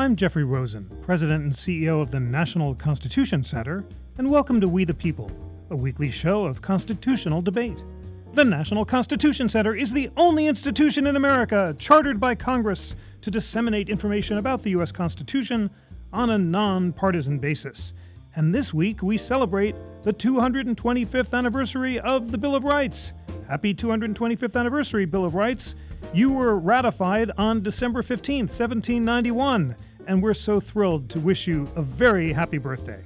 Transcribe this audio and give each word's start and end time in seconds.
I'm 0.00 0.16
Jeffrey 0.16 0.44
Rosen, 0.44 0.88
President 1.02 1.44
and 1.44 1.52
CEO 1.52 2.00
of 2.00 2.10
the 2.10 2.18
National 2.18 2.74
Constitution 2.74 3.44
Center, 3.44 3.84
and 4.16 4.30
welcome 4.30 4.58
to 4.58 4.66
We 4.66 4.84
the 4.84 4.94
People, 4.94 5.30
a 5.68 5.76
weekly 5.76 6.10
show 6.10 6.46
of 6.46 6.62
constitutional 6.62 7.42
debate. 7.42 7.84
The 8.32 8.46
National 8.46 8.86
Constitution 8.86 9.50
Center 9.50 9.74
is 9.74 9.92
the 9.92 10.08
only 10.16 10.46
institution 10.46 11.06
in 11.06 11.16
America 11.16 11.76
chartered 11.78 12.18
by 12.18 12.34
Congress 12.34 12.94
to 13.20 13.30
disseminate 13.30 13.90
information 13.90 14.38
about 14.38 14.62
the 14.62 14.70
U.S. 14.70 14.90
Constitution 14.90 15.68
on 16.14 16.30
a 16.30 16.38
non-partisan 16.38 17.38
basis. 17.38 17.92
And 18.36 18.54
this 18.54 18.72
week 18.72 19.02
we 19.02 19.18
celebrate 19.18 19.76
the 20.02 20.14
225th 20.14 21.36
anniversary 21.36 22.00
of 22.00 22.30
the 22.30 22.38
Bill 22.38 22.54
of 22.54 22.64
Rights. 22.64 23.12
Happy 23.46 23.74
225th 23.74 24.58
anniversary, 24.58 25.04
Bill 25.04 25.26
of 25.26 25.34
Rights. 25.34 25.74
You 26.14 26.32
were 26.32 26.56
ratified 26.56 27.30
on 27.36 27.62
December 27.62 28.00
15, 28.00 28.44
1791, 28.44 29.76
and 30.10 30.20
we're 30.20 30.34
so 30.34 30.58
thrilled 30.58 31.08
to 31.08 31.20
wish 31.20 31.46
you 31.46 31.68
a 31.76 31.82
very 31.82 32.32
happy 32.32 32.58
birthday. 32.58 33.00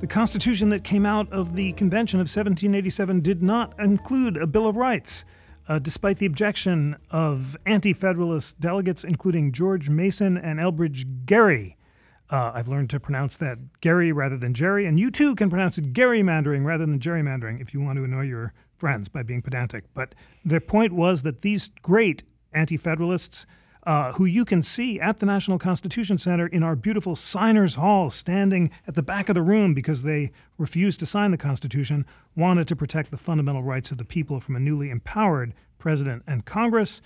The 0.00 0.08
Constitution 0.08 0.70
that 0.70 0.82
came 0.82 1.06
out 1.06 1.30
of 1.32 1.54
the 1.54 1.72
Convention 1.74 2.18
of 2.18 2.24
1787 2.24 3.20
did 3.20 3.44
not 3.44 3.78
include 3.78 4.36
a 4.36 4.48
Bill 4.48 4.66
of 4.66 4.76
Rights, 4.76 5.24
uh, 5.68 5.78
despite 5.78 6.18
the 6.18 6.26
objection 6.26 6.96
of 7.12 7.56
anti 7.64 7.92
Federalist 7.92 8.58
delegates, 8.58 9.04
including 9.04 9.52
George 9.52 9.88
Mason 9.88 10.36
and 10.36 10.58
Elbridge 10.58 11.06
Gerry. 11.26 11.76
Uh, 12.28 12.50
I've 12.52 12.66
learned 12.66 12.90
to 12.90 12.98
pronounce 12.98 13.36
that 13.36 13.58
Gary 13.80 14.10
rather 14.10 14.36
than 14.36 14.52
Jerry, 14.52 14.86
and 14.86 14.98
you 14.98 15.12
too 15.12 15.36
can 15.36 15.48
pronounce 15.48 15.78
it 15.78 15.92
gerrymandering 15.92 16.64
rather 16.64 16.84
than 16.84 16.98
gerrymandering 16.98 17.62
if 17.62 17.72
you 17.72 17.80
want 17.80 17.98
to 17.98 18.04
annoy 18.04 18.22
your 18.22 18.52
friends 18.76 19.08
by 19.08 19.22
being 19.22 19.42
pedantic. 19.42 19.84
But 19.94 20.16
the 20.44 20.60
point 20.60 20.92
was 20.92 21.22
that 21.22 21.42
these 21.42 21.70
great 21.82 22.24
anti 22.52 22.76
Federalists, 22.76 23.46
uh, 23.84 24.12
who 24.12 24.24
you 24.24 24.44
can 24.44 24.62
see 24.62 25.00
at 25.00 25.18
the 25.18 25.26
National 25.26 25.58
Constitution 25.58 26.16
Center 26.16 26.46
in 26.46 26.62
our 26.62 26.76
beautiful 26.76 27.16
Signers 27.16 27.74
Hall, 27.74 28.10
standing 28.10 28.70
at 28.86 28.94
the 28.94 29.02
back 29.02 29.28
of 29.28 29.34
the 29.34 29.42
room 29.42 29.74
because 29.74 30.02
they 30.02 30.30
refused 30.56 31.00
to 31.00 31.06
sign 31.06 31.32
the 31.32 31.38
Constitution, 31.38 32.06
wanted 32.36 32.68
to 32.68 32.76
protect 32.76 33.10
the 33.10 33.16
fundamental 33.16 33.62
rights 33.62 33.90
of 33.90 33.98
the 33.98 34.04
people 34.04 34.38
from 34.38 34.54
a 34.54 34.60
newly 34.60 34.90
empowered 34.90 35.52
president 35.78 36.22
and 36.26 36.44
Congress. 36.44 37.00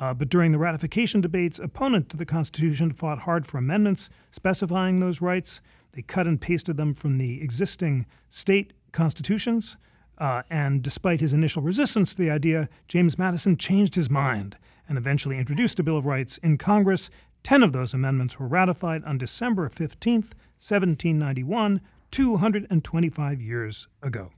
Uh, 0.00 0.14
but 0.14 0.30
during 0.30 0.52
the 0.52 0.58
ratification 0.58 1.20
debates, 1.20 1.58
opponents 1.58 2.08
to 2.08 2.16
the 2.16 2.24
Constitution 2.24 2.92
fought 2.92 3.20
hard 3.20 3.46
for 3.46 3.58
amendments 3.58 4.08
specifying 4.30 5.00
those 5.00 5.20
rights. 5.20 5.60
They 5.92 6.02
cut 6.02 6.26
and 6.26 6.40
pasted 6.40 6.78
them 6.78 6.94
from 6.94 7.18
the 7.18 7.42
existing 7.42 8.06
state 8.30 8.72
constitutions. 8.92 9.76
Uh, 10.16 10.42
and 10.50 10.82
despite 10.82 11.20
his 11.20 11.34
initial 11.34 11.62
resistance 11.62 12.12
to 12.12 12.22
the 12.22 12.30
idea, 12.30 12.70
James 12.88 13.18
Madison 13.18 13.56
changed 13.56 13.94
his 13.94 14.08
mind 14.08 14.56
and 14.88 14.98
eventually 14.98 15.38
introduced 15.38 15.78
a 15.78 15.82
Bill 15.82 15.96
of 15.96 16.06
Rights 16.06 16.38
in 16.38 16.58
Congress. 16.58 17.10
Ten 17.42 17.62
of 17.62 17.72
those 17.72 17.94
amendments 17.94 18.38
were 18.38 18.46
ratified 18.46 19.04
on 19.04 19.18
December 19.18 19.68
15, 19.68 20.14
1791, 20.14 21.80
225 22.10 23.40
years 23.40 23.88
ago. 24.02 24.30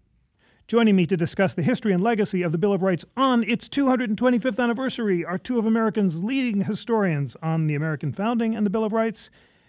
Joining 0.66 0.96
me 0.96 1.04
to 1.06 1.16
discuss 1.16 1.52
the 1.52 1.62
history 1.62 1.92
and 1.92 2.02
legacy 2.02 2.42
of 2.42 2.50
the 2.50 2.56
Bill 2.56 2.72
of 2.72 2.80
Rights 2.80 3.04
on 3.18 3.44
its 3.44 3.68
225th 3.68 4.62
anniversary 4.62 5.22
are 5.22 5.36
two 5.36 5.58
of 5.58 5.66
America's 5.66 6.24
leading 6.24 6.62
historians 6.62 7.36
on 7.42 7.66
the 7.66 7.74
American 7.74 8.14
founding 8.14 8.56
and 8.56 8.64
the 8.64 8.70
Bill 8.70 8.84
of 8.84 8.94
Rights, 8.94 9.28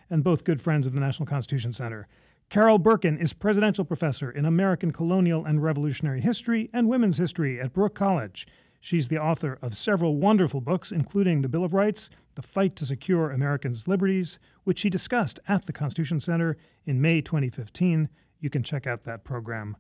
and 0.10 0.24
both 0.24 0.46
good 0.46 0.62
friends 0.62 0.88
of 0.88 0.94
the 0.94 1.02
National 1.02 1.26
Constitution 1.26 1.74
Center. 1.74 2.08
Carol 2.50 2.78
Berkin 2.80 3.18
is 3.18 3.34
presidential 3.34 3.84
professor 3.84 4.32
in 4.32 4.46
American 4.46 4.92
colonial 4.92 5.44
and 5.44 5.62
revolutionary 5.62 6.22
history 6.22 6.70
and 6.72 6.88
women's 6.88 7.18
history 7.18 7.60
at 7.60 7.74
Baruch 7.74 7.96
College. 7.96 8.48
She's 8.86 9.08
the 9.08 9.18
author 9.18 9.58
of 9.64 9.76
several 9.76 10.18
wonderful 10.18 10.62
books, 10.62 10.92
including 10.92 11.42
The 11.42 11.50
Bill 11.50 11.64
of 11.64 11.74
Rights, 11.74 12.08
The 12.36 12.44
Fight 12.44 12.76
to 12.76 12.86
Secure 12.86 13.32
Americans' 13.32 13.88
Liberties, 13.88 14.38
which 14.64 14.78
she 14.78 14.92
discussed 14.92 15.40
at 15.48 15.66
the 15.66 15.74
Constitution 15.74 16.20
Center 16.20 16.56
in 16.86 17.02
May 17.02 17.22
2015. 17.22 18.10
You 18.40 18.50
can 18.52 18.62
check 18.62 18.86
out 18.86 19.02
that 19.02 19.24
program 19.24 19.76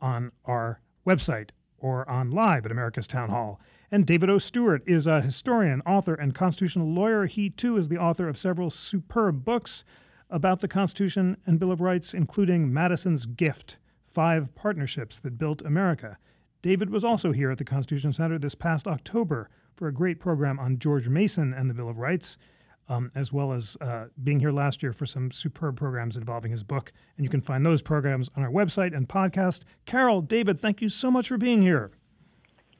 on 0.00 0.32
our 0.46 0.80
website 1.06 1.50
or 1.76 2.08
on 2.08 2.30
live 2.30 2.64
at 2.64 2.72
America's 2.72 3.06
Town 3.06 3.28
Hall. 3.28 3.60
And 3.90 4.06
David 4.06 4.30
O. 4.30 4.38
Stewart 4.38 4.82
is 4.86 5.06
a 5.06 5.20
historian, 5.20 5.82
author, 5.84 6.14
and 6.14 6.34
constitutional 6.34 6.88
lawyer. 6.88 7.26
He 7.26 7.50
too 7.50 7.76
is 7.76 7.90
the 7.90 7.98
author 7.98 8.26
of 8.26 8.38
several 8.38 8.70
superb 8.70 9.44
books 9.44 9.84
about 10.30 10.60
the 10.60 10.68
Constitution 10.68 11.36
and 11.44 11.60
Bill 11.60 11.72
of 11.72 11.82
Rights, 11.82 12.14
including 12.14 12.72
Madison's 12.72 13.26
Gift 13.26 13.76
Five 14.06 14.54
Partnerships 14.54 15.18
That 15.18 15.36
Built 15.36 15.60
America. 15.60 16.16
David 16.66 16.90
was 16.90 17.04
also 17.04 17.30
here 17.30 17.52
at 17.52 17.58
the 17.58 17.64
Constitution 17.64 18.12
Center 18.12 18.40
this 18.40 18.56
past 18.56 18.88
October 18.88 19.48
for 19.76 19.86
a 19.86 19.92
great 19.92 20.18
program 20.18 20.58
on 20.58 20.80
George 20.80 21.08
Mason 21.08 21.54
and 21.54 21.70
the 21.70 21.74
Bill 21.74 21.88
of 21.88 21.96
Rights 21.96 22.38
um, 22.88 23.12
as 23.14 23.32
well 23.32 23.52
as 23.52 23.76
uh, 23.80 24.06
being 24.24 24.40
here 24.40 24.50
last 24.50 24.82
year 24.82 24.92
for 24.92 25.06
some 25.06 25.30
superb 25.30 25.76
programs 25.76 26.16
involving 26.16 26.50
his 26.50 26.64
book. 26.64 26.92
And 27.16 27.24
you 27.24 27.30
can 27.30 27.40
find 27.40 27.64
those 27.64 27.82
programs 27.82 28.32
on 28.34 28.42
our 28.42 28.50
website 28.50 28.96
and 28.96 29.08
podcast. 29.08 29.60
Carol, 29.84 30.22
David, 30.22 30.58
thank 30.58 30.82
you 30.82 30.88
so 30.88 31.08
much 31.08 31.28
for 31.28 31.38
being 31.38 31.62
here. 31.62 31.92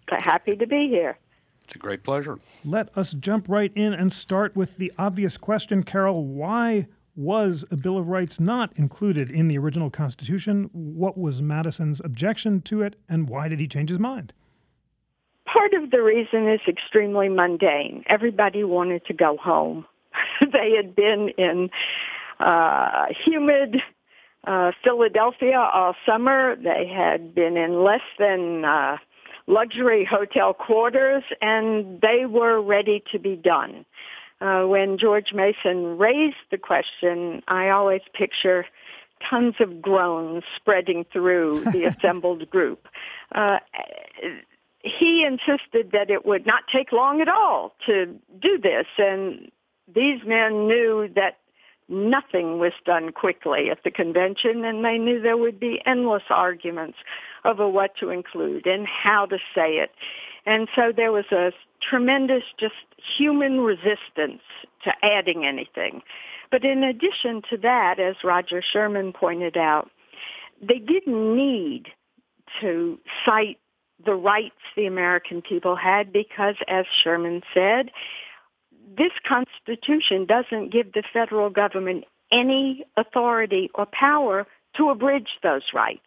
Happy 0.08 0.56
to 0.56 0.66
be 0.66 0.88
here. 0.88 1.16
It's 1.62 1.76
a 1.76 1.78
great 1.78 2.02
pleasure. 2.02 2.38
Let 2.64 2.96
us 2.98 3.12
jump 3.12 3.48
right 3.48 3.70
in 3.76 3.92
and 3.92 4.12
start 4.12 4.56
with 4.56 4.78
the 4.78 4.92
obvious 4.98 5.36
question, 5.36 5.84
Carol. 5.84 6.26
Why 6.26 6.88
was 7.16 7.64
a 7.70 7.76
Bill 7.76 7.96
of 7.96 8.08
Rights 8.08 8.38
not 8.38 8.72
included 8.76 9.30
in 9.30 9.48
the 9.48 9.58
original 9.58 9.90
Constitution? 9.90 10.68
What 10.72 11.16
was 11.16 11.40
Madison's 11.40 12.00
objection 12.00 12.60
to 12.62 12.82
it, 12.82 12.96
and 13.08 13.28
why 13.28 13.48
did 13.48 13.58
he 13.58 13.66
change 13.66 13.88
his 13.88 13.98
mind? 13.98 14.32
Part 15.46 15.72
of 15.74 15.90
the 15.90 16.02
reason 16.02 16.48
is 16.48 16.60
extremely 16.68 17.28
mundane. 17.28 18.04
Everybody 18.08 18.64
wanted 18.64 19.06
to 19.06 19.14
go 19.14 19.36
home. 19.36 19.86
they 20.40 20.72
had 20.76 20.94
been 20.94 21.30
in 21.38 21.70
uh, 22.38 23.06
humid 23.24 23.76
uh, 24.46 24.72
Philadelphia 24.84 25.58
all 25.58 25.94
summer. 26.04 26.56
They 26.56 26.86
had 26.86 27.34
been 27.34 27.56
in 27.56 27.82
less 27.82 28.02
than 28.18 28.64
uh, 28.64 28.98
luxury 29.46 30.04
hotel 30.08 30.52
quarters, 30.52 31.22
and 31.40 32.00
they 32.00 32.26
were 32.26 32.60
ready 32.60 33.02
to 33.12 33.18
be 33.18 33.36
done. 33.36 33.84
Uh, 34.40 34.64
when 34.64 34.98
George 34.98 35.32
Mason 35.32 35.96
raised 35.98 36.36
the 36.50 36.58
question, 36.58 37.42
I 37.48 37.70
always 37.70 38.02
picture 38.12 38.66
tons 39.28 39.54
of 39.60 39.80
groans 39.80 40.44
spreading 40.56 41.04
through 41.12 41.64
the 41.72 41.84
assembled 41.86 42.48
group. 42.50 42.86
Uh, 43.34 43.58
he 44.82 45.24
insisted 45.24 45.92
that 45.92 46.10
it 46.10 46.26
would 46.26 46.46
not 46.46 46.64
take 46.72 46.92
long 46.92 47.20
at 47.20 47.28
all 47.28 47.74
to 47.86 48.06
do 48.40 48.58
this, 48.58 48.86
and 48.98 49.50
these 49.92 50.20
men 50.24 50.66
knew 50.66 51.08
that 51.14 51.38
nothing 51.88 52.58
was 52.58 52.72
done 52.84 53.12
quickly 53.12 53.70
at 53.70 53.82
the 53.84 53.90
convention, 53.90 54.64
and 54.64 54.84
they 54.84 54.98
knew 54.98 55.20
there 55.20 55.36
would 55.36 55.58
be 55.58 55.80
endless 55.86 56.24
arguments 56.30 56.98
over 57.44 57.68
what 57.68 57.96
to 57.96 58.10
include 58.10 58.66
and 58.66 58.86
how 58.86 59.26
to 59.26 59.38
say 59.54 59.76
it. 59.76 59.90
And 60.46 60.68
so 60.76 60.92
there 60.96 61.12
was 61.12 61.26
a 61.32 61.50
tremendous 61.82 62.44
just 62.58 62.74
human 63.18 63.60
resistance 63.60 64.42
to 64.84 64.92
adding 65.02 65.44
anything. 65.44 66.02
But 66.50 66.64
in 66.64 66.84
addition 66.84 67.42
to 67.50 67.56
that, 67.58 67.98
as 67.98 68.14
Roger 68.22 68.62
Sherman 68.62 69.12
pointed 69.12 69.56
out, 69.56 69.90
they 70.60 70.78
didn't 70.78 71.36
need 71.36 71.88
to 72.60 72.98
cite 73.24 73.58
the 74.04 74.14
rights 74.14 74.54
the 74.76 74.86
American 74.86 75.42
people 75.42 75.74
had 75.74 76.12
because, 76.12 76.54
as 76.68 76.84
Sherman 77.02 77.42
said, 77.52 77.90
this 78.96 79.12
Constitution 79.26 80.26
doesn't 80.26 80.72
give 80.72 80.92
the 80.92 81.02
federal 81.12 81.50
government 81.50 82.04
any 82.30 82.84
authority 82.96 83.70
or 83.74 83.86
power 83.86 84.46
to 84.76 84.90
abridge 84.90 85.38
those 85.42 85.62
rights. 85.74 86.06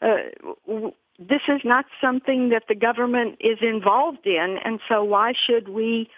Uh, 0.00 0.90
this 1.18 1.42
is 1.48 1.60
not 1.64 1.84
something 2.00 2.48
that 2.48 2.64
the 2.68 2.74
government 2.74 3.36
is 3.40 3.58
involved 3.60 4.26
in, 4.26 4.58
and 4.64 4.80
so 4.88 5.04
why 5.04 5.32
should 5.32 5.68
we 5.68 6.08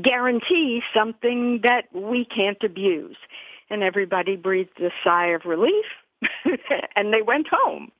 guarantee 0.00 0.82
something 0.94 1.60
that 1.62 1.84
we 1.92 2.24
can't 2.24 2.62
abuse? 2.62 3.16
And 3.70 3.82
everybody 3.82 4.36
breathed 4.36 4.80
a 4.80 4.90
sigh 5.02 5.28
of 5.28 5.44
relief, 5.44 5.86
and 6.96 7.12
they 7.12 7.22
went 7.22 7.48
home. 7.50 7.90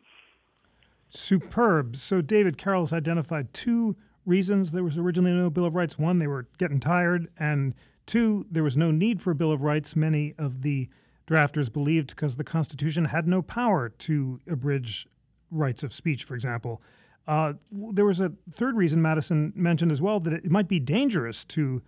Superb. 1.08 1.96
So 1.96 2.20
David 2.20 2.58
Carol's 2.58 2.92
identified 2.92 3.52
two 3.54 3.96
reasons 4.26 4.72
there 4.72 4.84
was 4.84 4.98
originally 4.98 5.32
no 5.32 5.48
Bill 5.48 5.64
of 5.64 5.74
Rights. 5.74 5.98
One, 5.98 6.18
they 6.18 6.26
were 6.26 6.46
getting 6.58 6.80
tired, 6.80 7.28
and 7.38 7.74
two, 8.04 8.46
there 8.50 8.62
was 8.62 8.76
no 8.76 8.90
need 8.90 9.22
for 9.22 9.30
a 9.30 9.34
Bill 9.34 9.52
of 9.52 9.62
Rights. 9.62 9.96
Many 9.96 10.34
of 10.36 10.62
the 10.62 10.88
drafters 11.26 11.72
believed 11.72 12.10
because 12.10 12.36
the 12.36 12.44
Constitution 12.44 13.06
had 13.06 13.26
no 13.26 13.40
power 13.40 13.88
to 13.88 14.40
abridge 14.48 15.06
rights 15.50 15.82
of 15.82 15.92
speech, 15.92 16.24
for 16.24 16.34
example. 16.34 16.82
Uh, 17.26 17.54
there 17.72 18.04
was 18.04 18.20
a 18.20 18.32
third 18.50 18.76
reason 18.76 19.02
Madison 19.02 19.52
mentioned 19.56 19.90
as 19.90 20.00
well 20.00 20.20
that 20.20 20.32
it 20.32 20.50
might 20.50 20.68
be 20.68 20.78
dangerous 20.78 21.44
to 21.44 21.82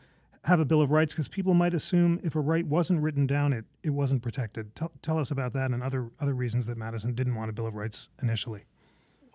have 0.44 0.60
a 0.60 0.64
Bill 0.64 0.80
of 0.80 0.90
Rights 0.90 1.12
because 1.12 1.28
people 1.28 1.54
might 1.54 1.74
assume 1.74 2.20
if 2.22 2.34
a 2.34 2.40
right 2.40 2.66
wasn't 2.66 3.00
written 3.00 3.26
down, 3.26 3.52
it, 3.52 3.64
it 3.82 3.90
wasn't 3.90 4.22
protected. 4.22 4.74
Tell, 4.74 4.90
tell 5.02 5.18
us 5.18 5.30
about 5.30 5.52
that 5.52 5.70
and 5.70 5.82
other 5.82 6.10
other 6.20 6.34
reasons 6.34 6.66
that 6.66 6.76
Madison 6.76 7.14
didn't 7.14 7.34
want 7.34 7.50
a 7.50 7.52
Bill 7.52 7.66
of 7.66 7.74
Rights 7.74 8.08
initially. 8.22 8.64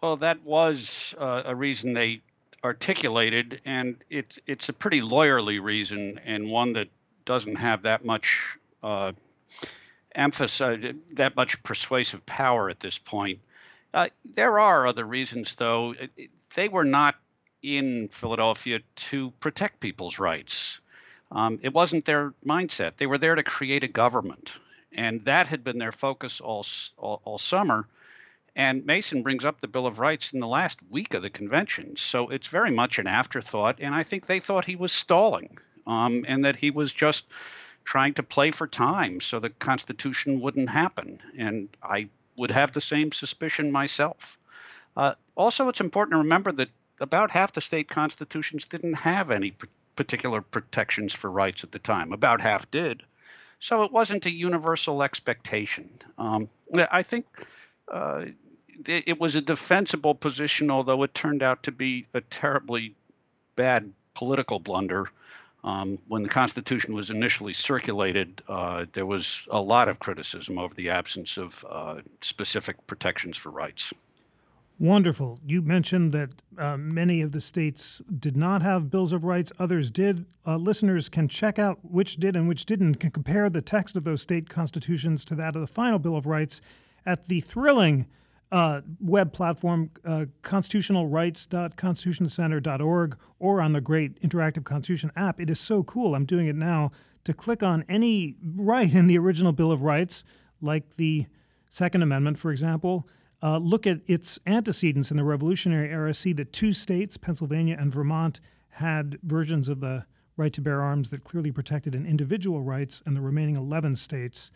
Well, 0.01 0.17
that 0.17 0.43
was 0.43 1.15
uh, 1.17 1.43
a 1.45 1.55
reason 1.55 1.93
they 1.93 2.21
articulated, 2.63 3.61
and 3.65 3.95
it's 4.09 4.39
it's 4.47 4.69
a 4.69 4.73
pretty 4.73 5.01
lawyerly 5.01 5.61
reason 5.61 6.19
and 6.25 6.49
one 6.49 6.73
that 6.73 6.89
doesn't 7.25 7.55
have 7.55 7.83
that 7.83 8.03
much 8.03 8.57
uh, 8.81 9.13
emphasize 10.15 10.93
that 11.13 11.35
much 11.35 11.61
persuasive 11.63 12.25
power 12.25 12.69
at 12.69 12.79
this 12.79 12.97
point. 12.97 13.39
Uh, 13.93 14.07
there 14.25 14.59
are 14.59 14.87
other 14.87 15.05
reasons, 15.05 15.55
though. 15.55 15.93
They 16.55 16.67
were 16.69 16.83
not 16.83 17.15
in 17.61 18.09
Philadelphia 18.09 18.79
to 18.95 19.31
protect 19.39 19.79
people's 19.79 20.19
rights. 20.19 20.79
Um, 21.31 21.59
it 21.63 21.73
wasn't 21.73 22.05
their 22.05 22.33
mindset. 22.45 22.97
They 22.97 23.07
were 23.07 23.17
there 23.17 23.35
to 23.35 23.43
create 23.43 23.83
a 23.83 23.87
government, 23.87 24.57
and 24.91 25.23
that 25.25 25.47
had 25.47 25.63
been 25.63 25.79
their 25.79 25.91
focus 25.91 26.41
all, 26.41 26.65
all, 26.97 27.21
all 27.23 27.37
summer. 27.37 27.87
And 28.55 28.85
Mason 28.85 29.23
brings 29.23 29.45
up 29.45 29.59
the 29.59 29.67
Bill 29.67 29.87
of 29.87 29.97
Rights 29.97 30.33
in 30.33 30.39
the 30.39 30.47
last 30.47 30.79
week 30.89 31.15
of 31.15 31.23
the 31.23 31.29
convention. 31.29 31.95
So 31.95 32.29
it's 32.29 32.47
very 32.47 32.69
much 32.69 32.99
an 32.99 33.07
afterthought. 33.07 33.77
And 33.79 33.95
I 33.95 34.03
think 34.03 34.27
they 34.27 34.39
thought 34.39 34.65
he 34.65 34.75
was 34.75 34.91
stalling 34.91 35.57
um, 35.87 36.23
and 36.27 36.45
that 36.45 36.55
he 36.55 36.69
was 36.69 36.93
just 36.93 37.31
trying 37.83 38.13
to 38.13 38.23
play 38.23 38.51
for 38.51 38.67
time 38.67 39.19
so 39.19 39.39
the 39.39 39.49
Constitution 39.49 40.39
wouldn't 40.39 40.69
happen. 40.69 41.19
And 41.35 41.67
I 41.81 42.09
would 42.35 42.51
have 42.51 42.71
the 42.71 42.81
same 42.81 43.11
suspicion 43.11 43.71
myself. 43.71 44.37
Uh, 44.95 45.13
also, 45.35 45.69
it's 45.69 45.81
important 45.81 46.13
to 46.13 46.19
remember 46.19 46.51
that 46.51 46.69
about 46.99 47.31
half 47.31 47.53
the 47.53 47.61
state 47.61 47.87
constitutions 47.87 48.65
didn't 48.65 48.93
have 48.93 49.31
any 49.31 49.53
particular 49.95 50.41
protections 50.41 51.13
for 51.13 51.29
rights 51.29 51.63
at 51.63 51.71
the 51.71 51.79
time. 51.79 52.11
About 52.11 52.41
half 52.41 52.69
did. 52.71 53.03
So 53.59 53.83
it 53.83 53.91
wasn't 53.91 54.25
a 54.25 54.31
universal 54.31 55.03
expectation. 55.03 55.89
Um, 56.17 56.49
I 56.91 57.01
think 57.01 57.25
uh, 57.87 58.25
it 58.85 59.19
was 59.19 59.35
a 59.35 59.41
defensible 59.41 60.15
position, 60.15 60.69
although 60.69 61.03
it 61.03 61.13
turned 61.13 61.43
out 61.43 61.63
to 61.63 61.71
be 61.71 62.05
a 62.13 62.21
terribly 62.21 62.95
bad 63.55 63.93
political 64.13 64.59
blunder. 64.59 65.07
Um, 65.63 65.97
when 66.07 66.23
the 66.23 66.29
Constitution 66.29 66.93
was 66.93 67.09
initially 67.09 67.53
circulated, 67.53 68.41
uh, 68.49 68.85
there 68.91 69.05
was 69.05 69.47
a 69.49 69.61
lot 69.61 69.87
of 69.87 69.99
criticism 69.99 70.57
over 70.57 70.73
the 70.73 70.89
absence 70.89 71.37
of 71.37 71.63
uh, 71.69 72.01
specific 72.21 72.85
protections 72.85 73.37
for 73.37 73.49
rights. 73.49 73.93
Wonderful. 74.79 75.39
You 75.45 75.61
mentioned 75.61 76.11
that 76.13 76.29
uh, 76.57 76.75
many 76.77 77.21
of 77.21 77.31
the 77.31 77.39
states 77.39 78.01
did 78.19 78.35
not 78.35 78.61
have 78.61 78.89
bills 78.89 79.13
of 79.13 79.23
rights, 79.23 79.51
others 79.59 79.91
did. 79.91 80.25
Uh, 80.45 80.57
listeners 80.57 81.07
can 81.07 81.27
check 81.27 81.59
out 81.59 81.79
which 81.83 82.17
did 82.17 82.35
and 82.35 82.47
which 82.47 82.65
didn't, 82.65 82.95
can 82.95 83.11
compare 83.11 83.49
the 83.49 83.61
text 83.61 83.95
of 83.95 84.03
those 84.03 84.21
state 84.21 84.49
constitutions 84.49 85.23
to 85.25 85.35
that 85.35 85.55
of 85.55 85.61
the 85.61 85.67
final 85.67 85.99
Bill 85.99 86.17
of 86.17 86.25
Rights 86.25 86.59
at 87.05 87.27
the 87.27 87.39
thrilling 87.39 88.07
uh, 88.53 88.79
web 89.01 89.33
platform, 89.33 89.91
uh, 90.05 90.27
constitutionalrights.constitutioncenter.org, 90.43 93.17
or 93.39 93.59
on 93.59 93.73
the 93.73 93.81
great 93.81 94.21
Interactive 94.21 94.63
Constitution 94.63 95.11
app. 95.15 95.41
It 95.41 95.49
is 95.49 95.59
so 95.59 95.81
cool. 95.83 96.13
I'm 96.13 96.25
doing 96.25 96.45
it 96.45 96.55
now 96.55 96.91
to 97.23 97.33
click 97.33 97.63
on 97.63 97.83
any 97.89 98.35
right 98.55 98.93
in 98.93 99.07
the 99.07 99.17
original 99.17 99.53
Bill 99.53 99.71
of 99.71 99.81
Rights, 99.81 100.23
like 100.61 100.97
the 100.97 101.25
Second 101.71 102.03
Amendment, 102.03 102.37
for 102.37 102.51
example. 102.51 103.09
Uh, 103.41 103.57
look 103.57 103.87
at 103.87 104.01
its 104.05 104.37
antecedents 104.45 105.09
in 105.09 105.17
the 105.17 105.23
Revolutionary 105.23 105.89
era, 105.89 106.13
see 106.13 106.33
that 106.33 106.53
two 106.53 106.73
states, 106.73 107.17
Pennsylvania 107.17 107.75
and 107.79 107.91
Vermont, 107.91 108.39
had 108.69 109.17
versions 109.23 109.67
of 109.67 109.79
the 109.79 110.05
right 110.37 110.53
to 110.53 110.61
bear 110.61 110.83
arms 110.83 111.09
that 111.09 111.23
clearly 111.23 111.51
protected 111.51 111.95
an 111.95 112.05
individual 112.05 112.61
rights, 112.61 113.01
and 113.07 113.17
the 113.17 113.21
remaining 113.21 113.57
11 113.57 113.95
states 113.95 114.51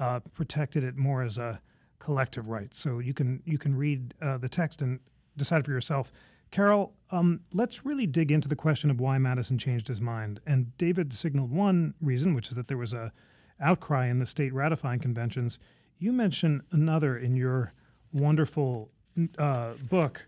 uh, 0.00 0.18
protected 0.34 0.82
it 0.82 0.96
more 0.96 1.22
as 1.22 1.38
a 1.38 1.60
collective 1.98 2.48
rights. 2.48 2.78
So 2.78 2.98
you 2.98 3.14
can 3.14 3.42
you 3.44 3.58
can 3.58 3.74
read 3.74 4.14
uh, 4.22 4.38
the 4.38 4.48
text 4.48 4.82
and 4.82 5.00
decide 5.36 5.64
for 5.64 5.72
yourself. 5.72 6.12
Carol, 6.50 6.94
um, 7.10 7.40
let's 7.52 7.84
really 7.84 8.06
dig 8.06 8.30
into 8.30 8.48
the 8.48 8.56
question 8.56 8.90
of 8.90 9.00
why 9.00 9.18
Madison 9.18 9.58
changed 9.58 9.88
his 9.88 10.00
mind. 10.00 10.40
And 10.46 10.76
David 10.78 11.12
signaled 11.12 11.50
one 11.50 11.94
reason, 12.00 12.34
which 12.34 12.48
is 12.48 12.54
that 12.54 12.68
there 12.68 12.76
was 12.76 12.94
a 12.94 13.12
outcry 13.60 14.06
in 14.06 14.18
the 14.18 14.26
state 14.26 14.52
ratifying 14.52 15.00
conventions. 15.00 15.58
You 15.98 16.12
mentioned 16.12 16.62
another 16.72 17.18
in 17.18 17.36
your 17.36 17.72
wonderful 18.12 18.90
uh, 19.38 19.72
book, 19.90 20.26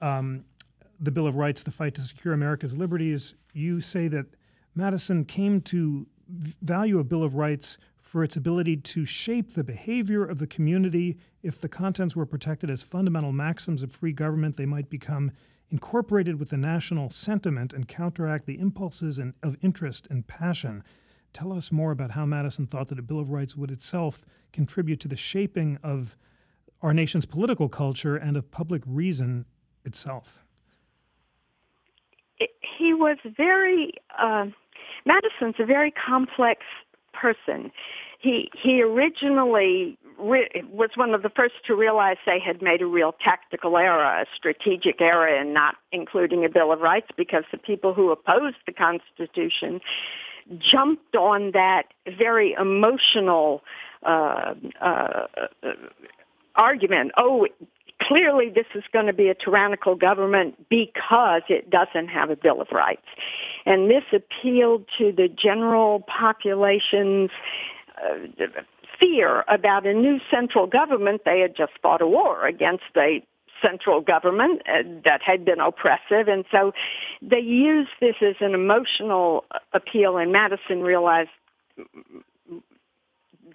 um, 0.00 0.44
The 1.00 1.10
Bill 1.10 1.26
of 1.26 1.36
Rights: 1.36 1.62
The 1.62 1.70
Fight 1.70 1.94
to 1.94 2.00
Secure 2.00 2.34
America's 2.34 2.76
Liberties. 2.76 3.34
You 3.52 3.80
say 3.80 4.08
that 4.08 4.26
Madison 4.74 5.24
came 5.24 5.60
to 5.62 6.06
value 6.28 6.98
a 6.98 7.04
Bill 7.04 7.22
of 7.22 7.34
Rights 7.34 7.78
for 8.16 8.24
its 8.24 8.36
ability 8.36 8.78
to 8.78 9.04
shape 9.04 9.52
the 9.52 9.62
behavior 9.62 10.24
of 10.24 10.38
the 10.38 10.46
community. 10.46 11.18
If 11.42 11.60
the 11.60 11.68
contents 11.68 12.16
were 12.16 12.24
protected 12.24 12.70
as 12.70 12.80
fundamental 12.80 13.30
maxims 13.30 13.82
of 13.82 13.92
free 13.92 14.14
government, 14.14 14.56
they 14.56 14.64
might 14.64 14.88
become 14.88 15.32
incorporated 15.68 16.40
with 16.40 16.48
the 16.48 16.56
national 16.56 17.10
sentiment 17.10 17.74
and 17.74 17.86
counteract 17.86 18.46
the 18.46 18.58
impulses 18.58 19.18
and, 19.18 19.34
of 19.42 19.58
interest 19.60 20.06
and 20.08 20.26
passion. 20.26 20.82
Tell 21.34 21.52
us 21.52 21.70
more 21.70 21.90
about 21.90 22.12
how 22.12 22.24
Madison 22.24 22.66
thought 22.66 22.88
that 22.88 22.98
a 22.98 23.02
Bill 23.02 23.20
of 23.20 23.32
Rights 23.32 23.54
would 23.54 23.70
itself 23.70 24.24
contribute 24.50 24.98
to 25.00 25.08
the 25.08 25.14
shaping 25.14 25.78
of 25.82 26.16
our 26.80 26.94
nation's 26.94 27.26
political 27.26 27.68
culture 27.68 28.16
and 28.16 28.38
of 28.38 28.50
public 28.50 28.82
reason 28.86 29.44
itself. 29.84 30.42
He 32.38 32.94
was 32.94 33.18
very, 33.36 33.92
uh, 34.18 34.46
Madison's 35.04 35.56
a 35.58 35.66
very 35.66 35.90
complex 35.90 36.62
person. 37.12 37.70
He 38.18 38.50
he 38.54 38.82
originally 38.82 39.98
re- 40.18 40.64
was 40.70 40.90
one 40.94 41.14
of 41.14 41.22
the 41.22 41.30
first 41.30 41.54
to 41.66 41.74
realize 41.74 42.16
they 42.26 42.40
had 42.40 42.62
made 42.62 42.82
a 42.82 42.86
real 42.86 43.14
tactical 43.22 43.76
error, 43.76 44.02
a 44.02 44.26
strategic 44.34 45.00
error 45.00 45.28
in 45.28 45.52
not 45.52 45.76
including 45.92 46.44
a 46.44 46.48
Bill 46.48 46.72
of 46.72 46.80
Rights 46.80 47.08
because 47.16 47.44
the 47.52 47.58
people 47.58 47.94
who 47.94 48.10
opposed 48.10 48.56
the 48.66 48.72
Constitution 48.72 49.80
jumped 50.58 51.16
on 51.16 51.52
that 51.52 51.84
very 52.18 52.52
emotional 52.58 53.62
uh, 54.04 54.54
uh, 54.80 55.26
argument. 56.54 57.12
Oh, 57.16 57.46
clearly 58.02 58.50
this 58.50 58.66
is 58.74 58.84
going 58.92 59.06
to 59.06 59.12
be 59.12 59.28
a 59.28 59.34
tyrannical 59.34 59.96
government 59.96 60.68
because 60.68 61.42
it 61.48 61.70
doesn't 61.70 62.08
have 62.08 62.30
a 62.30 62.36
Bill 62.36 62.60
of 62.60 62.68
Rights. 62.70 63.06
And 63.64 63.90
this 63.90 64.04
appealed 64.12 64.84
to 64.98 65.12
the 65.12 65.28
general 65.28 66.00
population's 66.00 67.30
fear 69.00 69.44
about 69.48 69.86
a 69.86 69.92
new 69.92 70.18
central 70.30 70.66
government. 70.66 71.22
They 71.24 71.40
had 71.40 71.56
just 71.56 71.72
fought 71.82 72.02
a 72.02 72.06
war 72.06 72.46
against 72.46 72.84
a 72.96 73.22
central 73.62 74.00
government 74.00 74.62
uh, 74.68 74.82
that 75.04 75.20
had 75.22 75.44
been 75.44 75.60
oppressive. 75.60 76.28
And 76.28 76.44
so 76.50 76.72
they 77.22 77.40
used 77.40 77.90
this 78.00 78.16
as 78.20 78.36
an 78.40 78.54
emotional 78.54 79.44
appeal, 79.72 80.16
and 80.16 80.32
Madison 80.32 80.82
realized 80.82 81.30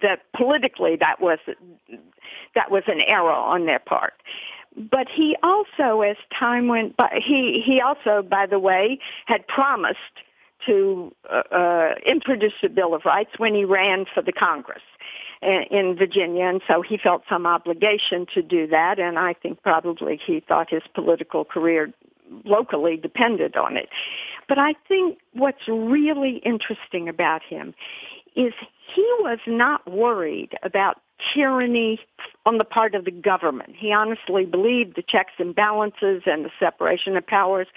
that 0.00 0.20
politically 0.36 0.96
that 0.96 1.20
was 1.20 1.38
that 2.54 2.70
was 2.70 2.82
an 2.86 3.00
error 3.06 3.30
on 3.30 3.66
their 3.66 3.78
part. 3.78 4.14
But 4.76 5.06
he 5.14 5.36
also, 5.42 6.00
as 6.00 6.16
time 6.38 6.66
went 6.66 6.96
by, 6.96 7.20
he 7.24 7.62
he 7.64 7.80
also, 7.80 8.26
by 8.26 8.46
the 8.46 8.58
way, 8.58 8.98
had 9.26 9.46
promised 9.46 9.98
to 10.66 11.12
uh, 11.30 11.42
uh, 11.54 11.94
introduce 12.06 12.52
a 12.62 12.68
Bill 12.68 12.94
of 12.94 13.04
Rights 13.04 13.32
when 13.38 13.54
he 13.54 13.64
ran 13.64 14.06
for 14.12 14.22
the 14.22 14.32
Congress 14.32 14.82
in 15.42 15.96
Virginia, 15.98 16.44
and 16.44 16.62
so 16.68 16.82
he 16.82 16.96
felt 16.96 17.24
some 17.28 17.46
obligation 17.46 18.26
to 18.32 18.42
do 18.42 18.68
that, 18.68 19.00
and 19.00 19.18
I 19.18 19.32
think 19.32 19.60
probably 19.60 20.20
he 20.24 20.38
thought 20.38 20.70
his 20.70 20.84
political 20.94 21.44
career 21.44 21.92
locally 22.44 22.96
depended 22.96 23.56
on 23.56 23.76
it. 23.76 23.88
But 24.48 24.58
I 24.58 24.74
think 24.86 25.18
what's 25.32 25.66
really 25.66 26.40
interesting 26.44 27.08
about 27.08 27.42
him 27.42 27.74
is 28.36 28.52
he 28.94 29.06
was 29.20 29.38
not 29.46 29.90
worried 29.90 30.54
about 30.62 31.01
tyranny 31.34 32.00
on 32.44 32.58
the 32.58 32.64
part 32.64 32.94
of 32.94 33.04
the 33.04 33.10
government. 33.10 33.74
He 33.76 33.92
honestly 33.92 34.44
believed 34.44 34.96
the 34.96 35.02
checks 35.02 35.32
and 35.38 35.54
balances 35.54 36.22
and 36.26 36.44
the 36.44 36.50
separation 36.58 37.16
of 37.16 37.26
powers 37.26 37.68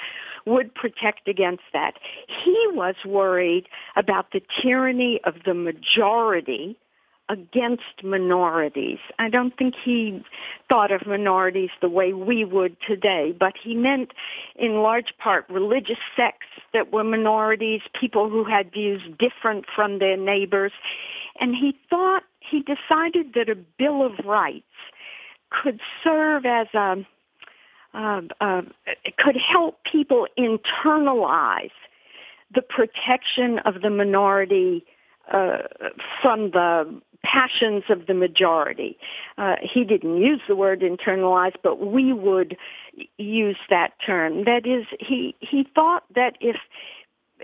would 0.46 0.74
protect 0.74 1.28
against 1.28 1.64
that. 1.74 1.94
He 2.28 2.68
was 2.72 2.96
worried 3.06 3.68
about 3.96 4.32
the 4.32 4.42
tyranny 4.62 5.20
of 5.24 5.36
the 5.46 5.54
majority 5.54 6.78
against 7.30 8.04
minorities. 8.04 9.00
I 9.18 9.30
don't 9.30 9.58
think 9.58 9.74
he 9.84 10.24
thought 10.70 10.92
of 10.92 11.08
minorities 11.08 11.72
the 11.82 11.90
way 11.90 12.14
we 12.14 12.46
would 12.46 12.78
today, 12.88 13.36
but 13.38 13.54
he 13.62 13.74
meant 13.74 14.12
in 14.56 14.84
large 14.84 15.14
part 15.18 15.50
religious 15.50 15.98
sects 16.16 16.46
that 16.74 16.92
were 16.92 17.04
minorities, 17.04 17.82
people 18.00 18.30
who 18.30 18.44
had 18.44 18.72
views 18.72 19.02
different 19.18 19.66
from 19.76 20.00
their 20.00 20.18
neighbors. 20.18 20.72
And 21.40 21.56
he 21.56 21.76
thought, 21.90 22.24
he 22.50 22.60
decided 22.60 23.34
that 23.34 23.50
a 23.50 23.56
Bill 23.56 24.06
of 24.06 24.26
Rights 24.26 24.64
could 25.50 25.80
serve 26.04 26.46
as 26.46 26.68
a, 26.74 27.06
uh, 27.94 28.22
uh, 28.42 28.62
could 29.18 29.38
help 29.38 29.80
people 29.84 30.28
internalize 30.38 31.72
the 32.54 32.62
protection 32.62 33.60
of 33.60 33.82
the 33.82 33.90
minority 33.90 34.86
uh, 35.32 35.60
from 36.22 36.52
the 36.52 37.02
passions 37.24 37.84
of 37.90 38.06
the 38.06 38.14
majority. 38.14 38.98
Uh, 39.38 39.56
he 39.62 39.84
didn't 39.84 40.18
use 40.18 40.42
the 40.48 40.56
word 40.56 40.82
internalize, 40.82 41.54
but 41.64 41.80
we 41.80 42.14
would 42.14 42.56
use 43.18 43.58
that 43.70 43.94
term. 44.06 44.44
That 44.46 44.66
is, 44.66 44.86
he 45.00 45.36
he 45.40 45.68
thought 45.74 46.04
that 46.14 46.38
if 46.40 46.58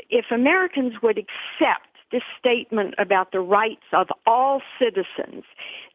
if 0.10 0.26
Americans 0.32 0.94
would 1.02 1.18
accept 1.18 1.91
this 2.12 2.24
statement 2.40 2.96
about 2.98 3.32
the 3.32 3.40
rights 3.40 3.86
of 3.94 4.08
all 4.26 4.62
citizens, 4.80 5.44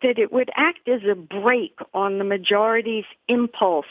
that 0.02 0.18
it 0.18 0.32
would 0.32 0.50
act 0.56 0.88
as 0.88 1.02
a 1.10 1.14
brake 1.14 1.78
on 1.94 2.18
the 2.18 2.24
majority's 2.24 3.04
impulse 3.28 3.86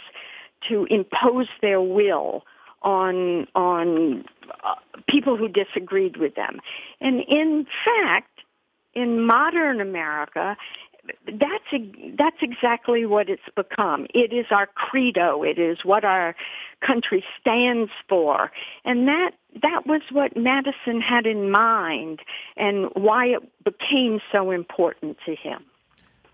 to 0.67 0.85
impose 0.89 1.47
their 1.61 1.81
will 1.81 2.43
on 2.81 3.47
on 3.55 4.23
uh, 4.63 4.75
people 5.07 5.37
who 5.37 5.47
disagreed 5.47 6.17
with 6.17 6.35
them. 6.35 6.59
And 7.01 7.21
in 7.27 7.65
fact, 7.83 8.29
in 8.93 9.25
modern 9.25 9.81
America, 9.81 10.55
that's 11.25 11.83
that's 12.17 12.37
exactly 12.41 13.05
what 13.05 13.29
it's 13.29 13.49
become. 13.55 14.07
It 14.13 14.33
is 14.33 14.45
our 14.51 14.67
credo. 14.67 15.43
It 15.43 15.59
is 15.59 15.83
what 15.83 16.03
our 16.03 16.35
country 16.85 17.23
stands 17.39 17.91
for, 18.07 18.51
and 18.83 19.07
that 19.07 19.31
that 19.61 19.85
was 19.85 20.01
what 20.11 20.35
Madison 20.35 21.01
had 21.01 21.25
in 21.25 21.49
mind, 21.51 22.19
and 22.57 22.89
why 22.93 23.27
it 23.27 23.63
became 23.63 24.19
so 24.31 24.51
important 24.51 25.17
to 25.25 25.35
him. 25.35 25.63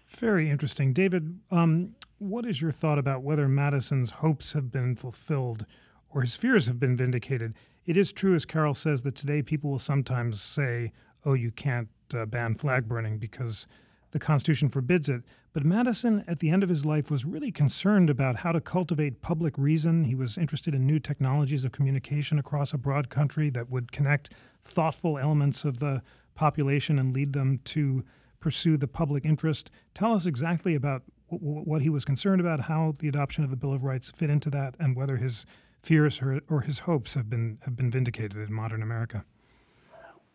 Very 0.08 0.50
interesting, 0.50 0.94
David. 0.94 1.40
Um, 1.51 1.96
what 2.20 2.46
is 2.46 2.62
your 2.62 2.72
thought 2.72 3.00
about 3.00 3.24
whether 3.24 3.48
Madison's 3.48 4.12
hopes 4.12 4.51
have 4.51 4.72
been 4.72 4.96
fulfilled 4.96 5.66
or 6.10 6.22
his 6.22 6.36
fears 6.36 6.68
have 6.68 6.80
been 6.80 6.98
vindicated? 6.98 7.56
It 7.86 7.98
is 7.98 8.12
true, 8.12 8.36
as 8.36 8.46
Carol 8.46 8.75
says, 8.75 9.04
that 9.04 9.16
today 9.16 9.42
people 9.42 9.72
will 9.72 9.80
sometimes 9.80 10.42
say, 10.42 10.92
"Oh, 11.25 11.34
you 11.34 11.51
can't 11.51 11.90
uh, 12.13 12.25
ban 12.25 12.56
flag 12.56 12.88
burning 12.88 13.18
because." 13.18 13.68
The 14.12 14.20
Constitution 14.20 14.70
forbids 14.70 15.10
it. 15.10 15.24
But 15.53 15.65
Madison, 15.65 16.24
at 16.27 16.39
the 16.39 16.50
end 16.50 16.63
of 16.63 16.70
his 16.70 16.86
life, 16.86 17.10
was 17.10 17.25
really 17.25 17.51
concerned 17.51 18.10
about 18.10 18.38
how 18.38 18.51
to 18.51 18.62
cultivate 18.62 19.22
public 19.22 19.58
reason. 19.58 20.03
He 20.03 20.15
was 20.15 20.38
interested 20.38 20.75
in 20.75 20.86
new 20.86 21.00
technologies 21.00 21.65
of 21.65 21.72
communication 21.72 22.39
across 22.39 22.74
a 22.74 22.77
broad 22.77 23.10
country 23.10 23.50
that 23.51 23.70
would 23.70 23.91
connect 23.91 24.34
thoughtful 24.63 25.18
elements 25.18 25.65
of 25.65 25.80
the 25.80 26.01
population 26.36 27.00
and 27.00 27.13
lead 27.13 27.34
them 27.34 27.60
to 27.65 28.03
pursue 28.39 28.77
the 28.77 28.88
public 28.88 29.25
interest. 29.25 29.72
Tell 29.94 30.13
us 30.13 30.25
exactly 30.25 30.75
about 30.75 31.03
w- 31.30 31.62
what 31.62 31.82
he 31.82 31.89
was 31.89 32.06
concerned 32.06 32.41
about, 32.41 32.62
how 32.62 32.96
the 33.00 33.08
adoption 33.08 33.44
of 33.44 33.50
the 33.50 33.56
Bill 33.56 33.74
of 33.74 33.84
Rights 33.84 34.10
fit 34.10 34.30
into 34.30 34.50
that, 34.51 34.75
and 34.80 34.96
whether 34.96 35.18
his 35.18 35.46
fears 35.84 36.22
or, 36.22 36.41
or 36.50 36.62
his 36.62 36.80
hopes 36.80 37.13
have 37.13 37.30
been 37.30 37.58
have 37.63 37.75
been 37.75 37.89
vindicated 37.89 38.38
in 38.38 38.53
modern 38.53 38.84
America. 38.84 39.25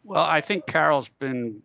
Well, 0.02 0.22
I 0.22 0.40
think 0.40 0.66
Carol's 0.66 1.08
been 1.08 1.62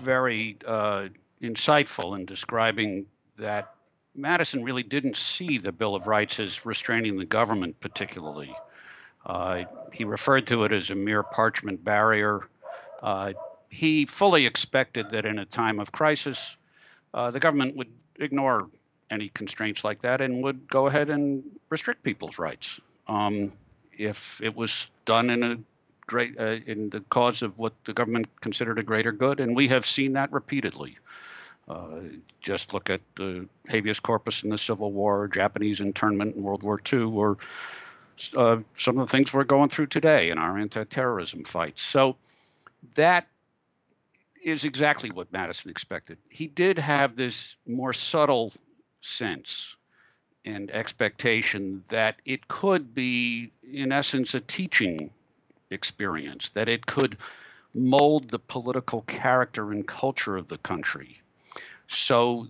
very 0.00 0.58
uh, 0.66 1.08
insightful 1.48 2.16
in 2.16 2.26
describing 2.26 3.06
that 3.38 3.74
Madison 4.14 4.62
really 4.62 4.82
didn't 4.82 5.16
see 5.16 5.58
the 5.58 5.72
Bill 5.72 5.94
of 5.94 6.06
Rights 6.06 6.38
as 6.38 6.64
restraining 6.64 7.16
the 7.16 7.24
government 7.24 7.80
particularly. 7.80 8.54
Uh, 9.26 9.64
he 9.92 10.04
referred 10.04 10.46
to 10.48 10.64
it 10.64 10.72
as 10.72 10.90
a 10.90 10.94
mere 10.94 11.22
parchment 11.22 11.82
barrier. 11.82 12.48
Uh, 13.02 13.32
he 13.68 14.06
fully 14.06 14.46
expected 14.46 15.10
that 15.10 15.26
in 15.26 15.38
a 15.38 15.44
time 15.44 15.80
of 15.80 15.90
crisis, 15.90 16.56
uh, 17.12 17.30
the 17.30 17.40
government 17.40 17.76
would 17.76 17.90
ignore 18.20 18.68
any 19.10 19.28
constraints 19.30 19.84
like 19.84 20.00
that 20.02 20.20
and 20.20 20.42
would 20.42 20.68
go 20.68 20.86
ahead 20.86 21.10
and 21.10 21.42
restrict 21.70 22.02
people's 22.02 22.38
rights 22.38 22.80
um, 23.08 23.52
if 23.96 24.40
it 24.42 24.54
was 24.54 24.90
done 25.04 25.30
in 25.30 25.42
a 25.42 25.58
great 26.06 26.38
uh, 26.38 26.58
in 26.66 26.90
the 26.90 27.00
cause 27.10 27.42
of 27.42 27.58
what 27.58 27.72
the 27.84 27.92
government 27.92 28.28
considered 28.40 28.78
a 28.78 28.82
greater 28.82 29.12
good. 29.12 29.40
And 29.40 29.56
we 29.56 29.68
have 29.68 29.86
seen 29.86 30.12
that 30.14 30.32
repeatedly. 30.32 30.98
Uh, 31.66 32.00
just 32.40 32.74
look 32.74 32.90
at 32.90 33.00
the 33.16 33.48
habeas 33.68 34.00
corpus 34.00 34.42
in 34.42 34.50
the 34.50 34.58
Civil 34.58 34.92
War, 34.92 35.28
Japanese 35.28 35.80
internment 35.80 36.36
in 36.36 36.42
World 36.42 36.62
War 36.62 36.78
II, 36.92 37.04
or 37.04 37.38
uh, 38.36 38.58
some 38.74 38.98
of 38.98 39.06
the 39.06 39.10
things 39.10 39.32
we're 39.32 39.44
going 39.44 39.70
through 39.70 39.86
today 39.86 40.28
in 40.28 40.38
our 40.38 40.58
anti-terrorism 40.58 41.44
fights. 41.44 41.80
So 41.80 42.16
that 42.96 43.26
is 44.42 44.64
exactly 44.64 45.10
what 45.10 45.32
Madison 45.32 45.70
expected. 45.70 46.18
He 46.28 46.48
did 46.48 46.78
have 46.78 47.16
this 47.16 47.56
more 47.66 47.94
subtle 47.94 48.52
sense 49.00 49.78
and 50.44 50.70
expectation 50.70 51.82
that 51.88 52.16
it 52.26 52.46
could 52.46 52.94
be, 52.94 53.52
in 53.72 53.90
essence, 53.90 54.34
a 54.34 54.40
teaching 54.40 55.10
experience, 55.70 56.50
that 56.50 56.68
it 56.68 56.84
could 56.84 57.16
mold 57.72 58.28
the 58.28 58.38
political 58.38 59.00
character 59.02 59.70
and 59.70 59.88
culture 59.88 60.36
of 60.36 60.46
the 60.48 60.58
country 60.58 61.22
so 61.86 62.46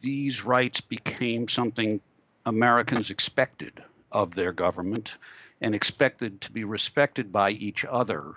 these 0.00 0.44
rights 0.44 0.80
became 0.80 1.48
something 1.48 2.00
Americans 2.44 3.10
expected 3.10 3.82
of 4.10 4.34
their 4.34 4.52
government 4.52 5.16
and 5.60 5.74
expected 5.74 6.40
to 6.40 6.52
be 6.52 6.64
respected 6.64 7.32
by 7.32 7.50
each 7.50 7.84
other. 7.84 8.34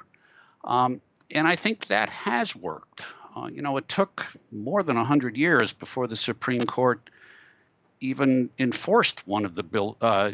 Um, 0.64 1.02
and 1.32 1.48
I 1.48 1.56
think 1.56 1.88
that 1.88 2.10
has 2.10 2.56
worked. 2.56 3.04
Uh, 3.36 3.48
you 3.48 3.62
know, 3.62 3.78
it 3.78 3.90
took 3.90 4.26
more 4.52 4.84
than 4.84 4.96
100 4.96 5.36
years 5.36 5.74
before 5.74 6.08
the 6.08 6.16
Supreme 6.16 6.66
Court 6.66 7.10
even 8.00 8.50
enforced 8.60 9.28
one 9.28 9.46
of 9.46 9.56
the 9.56 9.64
bill 9.64 9.98
uh, 10.02 10.32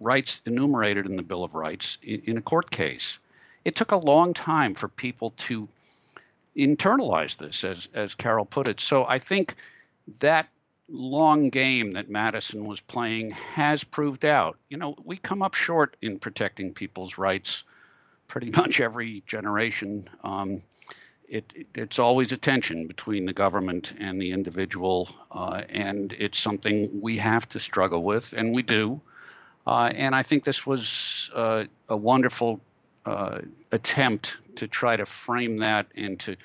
rights 0.00 0.40
enumerated 0.46 1.06
in 1.06 1.16
the 1.16 1.22
Bill 1.22 1.42
of 1.44 1.54
Rights 1.54 1.98
in, 2.02 2.22
in 2.26 2.36
a 2.36 2.42
court 2.42 2.70
case. 2.70 3.18
It 3.64 3.74
took 3.74 3.92
a 3.92 3.96
long 3.96 4.34
time 4.34 4.74
for 4.74 4.88
people 4.88 5.32
to 5.38 5.68
internalize 6.58 7.36
this, 7.36 7.64
as 7.64 7.88
as 7.94 8.14
Carol 8.14 8.44
put 8.44 8.68
it. 8.68 8.80
So 8.80 9.06
I 9.06 9.18
think 9.18 9.54
that 10.20 10.48
long 10.88 11.50
game 11.50 11.92
that 11.92 12.08
Madison 12.08 12.66
was 12.66 12.80
playing 12.80 13.32
has 13.32 13.84
proved 13.84 14.24
out. 14.24 14.56
You 14.68 14.78
know, 14.78 14.96
we 15.04 15.16
come 15.16 15.42
up 15.42 15.54
short 15.54 15.96
in 16.00 16.18
protecting 16.18 16.72
people's 16.72 17.18
rights 17.18 17.64
pretty 18.26 18.50
much 18.56 18.80
every 18.80 19.22
generation. 19.26 20.04
Um, 20.22 20.62
it, 21.28 21.52
it, 21.54 21.66
it's 21.74 21.98
always 21.98 22.32
a 22.32 22.38
tension 22.38 22.86
between 22.86 23.26
the 23.26 23.34
government 23.34 23.92
and 23.98 24.20
the 24.20 24.32
individual, 24.32 25.10
uh, 25.30 25.62
and 25.68 26.14
it's 26.18 26.38
something 26.38 27.02
we 27.02 27.18
have 27.18 27.46
to 27.50 27.60
struggle 27.60 28.02
with, 28.02 28.32
and 28.32 28.54
we 28.54 28.62
do. 28.62 29.00
Uh, 29.66 29.90
and 29.94 30.14
I 30.14 30.22
think 30.22 30.44
this 30.44 30.66
was 30.66 31.30
uh, 31.34 31.64
a 31.90 31.96
wonderful 31.96 32.60
uh, 33.08 33.40
attempt 33.72 34.38
to 34.56 34.68
try 34.68 34.96
to 34.96 35.06
frame 35.06 35.56
that 35.58 35.86
and 35.96 36.20
to 36.20 36.36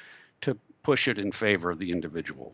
to 0.41 0.57
push 0.83 1.07
it 1.07 1.17
in 1.17 1.31
favor 1.31 1.71
of 1.71 1.79
the 1.79 1.91
individual. 1.91 2.53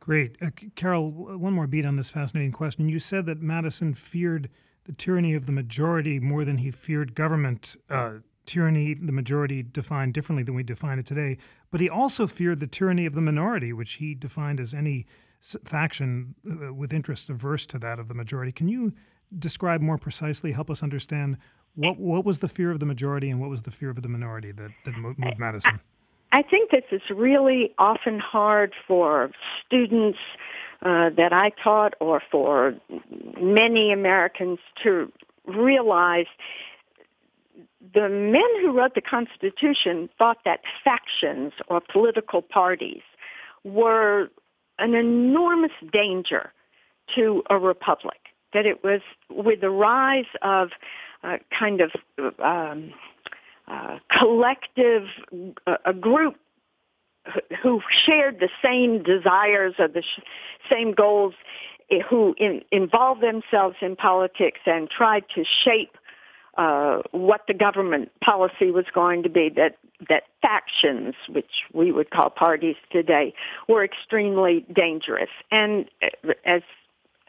Great, 0.00 0.36
uh, 0.42 0.50
Carol. 0.74 1.10
One 1.10 1.52
more 1.52 1.66
beat 1.66 1.84
on 1.84 1.96
this 1.96 2.10
fascinating 2.10 2.52
question. 2.52 2.88
You 2.88 3.00
said 3.00 3.26
that 3.26 3.40
Madison 3.40 3.94
feared 3.94 4.48
the 4.84 4.92
tyranny 4.92 5.34
of 5.34 5.46
the 5.46 5.52
majority 5.52 6.20
more 6.20 6.44
than 6.44 6.58
he 6.58 6.70
feared 6.70 7.14
government. 7.14 7.76
Uh, 7.88 8.14
tyranny, 8.46 8.94
the 8.94 9.12
majority 9.12 9.62
defined 9.62 10.12
differently 10.12 10.42
than 10.42 10.54
we 10.54 10.62
define 10.62 10.98
it 10.98 11.06
today, 11.06 11.38
but 11.70 11.80
he 11.80 11.88
also 11.88 12.26
feared 12.26 12.60
the 12.60 12.66
tyranny 12.66 13.06
of 13.06 13.14
the 13.14 13.22
minority, 13.22 13.72
which 13.72 13.94
he 13.94 14.14
defined 14.14 14.60
as 14.60 14.74
any 14.74 15.06
faction 15.64 16.34
uh, 16.50 16.72
with 16.72 16.92
interests 16.92 17.30
averse 17.30 17.64
to 17.66 17.78
that 17.78 17.98
of 17.98 18.08
the 18.08 18.14
majority. 18.14 18.52
Can 18.52 18.68
you 18.68 18.92
describe 19.38 19.80
more 19.80 19.98
precisely, 19.98 20.52
help 20.52 20.70
us 20.70 20.82
understand 20.82 21.38
what 21.76 21.98
what 21.98 22.24
was 22.24 22.38
the 22.38 22.48
fear 22.48 22.70
of 22.70 22.80
the 22.80 22.86
majority 22.86 23.30
and 23.30 23.40
what 23.40 23.50
was 23.50 23.62
the 23.62 23.70
fear 23.70 23.90
of 23.90 24.00
the 24.02 24.08
minority 24.08 24.52
that, 24.52 24.70
that 24.84 24.96
moved 24.96 25.20
Madison? 25.38 25.80
I 26.32 26.42
think 26.42 26.70
this 26.70 26.84
is 26.90 27.02
really 27.10 27.72
often 27.78 28.18
hard 28.18 28.72
for 28.88 29.30
students 29.64 30.18
uh, 30.82 31.10
that 31.10 31.32
I 31.32 31.50
taught 31.62 31.94
or 32.00 32.20
for 32.30 32.74
many 33.40 33.92
Americans 33.92 34.58
to 34.82 35.12
realize 35.46 36.26
the 37.94 38.08
men 38.08 38.42
who 38.60 38.72
wrote 38.72 38.94
the 38.94 39.00
Constitution 39.00 40.08
thought 40.18 40.38
that 40.44 40.60
factions 40.82 41.52
or 41.68 41.80
political 41.80 42.42
parties 42.42 43.02
were 43.62 44.28
an 44.78 44.94
enormous 44.94 45.72
danger 45.92 46.52
to 47.14 47.42
a 47.48 47.58
republic. 47.58 48.18
That 48.52 48.66
it 48.66 48.82
was 48.82 49.00
with 49.30 49.60
the 49.60 49.70
rise 49.70 50.26
of 50.42 50.70
kind 51.58 51.80
of 51.80 51.90
um, 52.38 52.92
uh, 53.68 53.98
collective, 54.18 55.04
uh, 55.66 55.76
a 55.84 55.92
group 55.92 56.36
who 57.62 57.80
shared 58.04 58.40
the 58.40 58.50
same 58.62 59.02
desires 59.02 59.74
or 59.78 59.88
the 59.88 60.02
sh- 60.02 60.20
same 60.70 60.92
goals, 60.92 61.34
eh, 61.90 62.00
who 62.08 62.34
in, 62.38 62.60
involved 62.70 63.22
themselves 63.22 63.76
in 63.80 63.96
politics 63.96 64.60
and 64.66 64.90
tried 64.90 65.24
to 65.34 65.44
shape 65.64 65.96
uh, 66.56 66.98
what 67.12 67.40
the 67.48 67.54
government 67.54 68.10
policy 68.22 68.70
was 68.70 68.84
going 68.94 69.22
to 69.22 69.28
be. 69.28 69.48
That 69.48 69.76
that 70.08 70.24
factions, 70.42 71.14
which 71.28 71.50
we 71.72 71.90
would 71.90 72.10
call 72.10 72.30
parties 72.30 72.76
today, 72.92 73.32
were 73.68 73.82
extremely 73.82 74.66
dangerous. 74.72 75.30
And 75.50 75.86
eh, 76.02 76.10
as 76.44 76.62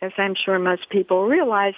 as 0.05 0.11
I'm 0.17 0.35
sure 0.35 0.59
most 0.59 0.89
people 0.89 1.25
realize, 1.25 1.73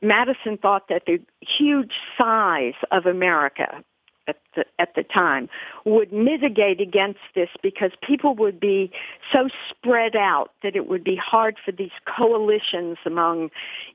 Madison 0.00 0.56
thought 0.56 0.88
that 0.88 1.02
the 1.06 1.20
huge 1.40 1.92
size 2.16 2.74
of 2.90 3.06
America 3.06 3.82
at 4.26 4.36
the, 4.56 4.64
at 4.78 4.94
the 4.94 5.02
time 5.02 5.48
would 5.84 6.12
mitigate 6.12 6.80
against 6.80 7.20
this 7.34 7.48
because 7.62 7.90
people 8.02 8.34
would 8.36 8.58
be 8.58 8.90
so 9.32 9.48
spread 9.68 10.16
out 10.16 10.52
that 10.62 10.76
it 10.76 10.88
would 10.88 11.04
be 11.04 11.16
hard 11.16 11.56
for 11.64 11.72
these 11.72 11.90
coalitions 12.16 12.96
among 13.04 13.50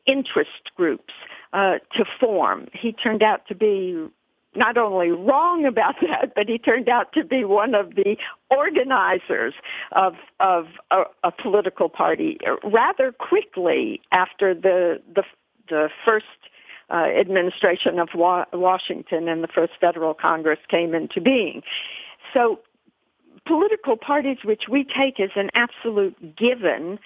interest 0.05 0.71
groups 0.75 1.13
uh, 1.53 1.75
to 1.95 2.05
form. 2.19 2.67
He 2.73 2.91
turned 2.91 3.23
out 3.23 3.47
to 3.47 3.55
be 3.55 4.07
not 4.59 4.77
only 4.77 5.09
wrong 5.09 5.65
about 5.65 5.95
that, 6.01 6.33
but 6.35 6.47
he 6.47 6.59
turned 6.59 6.89
out 6.89 7.13
to 7.13 7.23
be 7.23 7.43
one 7.43 7.73
of 7.73 7.95
the 7.95 8.17
organizers 8.51 9.53
of 9.93 10.13
of 10.39 10.67
a, 10.91 11.03
a 11.23 11.31
political 11.31 11.89
party 11.89 12.37
rather 12.63 13.11
quickly 13.11 14.01
after 14.11 14.53
the 14.53 15.01
the 15.15 15.23
the 15.69 15.89
first 16.05 16.25
uh, 16.91 17.05
administration 17.19 17.99
of 17.99 18.09
Wa- 18.15 18.45
Washington 18.53 19.27
and 19.27 19.43
the 19.43 19.47
first 19.47 19.73
federal 19.79 20.13
Congress 20.13 20.59
came 20.69 20.93
into 20.93 21.21
being. 21.21 21.61
So 22.33 22.59
political 23.45 23.95
parties, 23.95 24.37
which 24.43 24.63
we 24.69 24.83
take 24.83 25.19
as 25.19 25.29
an 25.35 25.49
absolute 25.53 26.35
given 26.35 26.99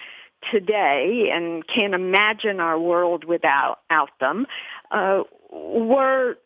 today 0.50 1.30
and 1.32 1.66
can't 1.66 1.94
imagine 1.94 2.60
our 2.60 2.78
world 2.78 3.24
without 3.24 3.80
out 3.90 4.10
them, 4.20 4.46
uh, 4.90 5.22
were 5.50 6.36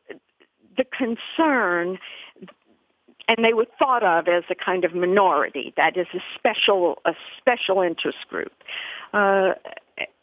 the 0.79 0.85
concern 0.85 1.99
and 3.29 3.45
they 3.45 3.53
were 3.53 3.67
thought 3.79 4.03
of 4.03 4.27
as 4.27 4.45
a 4.49 4.55
kind 4.55 4.85
of 4.85 4.95
minority, 4.95 5.75
that 5.77 5.97
is 5.97 6.07
a 6.15 6.21
special 6.35 6.99
a 7.05 7.13
special 7.37 7.83
interest 7.83 8.27
group, 8.29 8.53
uh, 9.13 9.53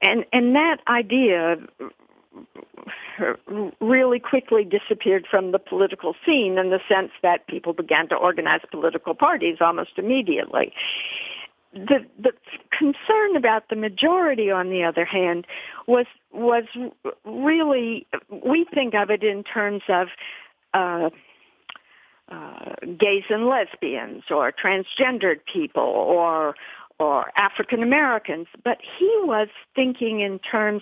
and 0.02 0.26
and 0.34 0.56
that 0.56 0.78
idea 0.88 1.58
really 3.80 4.20
quickly 4.20 4.66
disappeared 4.66 5.26
from 5.30 5.52
the 5.52 5.60
political 5.60 6.16
scene 6.26 6.58
in 6.58 6.70
the 6.70 6.80
sense 6.90 7.12
that 7.22 7.48
people 7.48 7.74
began 7.74 8.10
to 8.10 8.16
organize 8.16 8.60
political 8.72 9.14
parties 9.14 9.58
almost 9.62 9.92
immediately. 9.98 10.74
The 11.74 12.06
the 12.18 12.32
concern 12.72 13.36
about 13.36 13.70
the 13.70 13.76
majority, 13.76 14.50
on 14.50 14.70
the 14.70 14.84
other 14.84 15.06
hand, 15.06 15.46
was 15.88 16.08
was 16.32 16.64
really 17.24 18.08
we 18.30 18.66
think 18.74 18.96
of 18.96 19.12
it 19.12 19.24
in 19.24 19.44
terms 19.44 19.84
of 19.90 20.08
uh, 20.76 21.10
uh, 22.30 22.76
gays 22.98 23.24
and 23.30 23.48
lesbians, 23.48 24.24
or 24.30 24.52
transgendered 24.52 25.40
people, 25.52 25.84
or 25.84 26.56
or 27.00 27.32
African 27.36 27.84
Americans, 27.84 28.48
but 28.64 28.78
he 28.98 29.12
was 29.24 29.50
thinking 29.76 30.22
in 30.22 30.40
terms 30.40 30.82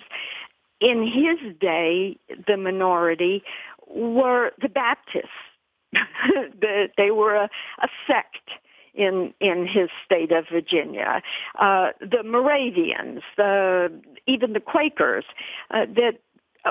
in 0.80 1.06
his 1.06 1.56
day, 1.58 2.18
the 2.46 2.56
minority 2.56 3.42
were 3.86 4.52
the 4.60 4.68
Baptists. 4.68 5.28
the, 5.92 6.88
they 6.96 7.10
were 7.10 7.34
a, 7.34 7.50
a, 7.82 7.88
sect 8.06 8.50
in 8.94 9.32
in 9.40 9.66
his 9.66 9.88
state 10.04 10.32
of 10.32 10.46
Virginia. 10.50 11.22
Uh, 11.58 11.90
the 12.00 12.22
Moravians, 12.24 13.22
the 13.36 13.92
even 14.26 14.52
the 14.52 14.60
Quakers, 14.60 15.24
uh, 15.70 15.86
that 15.96 16.18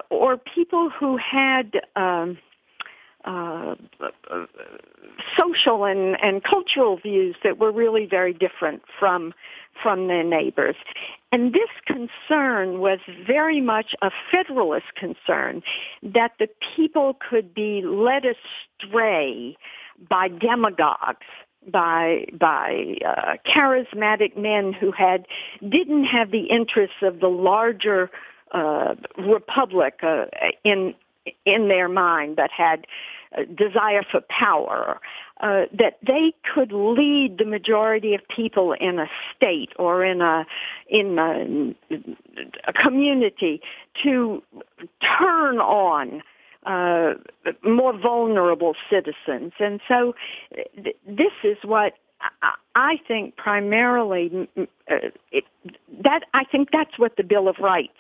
or 0.10 0.38
people 0.38 0.90
who 0.90 1.18
had. 1.18 1.82
Um, 1.96 2.38
uh, 3.26 3.76
social 5.38 5.86
and, 5.86 6.18
and 6.22 6.44
cultural 6.44 6.98
views 6.98 7.36
that 7.44 7.58
were 7.58 7.72
really 7.72 8.06
very 8.06 8.34
different 8.34 8.82
from 9.00 9.34
from 9.82 10.08
their 10.08 10.24
neighbors. 10.24 10.76
And 11.32 11.52
this 11.52 11.70
concern 11.88 12.80
was 12.80 13.00
very 13.26 13.60
much 13.60 13.96
a 14.04 14.12
federalist 14.32 14.94
concern 14.96 15.64
that 16.04 16.34
the 16.38 16.48
people 16.76 17.18
could 17.28 17.54
be 17.56 17.82
led 17.82 18.24
astray 18.26 19.58
by 20.10 20.28
demagogues 20.28 21.26
by 21.72 22.26
by 22.38 22.98
uh, 23.06 23.36
charismatic 23.46 24.38
men 24.38 24.74
who 24.74 24.92
had 24.92 25.26
didn't 25.68 26.06
have 26.06 26.32
the 26.32 26.46
interests 26.50 26.98
of 27.02 27.20
the 27.20 27.30
larger 27.30 28.12
uh, 28.52 28.96
republic 29.18 30.00
uh, 30.04 30.26
in 30.64 30.94
in 31.46 31.68
their 31.68 31.90
mind, 31.90 32.36
but 32.36 32.52
had 32.52 32.86
desire 33.56 34.04
for 34.04 34.22
power, 34.22 35.00
uh, 35.42 35.64
that 35.74 35.98
they 36.06 36.34
could 36.54 36.72
lead 36.72 37.38
the 37.38 37.46
majority 37.46 38.14
of 38.14 38.22
people 38.28 38.74
in 38.74 39.00
a 39.00 39.08
state 39.36 39.72
or 39.78 40.06
in 40.06 40.22
a 40.22 40.46
in 40.88 41.18
a, 41.20 41.76
a 42.68 42.74
community 42.74 43.62
to 44.04 44.42
turn 45.02 45.58
on 45.60 46.22
uh, 46.66 47.14
more 47.64 47.98
vulnerable 47.98 48.76
citizens, 48.90 49.54
and 49.60 49.82
so 49.88 50.16
th- 50.82 50.96
this 51.06 51.34
is 51.44 51.58
what 51.64 51.94
I 52.76 52.98
think 53.08 53.36
primarily 53.36 54.48
uh, 54.58 54.96
it, 55.32 55.44
that 56.04 56.22
I 56.34 56.46
think 56.46 56.70
that's 56.72 56.98
what 56.98 57.18
the 57.18 57.24
Bill 57.24 57.50
of 57.50 57.58
Rights 57.60 57.92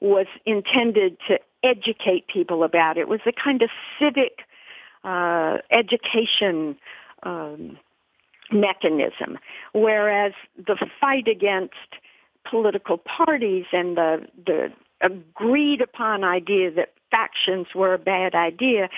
was 0.00 0.26
intended 0.46 1.16
to 1.28 1.38
educate 1.62 2.26
people 2.28 2.64
about. 2.64 2.96
It 2.96 3.08
was 3.08 3.20
a 3.26 3.32
kind 3.32 3.62
of 3.62 3.70
civic 3.98 4.40
uh, 5.04 5.58
education 5.70 6.76
um, 7.22 7.78
mechanism, 8.50 9.38
whereas 9.72 10.32
the 10.56 10.76
fight 11.00 11.28
against 11.28 11.74
political 12.48 12.98
parties 12.98 13.66
and 13.72 13.96
the 13.96 14.26
the 14.46 14.72
agreed 15.00 15.80
upon 15.80 16.24
idea 16.24 16.70
that 16.70 16.92
factions 17.10 17.68
were 17.74 17.94
a 17.94 17.98
bad 17.98 18.34
idea, 18.34 18.88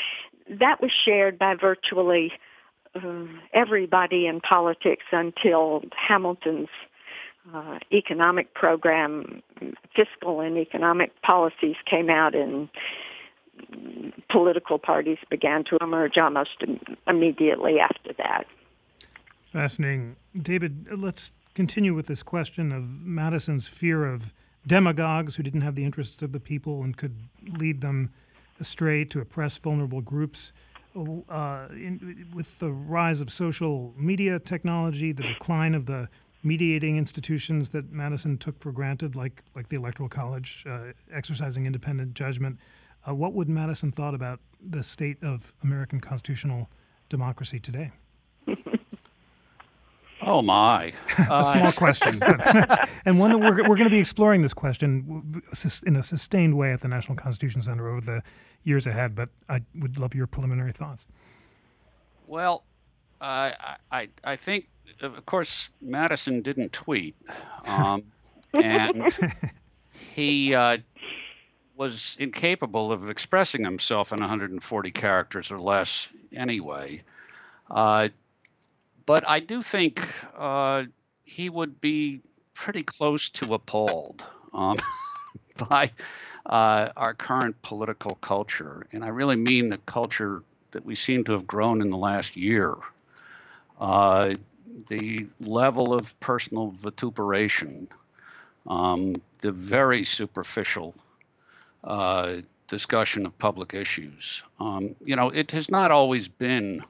that 0.49 0.81
was 0.83 0.91
shared 1.05 1.39
by 1.39 1.55
virtually 1.55 2.33
uh, 2.95 3.25
everybody 3.53 4.27
in 4.27 4.41
politics 4.41 5.05
until 5.13 5.83
Hamilton's 5.97 6.69
uh, 7.53 7.79
economic 7.93 8.55
program, 8.55 9.43
fiscal 9.95 10.41
and 10.41 10.57
economic 10.57 11.11
policies 11.23 11.77
came 11.89 12.09
out 12.11 12.35
and 12.35 12.69
political 14.31 14.79
parties 14.79 15.19
began 15.31 15.65
to 15.65 15.77
emerge 15.81 16.19
almost 16.19 16.63
immediately 17.07 17.79
after 17.79 18.13
that. 18.19 18.47
Fascinating. 19.53 20.17
David, 20.41 20.89
let's 20.99 21.33
continue 21.55 21.95
with 21.95 22.07
this 22.07 22.23
question 22.23 22.73
of 22.73 22.89
Madison's 22.89 23.67
fear 23.67 24.07
of 24.07 24.33
demagogues 24.67 25.35
who 25.35 25.43
didn't 25.43 25.61
have 25.61 25.75
the 25.75 25.85
interests 25.85 26.23
of 26.23 26.33
the 26.33 26.41
people 26.41 26.83
and 26.83 26.97
could 26.97 27.17
lead 27.59 27.81
them 27.81 28.11
astray 28.61 29.05
to 29.05 29.21
oppress 29.21 29.57
vulnerable 29.57 30.01
groups. 30.01 30.53
Uh, 30.95 31.69
in, 31.71 32.27
with 32.35 32.59
the 32.59 32.71
rise 32.71 33.23
of 33.23 33.31
social 33.31 33.95
media 33.97 34.39
technology, 34.39 35.11
the 35.13 35.23
decline 35.23 35.75
of 35.75 35.87
the 35.87 36.09
mediating 36.43 36.97
institutions 36.97 37.71
that 37.71 37.91
Madison 37.93 38.39
took 38.39 38.59
for 38.61 38.73
granted, 38.73 39.17
like 39.17 39.43
like 39.55 39.69
the 39.69 39.77
Electoral 39.77 40.09
College, 40.09 40.65
uh, 40.69 40.93
exercising 41.13 41.67
independent 41.67 42.15
judgment, 42.15 42.59
uh, 43.09 43.15
what 43.15 43.33
would 43.35 43.49
Madison 43.49 43.93
thought 43.93 44.15
about 44.15 44.41
the 44.61 44.83
state 44.83 45.23
of 45.23 45.53
American 45.63 46.01
constitutional 46.01 46.69
democracy 47.09 47.59
today? 47.59 47.91
Oh 50.25 50.41
my! 50.41 50.93
a 51.19 51.45
small 51.45 51.67
uh, 51.67 51.73
question, 51.77 52.21
and 53.05 53.19
one 53.19 53.33
that 53.33 53.39
we're 53.39 53.69
we're 53.69 53.77
going 53.77 53.85
to 53.85 53.91
be 53.91 53.99
exploring 53.99 54.41
this 54.41 54.55
question 54.55 55.43
in 55.85 55.97
a 55.97 56.03
sustained 56.03 56.57
way 56.57 56.73
at 56.73 56.81
the 56.81 56.87
National 56.87 57.17
Constitution 57.17 57.61
Center 57.61 57.89
over 57.89 58.01
the 58.01 58.23
years 58.63 58.87
ahead. 58.87 59.17
But 59.17 59.31
I 59.49 59.63
would 59.75 59.99
love 59.99 60.15
your 60.15 60.29
preliminary 60.29 60.71
thoughts. 60.71 61.07
Well, 62.29 62.63
uh, 63.21 63.51
I 63.91 64.09
I 64.23 64.37
think 64.37 64.69
of 65.01 65.25
course 65.27 65.71
Madison 65.81 66.43
didn't 66.43 66.73
tweet, 66.73 67.17
um, 67.67 68.05
and 68.55 69.07
he 70.15 70.55
uh, 70.55 70.79
was 71.77 72.17
incapable 72.19 72.93
of 72.93 73.11
expressing 73.11 73.65
himself 73.65 74.13
in 74.13 74.21
140 74.21 74.91
characters 74.91 75.51
or 75.51 75.59
less 75.59 76.09
anyway. 76.35 77.03
Uh, 77.71 78.09
but 79.07 79.29
I 79.29 79.41
do 79.41 79.63
think 79.63 80.01
uh, 80.37 80.85
he 81.25 81.49
would 81.49 81.81
be 81.81 82.21
pretty 82.55 82.83
close 82.83 83.29
to 83.31 83.55
appalled 83.55 84.25
um, 84.53 84.77
by 85.69 85.91
uh, 86.47 86.91
our 86.97 87.15
current 87.15 87.61
political 87.63 88.15
culture. 88.17 88.87
And 88.93 89.05
I 89.05 89.09
really 89.09 89.37
mean 89.37 89.69
the 89.69 89.79
culture 89.79 90.43
that 90.73 90.85
we 90.85 90.95
seem 90.95 91.25
to 91.25 91.33
have 91.33 91.47
grown 91.47 91.81
in 91.81 91.91
the 91.91 91.97
last 91.97 92.37
year. 92.37 92.75
The 94.89 95.27
level 95.41 95.93
of 95.93 96.19
personal 96.21 96.71
vituperation, 96.71 97.89
um, 98.67 99.21
the 99.41 99.53
very 99.53 100.05
superficial 100.05 100.95
uh, 101.85 102.37
discussion 102.69 103.27
of 103.27 103.39
public 103.39 103.75
issues. 103.75 104.43
Um, 104.59 104.97
you 105.05 105.17
know, 105.17 105.29
it 105.31 105.51
has 105.51 105.71
not 105.71 105.91
always 105.91 106.29
been 106.29 106.83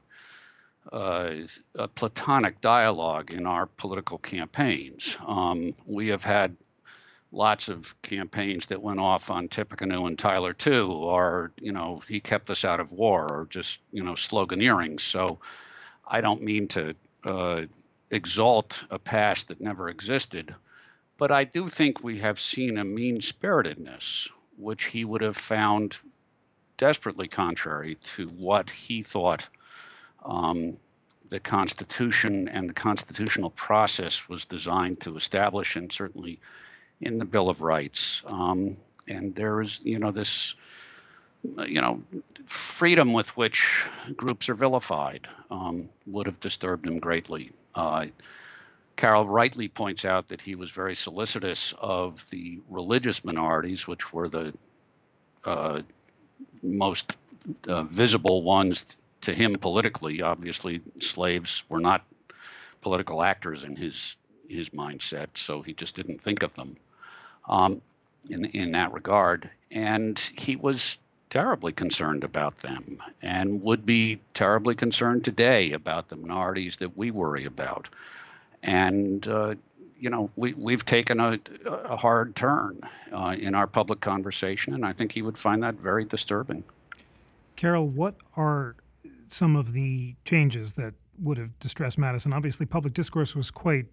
uh, 0.91 1.33
a 1.75 1.87
platonic 1.87 2.61
dialogue 2.61 3.31
in 3.31 3.47
our 3.47 3.65
political 3.65 4.17
campaigns. 4.17 5.17
Um, 5.25 5.73
we 5.85 6.09
have 6.09 6.23
had 6.23 6.55
lots 7.31 7.67
of 7.67 7.99
campaigns 8.01 8.67
that 8.67 8.81
went 8.81 8.99
off 8.99 9.31
on 9.31 9.47
Tippecanoe 9.47 10.05
and 10.05 10.17
Tyler 10.17 10.53
too, 10.53 10.85
or 10.91 11.51
you 11.59 11.71
know, 11.71 12.01
he 12.07 12.19
kept 12.19 12.49
us 12.49 12.63
out 12.63 12.79
of 12.79 12.91
war, 12.91 13.27
or 13.27 13.47
just 13.49 13.79
you 13.91 14.03
know, 14.03 14.13
sloganeering. 14.13 14.99
So, 14.99 15.39
I 16.07 16.21
don't 16.21 16.43
mean 16.43 16.67
to 16.69 16.95
uh, 17.25 17.61
exalt 18.11 18.85
a 18.89 18.99
past 18.99 19.47
that 19.47 19.61
never 19.61 19.89
existed, 19.89 20.53
but 21.17 21.31
I 21.31 21.43
do 21.43 21.67
think 21.67 22.03
we 22.03 22.19
have 22.19 22.39
seen 22.39 22.77
a 22.77 22.83
mean 22.83 23.21
spiritedness 23.21 24.29
which 24.57 24.85
he 24.85 25.03
would 25.03 25.21
have 25.21 25.37
found 25.37 25.97
desperately 26.77 27.27
contrary 27.27 27.95
to 28.15 28.27
what 28.29 28.69
he 28.69 29.01
thought 29.01 29.47
um, 30.23 30.77
the 31.29 31.39
Constitution 31.39 32.47
and 32.47 32.69
the 32.69 32.73
constitutional 32.73 33.49
process 33.49 34.29
was 34.29 34.45
designed 34.45 34.99
to 35.01 35.17
establish, 35.17 35.75
and 35.75 35.91
certainly 35.91 36.39
in 37.01 37.17
the 37.17 37.25
Bill 37.25 37.49
of 37.49 37.61
Rights. 37.61 38.23
Um, 38.27 38.75
and 39.07 39.35
there 39.35 39.61
is, 39.61 39.81
you 39.83 39.99
know, 39.99 40.11
this, 40.11 40.55
you 41.43 41.81
know, 41.81 42.03
freedom 42.45 43.13
with 43.13 43.35
which 43.37 43.85
groups 44.15 44.49
are 44.49 44.55
vilified 44.55 45.27
um, 45.49 45.89
would 46.07 46.25
have 46.25 46.39
disturbed 46.39 46.87
him 46.87 46.99
greatly. 46.99 47.51
Uh, 47.75 48.07
Carol 48.95 49.27
rightly 49.27 49.67
points 49.67 50.05
out 50.05 50.27
that 50.27 50.41
he 50.41 50.55
was 50.55 50.69
very 50.71 50.95
solicitous 50.95 51.73
of 51.79 52.29
the 52.29 52.59
religious 52.69 53.25
minorities, 53.25 53.87
which 53.87 54.13
were 54.13 54.29
the 54.29 54.53
uh, 55.45 55.81
most 56.61 57.17
uh, 57.67 57.83
visible 57.83 58.43
ones 58.43 58.97
to 59.21 59.33
him 59.33 59.55
politically. 59.55 60.21
Obviously, 60.21 60.81
slaves 61.01 61.63
were 61.69 61.79
not 61.79 62.05
political 62.81 63.23
actors 63.23 63.63
in 63.63 63.75
his 63.75 64.15
his 64.47 64.69
mindset, 64.69 65.29
so 65.35 65.61
he 65.61 65.73
just 65.73 65.95
didn't 65.95 66.21
think 66.21 66.43
of 66.43 66.53
them 66.53 66.75
um, 67.47 67.81
in 68.29 68.45
in 68.45 68.71
that 68.71 68.93
regard. 68.93 69.49
And 69.71 70.19
he 70.37 70.55
was 70.55 70.99
terribly 71.33 71.71
concerned 71.71 72.23
about 72.23 72.59
them, 72.59 72.99
and 73.23 73.59
would 73.63 73.87
be 73.87 74.19
terribly 74.35 74.75
concerned 74.75 75.25
today 75.25 75.71
about 75.71 76.07
the 76.07 76.15
minorities 76.15 76.75
that 76.75 76.95
we 76.95 77.09
worry 77.09 77.43
about. 77.43 77.89
And 78.61 79.27
uh, 79.27 79.55
you 79.99 80.11
know, 80.11 80.29
we, 80.35 80.53
we've 80.53 80.85
taken 80.85 81.19
a, 81.19 81.39
a 81.65 81.95
hard 81.95 82.35
turn 82.35 82.79
uh, 83.11 83.35
in 83.39 83.55
our 83.55 83.65
public 83.65 83.99
conversation, 83.99 84.75
and 84.75 84.85
I 84.85 84.93
think 84.93 85.11
he 85.11 85.23
would 85.23 85.37
find 85.37 85.63
that 85.63 85.73
very 85.73 86.05
disturbing. 86.05 86.63
Carol, 87.55 87.87
what 87.87 88.13
are 88.37 88.75
some 89.27 89.55
of 89.55 89.73
the 89.73 90.13
changes 90.25 90.73
that 90.73 90.93
would 91.19 91.39
have 91.39 91.57
distressed 91.57 91.97
Madison? 91.97 92.31
Obviously, 92.31 92.67
public 92.67 92.93
discourse 92.93 93.35
was 93.35 93.49
quite 93.49 93.87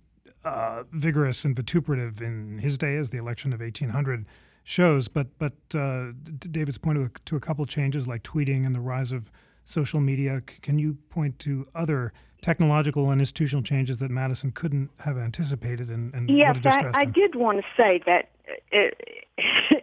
uh, 0.44 0.82
vigorous 0.92 1.46
and 1.46 1.56
vituperative 1.56 2.20
in 2.20 2.58
his 2.58 2.76
day, 2.76 2.96
as 2.96 3.08
the 3.08 3.18
election 3.18 3.54
of 3.54 3.60
1800 3.60 4.26
shows. 4.70 5.08
But 5.08 5.26
but 5.38 5.52
uh, 5.74 6.12
David's 6.38 6.78
pointed 6.78 7.10
to 7.26 7.36
a 7.36 7.40
couple 7.40 7.66
changes 7.66 8.06
like 8.06 8.22
tweeting 8.22 8.64
and 8.64 8.74
the 8.74 8.80
rise 8.80 9.12
of 9.12 9.30
social 9.64 10.00
media. 10.00 10.40
Can 10.62 10.78
you 10.78 10.96
point 11.10 11.38
to 11.40 11.66
other 11.74 12.12
technological 12.40 13.10
and 13.10 13.20
institutional 13.20 13.62
changes 13.62 13.98
that 13.98 14.10
Madison 14.10 14.50
couldn't 14.50 14.90
have 15.00 15.18
anticipated 15.18 15.90
and, 15.90 16.14
and 16.14 16.30
yes, 16.30 16.58
I, 16.64 16.90
I, 16.94 17.04
did 17.04 17.34
want 17.34 17.58
to 17.58 17.64
say 17.76 18.00
that 18.06 18.30
uh, 18.72 19.36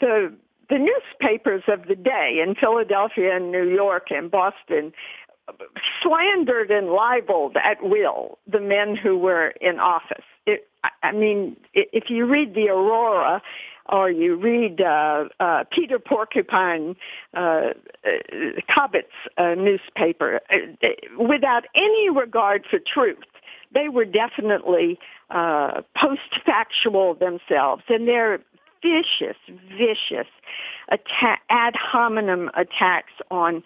the 0.00 0.32
the 0.70 0.78
newspapers 0.78 1.64
of 1.66 1.88
the 1.88 1.96
day 1.96 2.40
in 2.46 2.54
Philadelphia 2.54 3.34
and 3.34 3.50
New 3.50 3.68
York 3.68 4.08
and 4.10 4.30
Boston 4.30 4.92
slandered 6.00 6.70
and 6.70 6.90
libeled 6.90 7.56
at 7.56 7.82
will 7.82 8.38
the 8.46 8.60
men 8.60 8.94
who 8.94 9.16
were 9.16 9.48
in 9.60 9.80
office. 9.80 10.24
It, 10.46 10.68
I 11.02 11.12
mean, 11.12 11.56
if 11.74 12.04
you 12.08 12.26
read 12.26 12.54
the 12.54 12.68
Aurora 12.68 13.42
or 13.88 14.10
you 14.10 14.36
read 14.36 14.80
uh, 14.80 15.24
uh, 15.40 15.64
Peter 15.70 15.98
Porcupine 15.98 16.96
uh, 17.34 17.38
uh 17.38 17.70
Cobbett's 18.72 19.08
uh, 19.36 19.54
newspaper, 19.54 20.40
uh, 20.50 20.88
without 21.18 21.64
any 21.74 22.10
regard 22.10 22.64
for 22.70 22.78
truth, 22.78 23.18
they 23.72 23.88
were 23.88 24.04
definitely 24.04 24.98
post-factual 25.30 27.14
themselves, 27.14 27.82
and 27.88 28.08
they're 28.08 28.40
vicious, 28.82 29.36
vicious 29.76 30.28
attack, 30.90 31.42
ad 31.50 31.74
hominem 31.76 32.50
attacks 32.54 33.12
on 33.30 33.62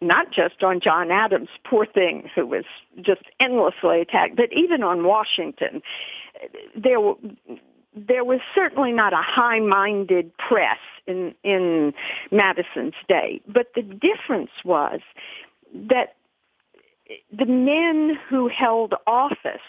not 0.00 0.32
just 0.32 0.62
on 0.62 0.80
John 0.80 1.10
Adams, 1.10 1.48
poor 1.64 1.86
thing, 1.86 2.30
who 2.34 2.46
was 2.46 2.64
just 3.02 3.22
endlessly 3.40 4.00
attacked, 4.00 4.36
but 4.36 4.52
even 4.52 4.82
on 4.82 5.04
Washington. 5.04 5.82
There 6.74 7.00
there 7.94 8.24
was 8.24 8.40
certainly 8.54 8.92
not 8.92 9.12
a 9.12 9.22
high-minded 9.22 10.36
press 10.36 10.78
in 11.06 11.34
in 11.44 11.94
Madison's 12.30 12.94
day, 13.08 13.40
but 13.46 13.68
the 13.74 13.82
difference 13.82 14.50
was 14.64 15.00
that 15.72 16.16
the 17.32 17.46
men 17.46 18.18
who 18.28 18.48
held 18.48 18.94
office 19.06 19.60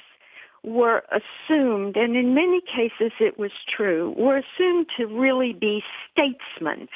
were 0.64 1.04
assumed, 1.12 1.96
and 1.96 2.16
in 2.16 2.34
many 2.34 2.60
cases 2.62 3.12
it 3.20 3.38
was 3.38 3.52
true, 3.68 4.16
were 4.18 4.38
assumed 4.38 4.88
to 4.98 5.06
really 5.06 5.54
be 5.54 5.84
statesmen. 6.12 6.90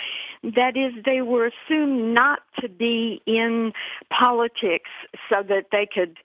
That 0.43 0.75
is, 0.75 0.93
they 1.05 1.21
were 1.21 1.51
assumed 1.51 2.15
not 2.15 2.39
to 2.61 2.67
be 2.67 3.21
in 3.27 3.73
politics 4.09 4.89
so 5.29 5.43
that 5.43 5.67
they 5.71 5.85
could, 5.85 6.17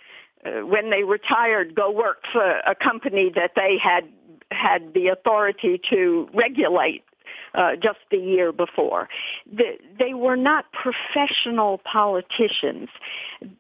uh, 0.47 0.65
when 0.65 0.89
they 0.89 1.03
retired, 1.03 1.75
go 1.75 1.91
work 1.91 2.23
for 2.33 2.61
a 2.67 2.75
company 2.75 3.31
that 3.35 3.53
they 3.57 3.77
had 3.77 4.09
had 4.55 4.95
the 4.95 5.09
authority 5.09 5.81
to 5.91 6.29
regulate 6.33 7.05
uh, 7.55 7.77
just 7.77 7.99
the 8.11 8.17
year 8.17 8.53
before. 8.53 9.09
The, 9.51 9.79
they 9.99 10.15
were 10.15 10.37
not 10.37 10.67
professional 10.73 11.79
politicians. 11.79 12.89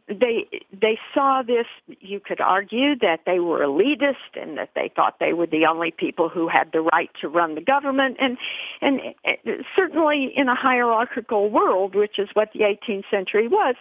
They 0.08 0.46
they 0.72 0.98
saw 1.14 1.42
this. 1.42 1.66
You 2.00 2.20
could 2.20 2.40
argue 2.40 2.96
that 3.00 3.20
they 3.24 3.38
were 3.38 3.60
elitist 3.60 4.34
and 4.34 4.58
that 4.58 4.70
they 4.74 4.90
thought 4.94 5.20
they 5.20 5.32
were 5.32 5.46
the 5.46 5.66
only 5.66 5.92
people 5.92 6.28
who 6.28 6.48
had 6.48 6.72
the 6.72 6.80
right 6.80 7.10
to 7.20 7.28
run 7.28 7.54
the 7.54 7.60
government. 7.60 8.16
And 8.20 8.36
and 8.80 9.00
uh, 9.24 9.52
certainly 9.76 10.32
in 10.34 10.48
a 10.48 10.56
hierarchical 10.56 11.50
world, 11.50 11.94
which 11.94 12.18
is 12.18 12.28
what 12.34 12.50
the 12.52 12.60
18th 12.60 13.04
century 13.10 13.48
was, 13.48 13.76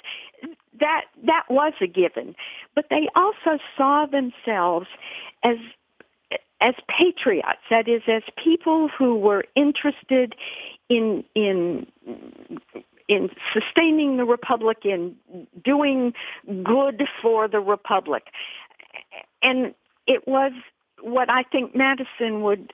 that 0.80 1.06
that 1.26 1.46
was 1.50 1.74
a 1.82 1.88
given. 1.88 2.36
But 2.76 2.86
they 2.90 3.10
also 3.16 3.58
saw 3.78 4.06
themselves 4.06 4.88
as 5.44 5.58
as 6.64 6.76
patriots, 6.88 7.60
that 7.70 7.88
is, 7.90 8.02
as 8.08 8.24
people 8.42 8.88
who 8.88 9.16
were 9.16 9.44
interested 9.54 10.34
in 10.90 11.24
in 11.36 11.86
in 13.10 13.30
sustaining 13.52 14.16
the 14.16 14.24
republic, 14.24 14.80
in 14.86 15.16
doing 15.64 16.14
good 16.64 17.04
for 17.22 17.50
the 17.50 17.60
republic, 17.60 18.24
and 19.44 19.76
it 20.08 20.26
was 20.26 20.54
what 21.02 21.30
I 21.30 21.44
think 21.44 21.76
Madison 21.76 22.42
would 22.44 22.72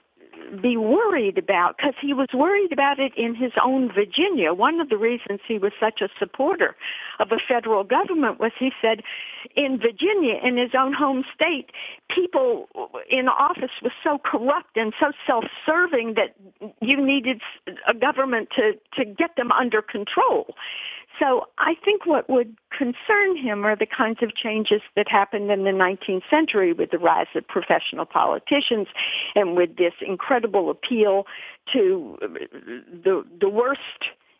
be 0.62 0.78
worried 0.78 1.38
about 1.38 1.78
because 1.78 1.94
he 2.02 2.14
was 2.14 2.28
worried 2.34 2.72
about 2.72 3.00
it 3.00 3.14
in 3.16 3.36
his 3.36 3.52
own 3.64 3.92
Virginia. 3.92 4.54
One 4.54 4.80
of 4.80 4.90
the 4.90 4.98
reasons 4.98 5.40
he 5.48 5.58
was 5.58 5.72
such 5.80 6.02
a 6.02 6.10
supporter 6.18 6.76
of 7.20 7.32
a 7.32 7.38
federal 7.48 7.84
government 7.84 8.40
was 8.40 8.52
he 8.58 8.72
said 8.82 9.04
in 9.56 9.80
Virginia, 9.80 10.40
in 10.44 10.58
his 10.58 10.72
own 10.78 10.94
home 10.94 11.24
state, 11.34 11.72
people 12.10 12.68
in 13.10 13.28
office 13.28 13.72
was 13.82 13.92
so 14.04 14.18
corrupt 14.18 14.76
and 14.76 14.94
so 15.00 15.12
self-serving 15.26 16.16
that 16.16 16.36
you 16.82 17.04
needed 17.04 17.42
a 17.88 17.94
government 17.94 18.50
to, 18.56 18.74
to 18.96 19.06
get 19.06 19.36
them 19.36 19.52
under 19.52 19.82
control. 19.82 20.56
So 21.18 21.48
I 21.58 21.76
think 21.84 22.06
what 22.06 22.30
would 22.30 22.56
concern 22.78 23.36
him 23.36 23.66
are 23.66 23.76
the 23.76 23.86
kinds 23.86 24.20
of 24.22 24.36
changes 24.36 24.82
that 24.96 25.10
happened 25.10 25.52
in 25.52 25.64
the 25.64 25.72
19th 25.72 26.22
century 26.30 26.72
with 26.72 26.92
the 26.92 27.00
rise 27.00 27.28
of 27.36 27.48
professional 27.48 28.06
politicians 28.06 28.88
and 29.36 29.58
with 29.58 29.76
this 29.78 29.94
incredible 30.02 30.70
appeal 30.70 31.26
to 31.74 32.18
uh, 32.22 32.28
the, 33.04 33.26
the 33.40 33.50
worst 33.50 33.82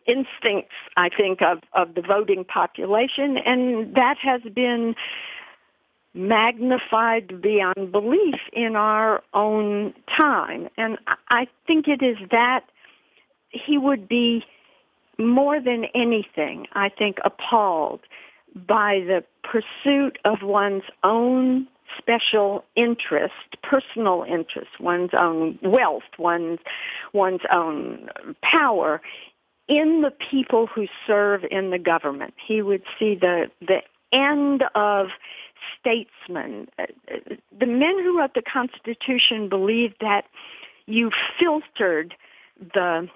instincts, 0.06 0.74
I 0.96 1.10
think, 1.10 1.42
of, 1.42 1.58
of 1.72 1.94
the 1.94 2.02
voting 2.02 2.44
population. 2.44 3.36
And 3.36 3.94
that 3.94 4.16
has 4.22 4.40
been 4.54 4.94
magnified 6.14 7.40
beyond 7.40 7.92
belief 7.92 8.36
in 8.52 8.74
our 8.74 9.22
own 9.34 9.94
time. 10.16 10.68
And 10.76 10.98
I 11.28 11.46
think 11.66 11.86
it 11.88 12.02
is 12.02 12.16
that 12.30 12.64
he 13.50 13.78
would 13.78 14.08
be 14.08 14.44
more 15.20 15.60
than 15.60 15.86
anything, 15.94 16.66
I 16.72 16.88
think, 16.88 17.18
appalled 17.24 18.00
by 18.54 19.00
the 19.06 19.24
pursuit 19.42 20.18
of 20.24 20.42
one's 20.42 20.82
own 21.04 21.66
special 21.98 22.64
interest, 22.76 23.34
personal 23.62 24.24
interest, 24.28 24.70
one's 24.80 25.10
own 25.12 25.58
wealth, 25.62 26.02
one's, 26.18 26.60
one's 27.12 27.40
own 27.52 28.08
power 28.42 29.00
in 29.68 30.02
the 30.02 30.10
people 30.10 30.66
who 30.66 30.86
serve 31.06 31.44
in 31.50 31.70
the 31.70 31.78
government. 31.78 32.34
He 32.44 32.62
would 32.62 32.82
see 32.98 33.14
the, 33.14 33.50
the 33.60 33.82
end 34.12 34.64
of 34.74 35.08
statesmen. 35.78 36.68
The 36.78 37.66
men 37.66 38.02
who 38.02 38.18
wrote 38.18 38.34
the 38.34 38.42
Constitution 38.42 39.48
believed 39.48 39.96
that 40.00 40.24
you 40.86 41.10
filtered 41.38 42.14
the 42.58 43.08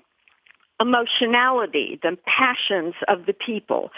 emotionality, 0.80 1.98
the 2.02 2.16
passions 2.26 2.94
of 3.08 3.26
the 3.26 3.32
people 3.32 3.90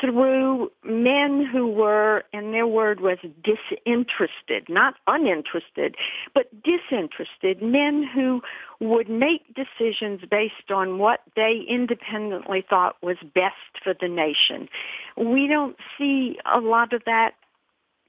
through 0.00 0.70
men 0.84 1.44
who 1.44 1.66
were, 1.66 2.24
and 2.32 2.54
their 2.54 2.66
word 2.66 3.00
was 3.00 3.18
disinterested, 3.44 4.68
not 4.68 4.94
uninterested, 5.06 5.96
but 6.34 6.46
disinterested, 6.62 7.62
men 7.62 8.02
who 8.02 8.40
would 8.80 9.08
make 9.08 9.42
decisions 9.54 10.20
based 10.30 10.70
on 10.70 10.98
what 10.98 11.20
they 11.36 11.64
independently 11.68 12.64
thought 12.68 12.96
was 13.02 13.16
best 13.34 13.54
for 13.82 13.94
the 14.00 14.08
nation. 14.08 14.68
We 15.16 15.46
don't 15.46 15.76
see 15.98 16.38
a 16.52 16.60
lot 16.60 16.92
of 16.92 17.02
that 17.04 17.32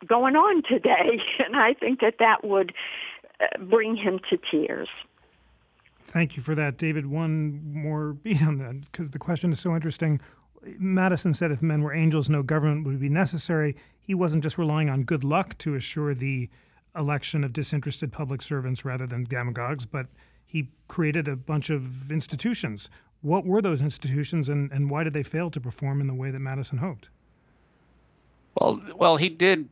going 0.07 0.35
on 0.35 0.63
today, 0.63 1.21
and 1.45 1.55
I 1.55 1.73
think 1.73 1.99
that 1.99 2.15
that 2.19 2.43
would 2.43 2.73
uh, 3.41 3.61
bring 3.61 3.95
him 3.95 4.19
to 4.29 4.37
tears. 4.37 4.89
Thank 6.03 6.35
you 6.37 6.43
for 6.43 6.53
that, 6.55 6.77
David. 6.77 7.05
One 7.05 7.61
more 7.73 8.13
beat 8.13 8.43
on 8.43 8.57
that 8.59 8.81
because 8.81 9.09
the 9.11 9.19
question 9.19 9.51
is 9.51 9.59
so 9.59 9.75
interesting. 9.75 10.19
Madison 10.77 11.33
said 11.33 11.51
if 11.51 11.61
men 11.61 11.81
were 11.81 11.93
angels, 11.93 12.29
no 12.29 12.43
government 12.43 12.85
would 12.85 12.99
be 12.99 13.09
necessary. 13.09 13.75
He 13.99 14.13
wasn't 14.13 14.43
just 14.43 14.57
relying 14.57 14.89
on 14.89 15.03
good 15.03 15.23
luck 15.23 15.57
to 15.59 15.75
assure 15.75 16.13
the 16.13 16.49
election 16.95 17.43
of 17.43 17.53
disinterested 17.53 18.11
public 18.11 18.41
servants 18.41 18.85
rather 18.85 19.07
than 19.07 19.23
demagogues, 19.23 19.85
but 19.85 20.07
he 20.45 20.69
created 20.87 21.27
a 21.27 21.35
bunch 21.35 21.69
of 21.69 22.11
institutions. 22.11 22.89
What 23.21 23.45
were 23.45 23.61
those 23.61 23.81
institutions 23.81 24.49
and, 24.49 24.71
and 24.71 24.89
why 24.89 25.03
did 25.03 25.13
they 25.13 25.23
fail 25.23 25.49
to 25.51 25.59
perform 25.59 26.01
in 26.01 26.07
the 26.07 26.13
way 26.13 26.29
that 26.31 26.39
Madison 26.39 26.77
hoped? 26.77 27.09
Well, 28.59 28.79
well, 28.95 29.17
he 29.17 29.29
did 29.29 29.67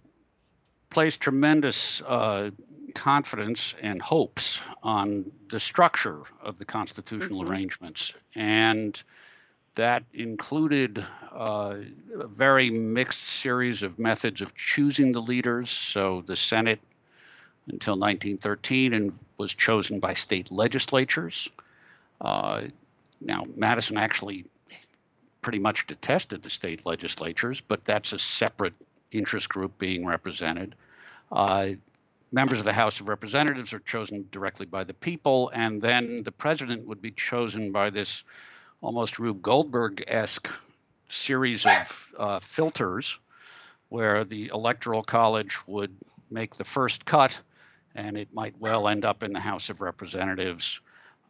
place 0.89 1.17
tremendous 1.17 2.02
uh, 2.08 2.52
confidence 2.91 3.75
and 3.82 4.01
hopes 4.01 4.62
on 4.84 5.32
the 5.49 5.60
structure 5.60 6.21
of 6.41 6.58
the 6.58 6.65
constitutional 6.65 7.41
mm-hmm. 7.43 7.51
arrangements. 7.51 8.13
And 8.36 9.01
that 9.75 10.04
included 10.13 11.04
uh, 11.32 11.77
a 12.19 12.27
very 12.27 12.69
mixed 12.69 13.23
series 13.23 13.84
of 13.84 13.97
methods 13.97 14.41
of 14.41 14.56
choosing 14.56 15.12
the 15.12 15.21
leaders. 15.21 15.69
So 15.69 16.23
the 16.25 16.36
Senate 16.36 16.80
until 17.67 17.93
1913 17.93 18.93
and 18.93 19.13
was 19.38 19.54
chosen 19.54 19.99
by 19.99 20.13
state 20.13 20.51
legislatures. 20.51 21.49
Uh, 22.19 22.63
now, 23.19 23.45
Madison 23.56 23.97
actually 23.97 24.45
pretty 25.41 25.60
much 25.60 25.88
detested 25.88 26.41
the 26.41 26.49
state 26.49 26.86
legislatures, 26.86 27.62
but 27.62 27.86
that's 27.86 28.13
a 28.13 28.19
separate 28.19 28.73
interest 29.12 29.49
group 29.49 29.77
being 29.77 30.06
represented. 30.06 30.75
Uh, 31.32 31.69
members 32.32 32.60
of 32.60 32.65
the 32.65 32.74
House 32.74 33.00
of 33.00 33.10
Representatives 33.10 33.74
are 33.74 33.80
chosen 33.80 34.28
directly 34.32 34.65
by 34.65 34.84
the 34.84 34.94
people, 34.94 35.50
and 35.54 35.82
then 35.82 36.24
the 36.24 36.32
president 36.32 36.88
would 36.88 37.02
be 37.02 37.12
chosen 37.12 37.72
by 37.72 37.89
this 37.89 38.24
almost 38.82 39.20
Rube 39.20 39.41
Goldberg 39.41 40.04
esque 40.08 40.50
series 41.10 41.65
of 41.65 42.13
uh, 42.17 42.39
filters 42.39 43.20
where 43.89 44.24
the 44.24 44.50
Electoral 44.54 45.04
College 45.04 45.58
would 45.67 45.94
make 46.30 46.56
the 46.56 46.63
first 46.63 47.04
cut, 47.04 47.41
and 47.94 48.17
it 48.17 48.34
might 48.34 48.58
well 48.60 48.88
end 48.88 49.04
up 49.04 49.22
in 49.22 49.34
the 49.34 49.39
House 49.39 49.70
of 49.70 49.82
Representatives. 49.82 50.80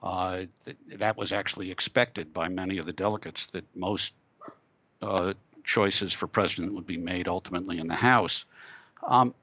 Uh, 0.04 0.44
th- 0.66 0.78
that 0.98 1.18
was 1.18 1.32
actually 1.32 1.72
expected 1.72 2.34
by 2.34 2.48
many 2.48 2.78
of 2.78 2.86
the 2.86 2.94
delegates 2.94 3.48
that 3.48 3.64
most 3.76 4.14
uh, 5.02 5.34
choices 5.64 6.14
for 6.14 6.28
president 6.28 6.74
would 6.76 6.86
be 6.86 6.98
made 6.98 7.28
ultimately 7.28 7.80
in 7.80 7.88
the 7.88 7.96
House. 7.96 8.46
Um, 9.04 9.34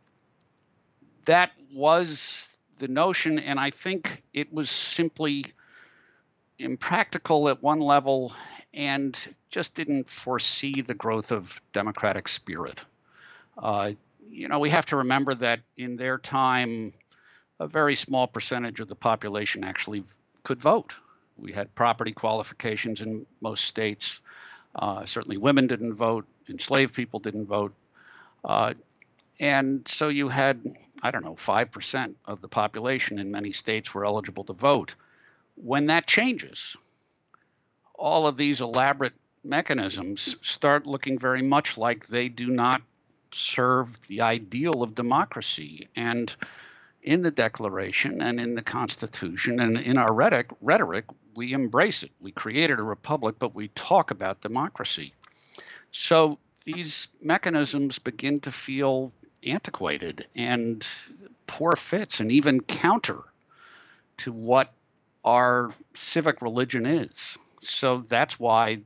that 1.29 1.53
was 1.75 2.49
the 2.79 2.88
notion, 2.88 3.38
and 3.38 3.61
I 3.61 3.71
think 3.71 4.23
it 4.33 4.51
was 4.51 4.71
simply 4.71 5.45
impractical 6.59 7.51
at 7.51 7.62
one 7.62 7.81
level 7.81 8.33
and 8.73 9.14
just 9.51 9.75
didn't 9.75 10.09
foresee 10.09 10.81
the 10.81 10.95
growth 10.95 11.31
of 11.31 11.61
democratic 11.73 12.29
spirit. 12.29 12.83
Uh, 13.59 13.93
you 14.31 14.49
know, 14.49 14.59
we 14.59 14.71
have 14.71 14.87
to 14.87 14.97
remember 14.97 15.35
that 15.35 15.61
in 15.77 15.97
their 15.97 16.17
time, 16.17 16.95
a 17.61 17.67
very 17.67 17.95
small 17.95 18.27
percentage 18.27 18.81
of 18.81 18.88
the 18.88 18.95
population 18.95 19.64
actually 19.64 20.05
could 20.45 20.62
vote. 20.62 20.95
We 21.37 21.53
had 21.53 21.75
property 21.75 22.12
qualifications 22.12 23.03
in 23.03 23.27
most 23.43 23.67
states. 23.67 24.23
Uh, 24.75 25.05
certainly, 25.05 25.37
women 25.37 25.67
didn't 25.67 25.93
vote, 25.93 26.25
enslaved 26.49 26.95
people 26.95 27.21
didn't 27.21 27.49
vote. 27.49 27.75
Uh, 28.43 28.73
and 29.40 29.87
so 29.87 30.09
you 30.09 30.29
had, 30.29 30.64
I 31.03 31.11
don't 31.11 31.24
know, 31.24 31.35
5% 31.35 32.14
of 32.24 32.40
the 32.40 32.48
population 32.48 33.18
in 33.18 33.31
many 33.31 33.53
states 33.53 33.94
were 33.94 34.05
eligible 34.05 34.44
to 34.44 34.53
vote. 34.53 34.94
When 35.55 35.87
that 35.87 36.07
changes, 36.07 36.77
all 37.94 38.27
of 38.27 38.37
these 38.37 38.61
elaborate 38.61 39.14
mechanisms 39.44 40.37
start 40.42 40.87
looking 40.87 41.18
very 41.18 41.42
much 41.42 41.79
like 41.79 42.07
they 42.07 42.29
do 42.29 42.48
not 42.48 42.83
serve 43.31 44.01
the 44.09 44.22
ideal 44.22 44.83
of 44.83 44.94
democracy. 44.94 45.88
And 45.94 46.35
in 47.03 47.22
the 47.22 47.31
Declaration 47.31 48.20
and 48.20 48.40
in 48.40 48.55
the 48.55 48.62
Constitution 48.62 49.61
and 49.61 49.79
in 49.79 49.98
our 49.98 50.12
rhetoric, 50.12 50.51
rhetoric, 50.61 51.05
we 51.35 51.53
embrace 51.53 52.03
it. 52.03 52.11
We 52.20 52.33
created 52.33 52.79
a 52.79 52.83
republic, 52.83 53.37
but 53.38 53.55
we 53.55 53.68
talk 53.68 54.11
about 54.11 54.40
democracy. 54.40 55.12
So 55.92 56.38
these 56.64 57.09
mechanisms 57.22 57.98
begin 57.98 58.40
to 58.40 58.53
feel 58.53 59.12
antiquated 59.44 60.27
and 60.35 60.87
poor 61.46 61.77
fits 61.77 62.20
and 62.20 62.33
even 62.33 62.61
counter 62.61 63.20
to 64.18 64.33
what 64.33 64.72
our 65.24 65.72
civic 65.94 66.42
religion 66.42 66.87
is. 66.87 67.38
So 67.61 67.98
that's 67.98 68.38
why 68.38 68.81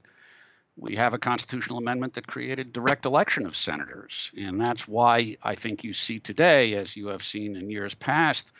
we 0.76 0.96
have 0.96 1.14
a 1.14 1.18
constitutional 1.18 1.78
amendment 1.78 2.14
that 2.14 2.26
created 2.26 2.72
direct 2.72 3.04
election 3.04 3.46
of 3.46 3.54
senators. 3.54 4.32
And 4.38 4.60
that's 4.60 4.88
why 4.88 5.36
I 5.42 5.54
think 5.54 5.84
you 5.84 5.92
see 5.92 6.18
today, 6.18 6.74
as 6.74 6.96
you 6.96 7.08
have 7.08 7.22
seen 7.22 7.56
in 7.56 7.70
years 7.70 7.94
past, 7.94 8.52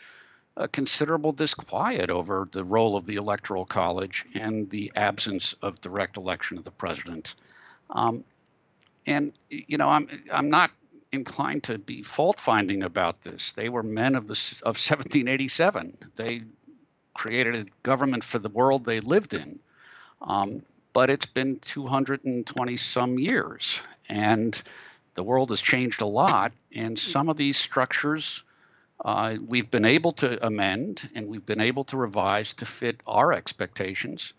a 0.55 0.67
considerable 0.67 1.31
disquiet 1.31 2.11
over 2.11 2.47
the 2.51 2.63
role 2.63 2.95
of 2.95 3.07
the 3.07 3.15
Electoral 3.15 3.65
College 3.65 4.25
and 4.35 4.69
the 4.69 4.91
absence 4.95 5.53
of 5.63 5.81
direct 5.81 6.17
election 6.17 6.57
of 6.57 6.63
the 6.63 6.71
president. 6.71 7.33
Um, 7.89 8.23
and 9.07 9.33
you 9.49 9.77
know, 9.77 9.89
I'm 9.89 10.07
I'm 10.31 10.49
not 10.49 10.71
inclined 11.13 11.63
to 11.63 11.77
be 11.77 12.01
fault 12.01 12.39
finding 12.39 12.83
about 12.83 13.21
this. 13.21 13.51
They 13.53 13.69
were 13.69 13.83
men 13.83 14.15
of 14.15 14.27
the 14.27 14.33
of 14.63 14.75
1787. 14.75 15.97
They 16.15 16.43
created 17.13 17.55
a 17.55 17.65
government 17.83 18.23
for 18.23 18.39
the 18.39 18.49
world 18.49 18.83
they 18.83 18.99
lived 18.99 19.33
in. 19.33 19.59
Um, 20.21 20.63
but 20.93 21.09
it's 21.09 21.25
been 21.25 21.59
220 21.59 22.77
some 22.77 23.19
years, 23.19 23.81
and 24.09 24.61
the 25.15 25.23
world 25.23 25.49
has 25.49 25.61
changed 25.61 26.01
a 26.01 26.07
lot. 26.07 26.53
And 26.75 26.97
some 26.97 27.29
of 27.29 27.37
these 27.37 27.57
structures 27.57 28.43
uh, 29.03 29.35
we've 29.45 29.69
been 29.69 29.85
able 29.85 30.13
to 30.13 30.45
amend 30.45 31.09
and 31.13 31.29
we've 31.29 31.45
been 31.45 31.59
able 31.59 31.83
to 31.85 31.97
revise 31.97 32.53
to 32.55 32.65
fit 32.65 33.01
our 33.05 33.33
expectations, 33.33 34.33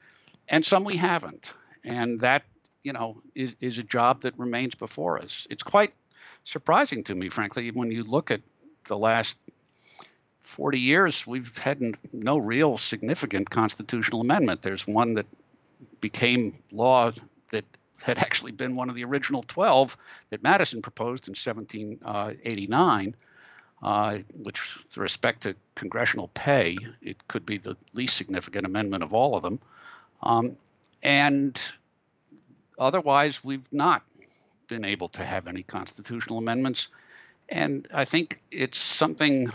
and 0.49 0.65
some 0.65 0.85
we 0.85 0.97
haven't. 0.97 1.53
And 1.85 2.21
that, 2.21 2.45
you 2.83 2.93
know, 2.93 3.21
is, 3.35 3.55
is 3.61 3.79
a 3.79 3.83
job 3.83 4.23
that 4.23 4.39
remains 4.39 4.75
before 4.75 5.19
us. 5.19 5.47
It's 5.51 5.63
quite 5.63 5.93
surprising 6.45 7.05
to 7.05 7.15
me, 7.15 7.29
frankly, 7.29 7.71
when 7.71 7.91
you 7.91 8.05
look 8.05 8.31
at 8.31 8.41
the 8.85 8.99
last 8.99 9.39
40 10.43 10.79
years, 10.79 11.27
we've 11.27 11.57
had 11.59 11.97
no 12.13 12.39
real 12.39 12.77
significant 12.77 13.51
constitutional 13.51 14.21
amendment. 14.21 14.63
There's 14.63 14.87
one 14.87 15.15
that 15.15 15.27
became 16.01 16.55
law 16.71 17.13
that 17.51 17.65
had 18.03 18.19
actually 18.19 18.53
been 18.53 18.77
one 18.77 18.91
of 18.91 18.95
the 18.95 19.05
original 19.05 19.43
12 19.43 19.97
that 20.31 20.43
Madison 20.43 20.83
proposed 20.83 21.29
in 21.29 21.33
1789, 21.33 23.15
uh, 23.83 24.19
which, 24.43 24.77
with 24.77 24.97
respect 24.99 25.43
to 25.43 25.57
congressional 25.75 26.29
pay, 26.29 26.77
it 27.01 27.27
could 27.29 27.47
be 27.47 27.59
the 27.59 27.77
least 27.95 28.17
significant 28.17 28.67
amendment 28.67 29.03
of 29.03 29.15
all 29.15 29.37
of 29.37 29.43
them. 29.43 29.59
Um, 30.23 30.57
and 31.03 31.61
otherwise, 32.79 33.43
we've 33.43 33.73
not 33.73 34.03
been 34.69 34.85
able 34.85 35.09
to 35.11 35.25
have 35.25 35.47
any 35.47 35.63
constitutional 35.63 36.39
amendments. 36.39 36.89
And 37.49 37.87
I 37.93 38.05
think 38.05 38.41
it's 38.51 38.79
something 38.79 39.49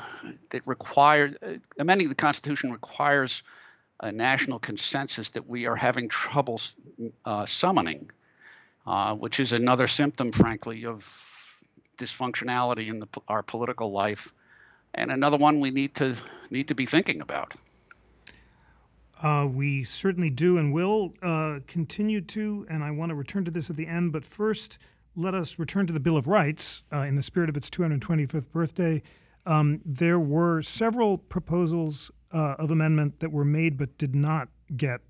that 0.50 0.62
requires, 0.65 1.36
uh, 1.41 1.56
amending 1.78 2.10
the 2.10 2.15
Constitution 2.15 2.72
requires 2.72 3.43
a 4.02 4.12
national 4.12 4.60
consensus 4.60 5.32
that 5.32 5.48
we 5.48 5.65
are 5.65 5.76
having 5.76 6.08
trouble 6.08 6.62
uh, 7.26 7.45
summoning, 7.45 8.12
uh, 8.86 9.15
which 9.15 9.39
is 9.39 9.52
another 9.52 9.88
symptom, 9.88 10.32
frankly, 10.32 10.86
of 10.86 11.04
dysfunctionality 11.98 12.88
in 12.88 13.00
the, 13.00 13.08
our 13.28 13.43
political 13.43 13.91
life, 13.91 14.34
and 14.93 15.12
another 15.12 15.38
one 15.38 15.60
we 15.60 15.72
need 15.72 15.93
to 15.95 16.15
need 16.50 16.67
to 16.69 16.76
be 16.76 16.86
thinking 16.86 17.22
about. 17.22 17.54
Uh, 19.22 19.45
we 19.52 19.84
certainly 19.84 20.30
do 20.30 20.58
and 20.58 20.74
will 20.74 21.13
uh, 21.22 21.60
continue 21.67 22.22
to, 22.22 22.65
and 22.69 22.84
I 22.84 22.91
want 22.91 23.10
to 23.10 23.15
return 23.15 23.43
to 23.45 23.52
this 23.52 23.69
at 23.69 23.76
the 23.76 23.86
end. 23.86 24.13
But 24.13 24.24
first, 24.24 24.78
let 25.19 25.36
us 25.36 25.60
return 25.60 25.86
to 25.88 25.93
the 25.93 25.99
Bill 25.99 26.15
of 26.15 26.27
Rights 26.27 26.84
uh, 26.93 26.99
in 26.99 27.15
the 27.15 27.21
spirit 27.21 27.49
of 27.49 27.58
its 27.58 27.69
225th 27.69 28.49
birthday. 28.51 29.01
Um, 29.45 29.82
there 29.86 30.19
were 30.19 30.62
several 30.62 31.17
proposals 31.17 32.10
uh, 32.32 32.55
of 32.58 32.71
amendment 32.71 33.19
that 33.19 33.32
were 33.32 33.45
made 33.45 33.77
but 33.77 33.97
did 33.97 34.15
not 34.15 34.47
get 34.77 35.01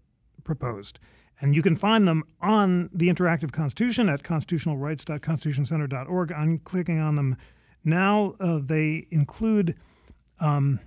proposed. 0.44 0.98
And 1.42 1.56
you 1.56 1.62
can 1.62 1.76
find 1.76 2.08
them 2.08 2.24
on 2.42 2.90
the 2.94 3.08
Interactive 3.08 3.52
Constitution 3.52 4.10
at 4.10 4.24
constitutionalrights.constitutioncenter.org. 4.24 6.32
I'm 6.32 6.58
clicking 6.60 7.00
on 7.00 7.16
them 7.16 7.38
now. 7.84 8.36
Uh, 8.40 8.60
they 8.62 9.08
include 9.12 9.76
um, 10.40 10.80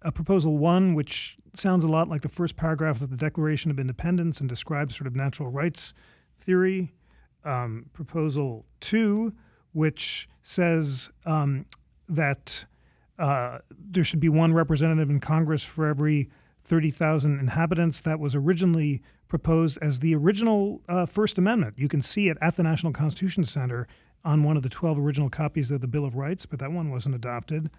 a 0.00 0.10
proposal 0.10 0.56
one, 0.58 0.94
which 0.94 1.36
sounds 1.54 1.84
a 1.84 1.88
lot 1.88 2.08
like 2.08 2.22
the 2.22 2.28
first 2.28 2.56
paragraph 2.56 3.02
of 3.02 3.10
the 3.10 3.16
Declaration 3.16 3.70
of 3.70 3.78
Independence 3.78 4.40
and 4.40 4.48
describes 4.48 4.96
sort 4.96 5.06
of 5.06 5.14
natural 5.14 5.50
rights 5.50 5.92
theory. 6.38 6.92
Um, 7.44 7.86
proposal 7.92 8.64
two, 8.80 9.32
which 9.72 10.28
says 10.42 11.10
um, 11.26 11.66
that 12.08 12.64
uh, 13.18 13.58
there 13.70 14.04
should 14.04 14.20
be 14.20 14.28
one 14.28 14.52
representative 14.52 15.10
in 15.10 15.20
Congress 15.20 15.62
for 15.62 15.86
every 15.86 16.30
30,000 16.64 17.38
inhabitants. 17.38 18.00
That 18.00 18.18
was 18.20 18.34
originally 18.34 19.02
proposed 19.28 19.78
as 19.80 19.98
the 19.98 20.14
original 20.14 20.82
uh, 20.88 21.06
First 21.06 21.38
Amendment. 21.38 21.74
You 21.78 21.88
can 21.88 22.02
see 22.02 22.28
it 22.28 22.38
at 22.40 22.56
the 22.56 22.62
National 22.62 22.92
Constitution 22.92 23.44
Center 23.44 23.86
on 24.24 24.44
one 24.44 24.56
of 24.56 24.62
the 24.62 24.68
12 24.68 24.98
original 24.98 25.30
copies 25.30 25.70
of 25.70 25.80
the 25.80 25.88
Bill 25.88 26.04
of 26.04 26.16
Rights, 26.16 26.46
but 26.46 26.58
that 26.60 26.70
one 26.70 26.90
wasn't 26.90 27.14
adopted. 27.14 27.70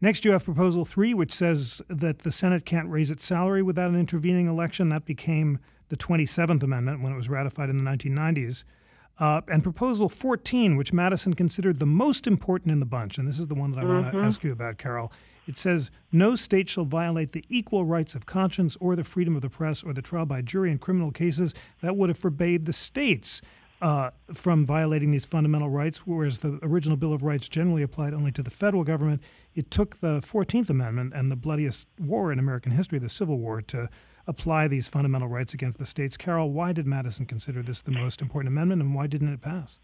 Next, 0.00 0.24
you 0.24 0.32
have 0.32 0.44
Proposal 0.44 0.84
3, 0.84 1.12
which 1.14 1.32
says 1.32 1.82
that 1.88 2.20
the 2.20 2.32
Senate 2.32 2.64
can't 2.64 2.88
raise 2.88 3.10
its 3.10 3.24
salary 3.24 3.62
without 3.62 3.90
an 3.90 4.00
intervening 4.00 4.48
election. 4.48 4.88
That 4.88 5.04
became 5.04 5.58
the 5.90 5.96
27th 5.96 6.62
Amendment 6.62 7.02
when 7.02 7.12
it 7.12 7.16
was 7.16 7.28
ratified 7.28 7.68
in 7.68 7.76
the 7.76 7.84
1990s. 7.84 8.64
Uh, 9.20 9.42
and 9.48 9.62
Proposal 9.62 10.08
14, 10.08 10.76
which 10.76 10.94
Madison 10.94 11.34
considered 11.34 11.78
the 11.78 11.86
most 11.86 12.26
important 12.26 12.72
in 12.72 12.80
the 12.80 12.86
bunch, 12.86 13.18
and 13.18 13.28
this 13.28 13.38
is 13.38 13.48
the 13.48 13.54
one 13.54 13.70
that 13.70 13.80
I 13.80 13.82
mm-hmm. 13.82 14.02
want 14.02 14.12
to 14.12 14.20
ask 14.20 14.42
you 14.42 14.50
about, 14.50 14.78
Carol. 14.78 15.12
It 15.46 15.58
says, 15.58 15.90
No 16.10 16.34
state 16.36 16.70
shall 16.70 16.86
violate 16.86 17.32
the 17.32 17.44
equal 17.50 17.84
rights 17.84 18.14
of 18.14 18.24
conscience 18.24 18.78
or 18.80 18.96
the 18.96 19.04
freedom 19.04 19.36
of 19.36 19.42
the 19.42 19.50
press 19.50 19.82
or 19.82 19.92
the 19.92 20.00
trial 20.00 20.24
by 20.24 20.40
jury 20.40 20.70
in 20.70 20.78
criminal 20.78 21.10
cases 21.10 21.54
that 21.82 21.96
would 21.96 22.08
have 22.08 22.16
forbade 22.16 22.64
the 22.64 22.72
states 22.72 23.42
uh, 23.82 24.10
from 24.32 24.64
violating 24.64 25.10
these 25.10 25.24
fundamental 25.24 25.68
rights, 25.68 26.06
whereas 26.06 26.38
the 26.38 26.58
original 26.62 26.96
Bill 26.96 27.12
of 27.12 27.22
Rights 27.22 27.48
generally 27.48 27.82
applied 27.82 28.14
only 28.14 28.32
to 28.32 28.42
the 28.42 28.50
federal 28.50 28.84
government. 28.84 29.22
It 29.54 29.70
took 29.70 29.96
the 29.96 30.20
14th 30.20 30.70
Amendment 30.70 31.12
and 31.14 31.30
the 31.30 31.36
bloodiest 31.36 31.86
war 31.98 32.32
in 32.32 32.38
American 32.38 32.72
history, 32.72 32.98
the 32.98 33.08
Civil 33.08 33.38
War, 33.38 33.60
to 33.62 33.88
apply 34.30 34.68
these 34.68 34.86
fundamental 34.86 35.26
rights 35.26 35.54
against 35.54 35.78
the 35.78 35.84
states. 35.84 36.16
Carol, 36.16 36.52
why 36.52 36.72
did 36.72 36.86
Madison 36.86 37.26
consider 37.26 37.62
this 37.62 37.82
the 37.82 37.90
most 37.90 38.22
important 38.22 38.52
amendment 38.52 38.80
and 38.80 38.94
why 38.94 39.08
didn't 39.08 39.32
it 39.32 39.42
pass? 39.42 39.78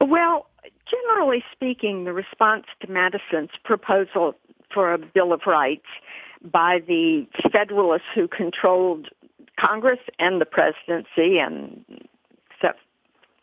Well, 0.00 0.46
generally 0.88 1.44
speaking, 1.52 2.04
the 2.04 2.12
response 2.12 2.66
to 2.80 2.90
Madison's 2.90 3.50
proposal 3.64 4.36
for 4.72 4.94
a 4.94 4.98
Bill 4.98 5.32
of 5.32 5.42
Rights 5.46 5.86
by 6.42 6.82
the 6.86 7.26
Federalists 7.50 8.06
who 8.14 8.28
controlled 8.28 9.08
Congress 9.58 10.00
and 10.20 10.40
the 10.40 10.46
presidency, 10.46 11.38
and 11.38 11.84
except 12.50 12.78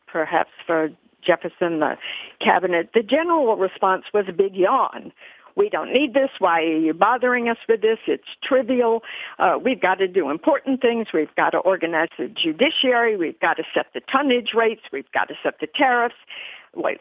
perhaps 0.07 0.51
for 0.65 0.89
Jefferson, 1.21 1.79
the 1.79 1.97
cabinet, 2.39 2.91
the 2.93 3.03
general 3.03 3.55
response 3.57 4.05
was 4.13 4.25
a 4.29 4.33
big 4.33 4.55
yawn. 4.55 5.11
We 5.55 5.69
don't 5.69 5.91
need 5.91 6.13
this. 6.13 6.29
Why 6.39 6.61
are 6.61 6.77
you 6.77 6.93
bothering 6.93 7.49
us 7.49 7.57
with 7.67 7.81
this? 7.81 7.99
It's 8.07 8.23
trivial. 8.43 9.03
Uh, 9.39 9.57
we've 9.63 9.81
got 9.81 9.95
to 9.95 10.07
do 10.07 10.29
important 10.29 10.81
things. 10.81 11.07
We've 11.13 11.33
got 11.35 11.51
to 11.51 11.57
organize 11.59 12.09
the 12.17 12.27
judiciary. 12.27 13.17
We've 13.17 13.39
got 13.39 13.55
to 13.55 13.63
set 13.73 13.87
the 13.93 14.01
tonnage 14.11 14.53
rates. 14.55 14.81
We've 14.91 15.11
got 15.11 15.27
to 15.29 15.35
set 15.43 15.59
the 15.59 15.67
tariffs. 15.67 16.15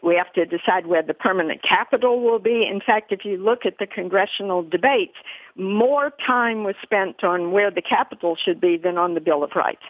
We 0.03 0.15
have 0.15 0.33
to 0.33 0.45
decide 0.45 0.87
where 0.87 1.01
the 1.01 1.13
permanent 1.13 1.63
capital 1.63 2.21
will 2.21 2.39
be. 2.39 2.67
In 2.69 2.81
fact, 2.85 3.13
if 3.13 3.23
you 3.23 3.37
look 3.37 3.65
at 3.65 3.77
the 3.79 3.87
congressional 3.87 4.63
debates, 4.63 5.15
more 5.55 6.11
time 6.25 6.65
was 6.65 6.75
spent 6.83 7.23
on 7.23 7.51
where 7.51 7.71
the 7.71 7.81
capital 7.81 8.35
should 8.35 8.59
be 8.59 8.75
than 8.75 8.97
on 8.97 9.13
the 9.13 9.21
Bill 9.21 9.43
of 9.43 9.51
Rights. 9.55 9.83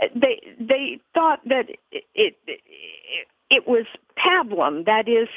Uh, 0.00 0.06
they 0.14 0.40
they 0.60 1.00
thought 1.14 1.40
that 1.46 1.68
it, 1.90 2.04
it, 2.14 2.36
it 2.46 3.26
it 3.50 3.66
was 3.66 3.86
pablum. 4.16 4.84
That 4.84 5.08
is 5.08 5.28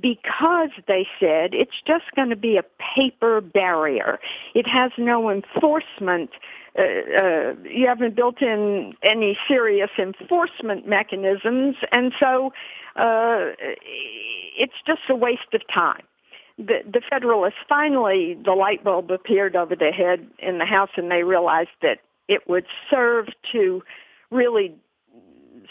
because 0.00 0.70
they 0.86 1.06
said 1.18 1.54
it's 1.54 1.80
just 1.86 2.04
going 2.16 2.30
to 2.30 2.36
be 2.36 2.56
a 2.56 2.64
paper 2.94 3.40
barrier. 3.40 4.18
It 4.54 4.66
has 4.66 4.92
no 4.98 5.30
enforcement. 5.30 6.30
Uh, 6.78 6.82
uh, 6.82 7.54
you 7.64 7.86
haven't 7.86 8.14
built 8.14 8.40
in 8.40 8.94
any 9.02 9.36
serious 9.48 9.90
enforcement 9.98 10.86
mechanisms, 10.86 11.76
and 11.92 12.12
so 12.18 12.52
uh, 12.96 13.50
it's 14.56 14.74
just 14.86 15.02
a 15.08 15.14
waste 15.14 15.52
of 15.52 15.62
time. 15.72 16.02
The, 16.58 16.80
the 16.84 17.00
Federalists 17.08 17.64
finally, 17.68 18.36
the 18.44 18.52
light 18.52 18.84
bulb 18.84 19.10
appeared 19.10 19.56
over 19.56 19.74
their 19.74 19.92
head 19.92 20.26
in 20.38 20.58
the 20.58 20.66
House, 20.66 20.90
and 20.96 21.10
they 21.10 21.22
realized 21.22 21.70
that 21.82 22.00
it 22.28 22.48
would 22.48 22.66
serve 22.90 23.28
to 23.52 23.82
really 24.30 24.74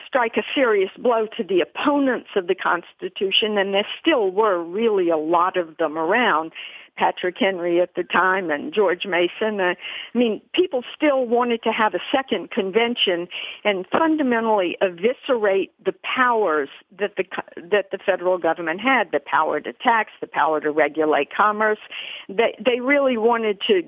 strike 0.05 0.37
a 0.37 0.43
serious 0.53 0.91
blow 0.97 1.27
to 1.37 1.43
the 1.43 1.61
opponents 1.61 2.29
of 2.35 2.47
the 2.47 2.55
Constitution, 2.55 3.57
and 3.57 3.73
there 3.73 3.87
still 3.99 4.31
were 4.31 4.63
really 4.63 5.09
a 5.09 5.17
lot 5.17 5.57
of 5.57 5.77
them 5.77 5.97
around. 5.97 6.51
Patrick 6.99 7.37
Henry 7.39 7.79
at 7.79 7.95
the 7.95 8.03
time 8.03 8.51
and 8.51 8.73
George 8.73 9.05
Mason. 9.05 9.61
Uh, 9.61 9.73
I 10.13 10.17
mean, 10.17 10.41
people 10.53 10.83
still 10.93 11.25
wanted 11.25 11.63
to 11.63 11.71
have 11.71 11.93
a 11.93 11.99
second 12.11 12.51
convention 12.51 13.29
and 13.63 13.85
fundamentally 13.89 14.77
eviscerate 14.81 15.71
the 15.83 15.93
powers 16.03 16.67
that 16.99 17.15
the 17.15 17.23
that 17.55 17.91
the 17.91 17.99
federal 18.05 18.37
government 18.37 18.81
had, 18.81 19.11
the 19.13 19.21
power 19.21 19.61
to 19.61 19.71
tax, 19.71 20.11
the 20.19 20.27
power 20.27 20.59
to 20.59 20.71
regulate 20.71 21.33
commerce. 21.33 21.79
They 22.27 22.53
they 22.63 22.81
really 22.81 23.15
wanted 23.15 23.61
to 23.67 23.83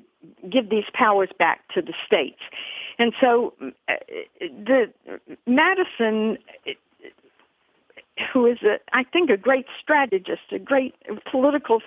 give 0.50 0.70
these 0.70 0.86
powers 0.94 1.30
back 1.38 1.62
to 1.74 1.82
the 1.82 1.94
states. 2.06 2.42
And 3.00 3.14
so 3.20 3.54
uh, 3.90 3.94
the 4.40 4.92
Madison 5.48 6.38
who 8.32 8.46
is 8.46 8.58
a, 8.64 8.78
I 8.94 9.04
think 9.04 9.30
a 9.30 9.38
great 9.38 9.66
strategist, 9.82 10.42
a 10.52 10.60
great 10.60 10.96
political 11.30 11.82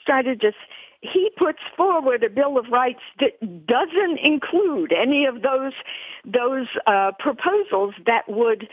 strategist, 0.00 0.56
he 1.00 1.30
puts 1.36 1.58
forward 1.76 2.22
a 2.22 2.30
Bill 2.30 2.58
of 2.58 2.68
Rights 2.70 3.00
that 3.20 3.66
doesn't 3.66 4.18
include 4.22 4.92
any 4.92 5.24
of 5.24 5.42
those 5.42 5.72
those 6.24 6.68
uh, 6.86 7.12
proposals 7.18 7.94
that 8.06 8.28
would 8.28 8.68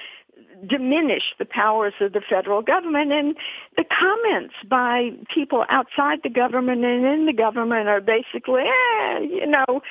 diminish 0.67 1.33
the 1.37 1.45
powers 1.45 1.93
of 2.01 2.13
the 2.13 2.21
federal 2.27 2.61
government. 2.61 3.11
And 3.11 3.35
the 3.77 3.85
comments 3.85 4.55
by 4.67 5.11
people 5.33 5.65
outside 5.69 6.19
the 6.23 6.29
government 6.29 6.83
and 6.83 7.05
in 7.05 7.25
the 7.25 7.33
government 7.33 7.87
are 7.87 8.01
basically, 8.01 8.63
eh, 8.63 9.19
you 9.19 9.47
know, 9.47 9.81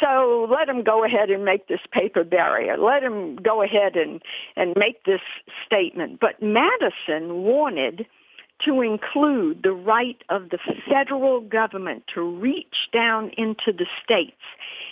so 0.00 0.46
let 0.50 0.66
them 0.66 0.82
go 0.82 1.04
ahead 1.04 1.30
and 1.30 1.44
make 1.44 1.68
this 1.68 1.80
paper 1.92 2.24
barrier. 2.24 2.76
Let 2.76 3.00
them 3.00 3.36
go 3.36 3.62
ahead 3.62 3.96
and, 3.96 4.20
and 4.56 4.74
make 4.76 5.04
this 5.04 5.20
statement. 5.64 6.20
But 6.20 6.42
Madison 6.42 7.42
wanted 7.44 8.06
to 8.64 8.80
include 8.80 9.62
the 9.62 9.72
right 9.72 10.22
of 10.30 10.50
the 10.50 10.58
federal 10.88 11.40
government 11.40 12.04
to 12.14 12.22
reach 12.22 12.88
down 12.92 13.30
into 13.36 13.72
the 13.72 13.86
states 14.02 14.32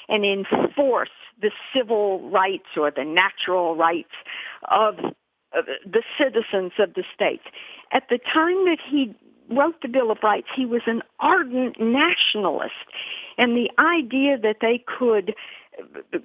and 0.09 0.25
enforce 0.25 1.09
the 1.41 1.51
civil 1.75 2.31
rights 2.31 2.77
or 2.77 2.91
the 2.91 3.05
natural 3.05 3.75
rights 3.75 4.13
of 4.71 4.97
Uh, 5.55 5.63
the 5.87 6.03
citizens 6.19 6.73
of 6.79 6.95
the 6.95 7.05
state. 7.15 7.43
At 7.93 8.09
the 8.09 8.19
time 8.19 8.65
that 8.65 8.79
he 8.85 9.15
wrote 9.51 9.81
the 9.83 9.89
Bill 9.89 10.11
of 10.11 10.19
Rights, 10.23 10.49
he 10.55 10.67
was 10.67 10.83
an 10.87 11.03
ardent 11.21 11.79
nationalist. 11.79 12.73
And 13.39 13.57
the 13.57 13.71
idea 13.79 14.39
that 14.39 14.57
they 14.61 14.83
could 14.87 15.35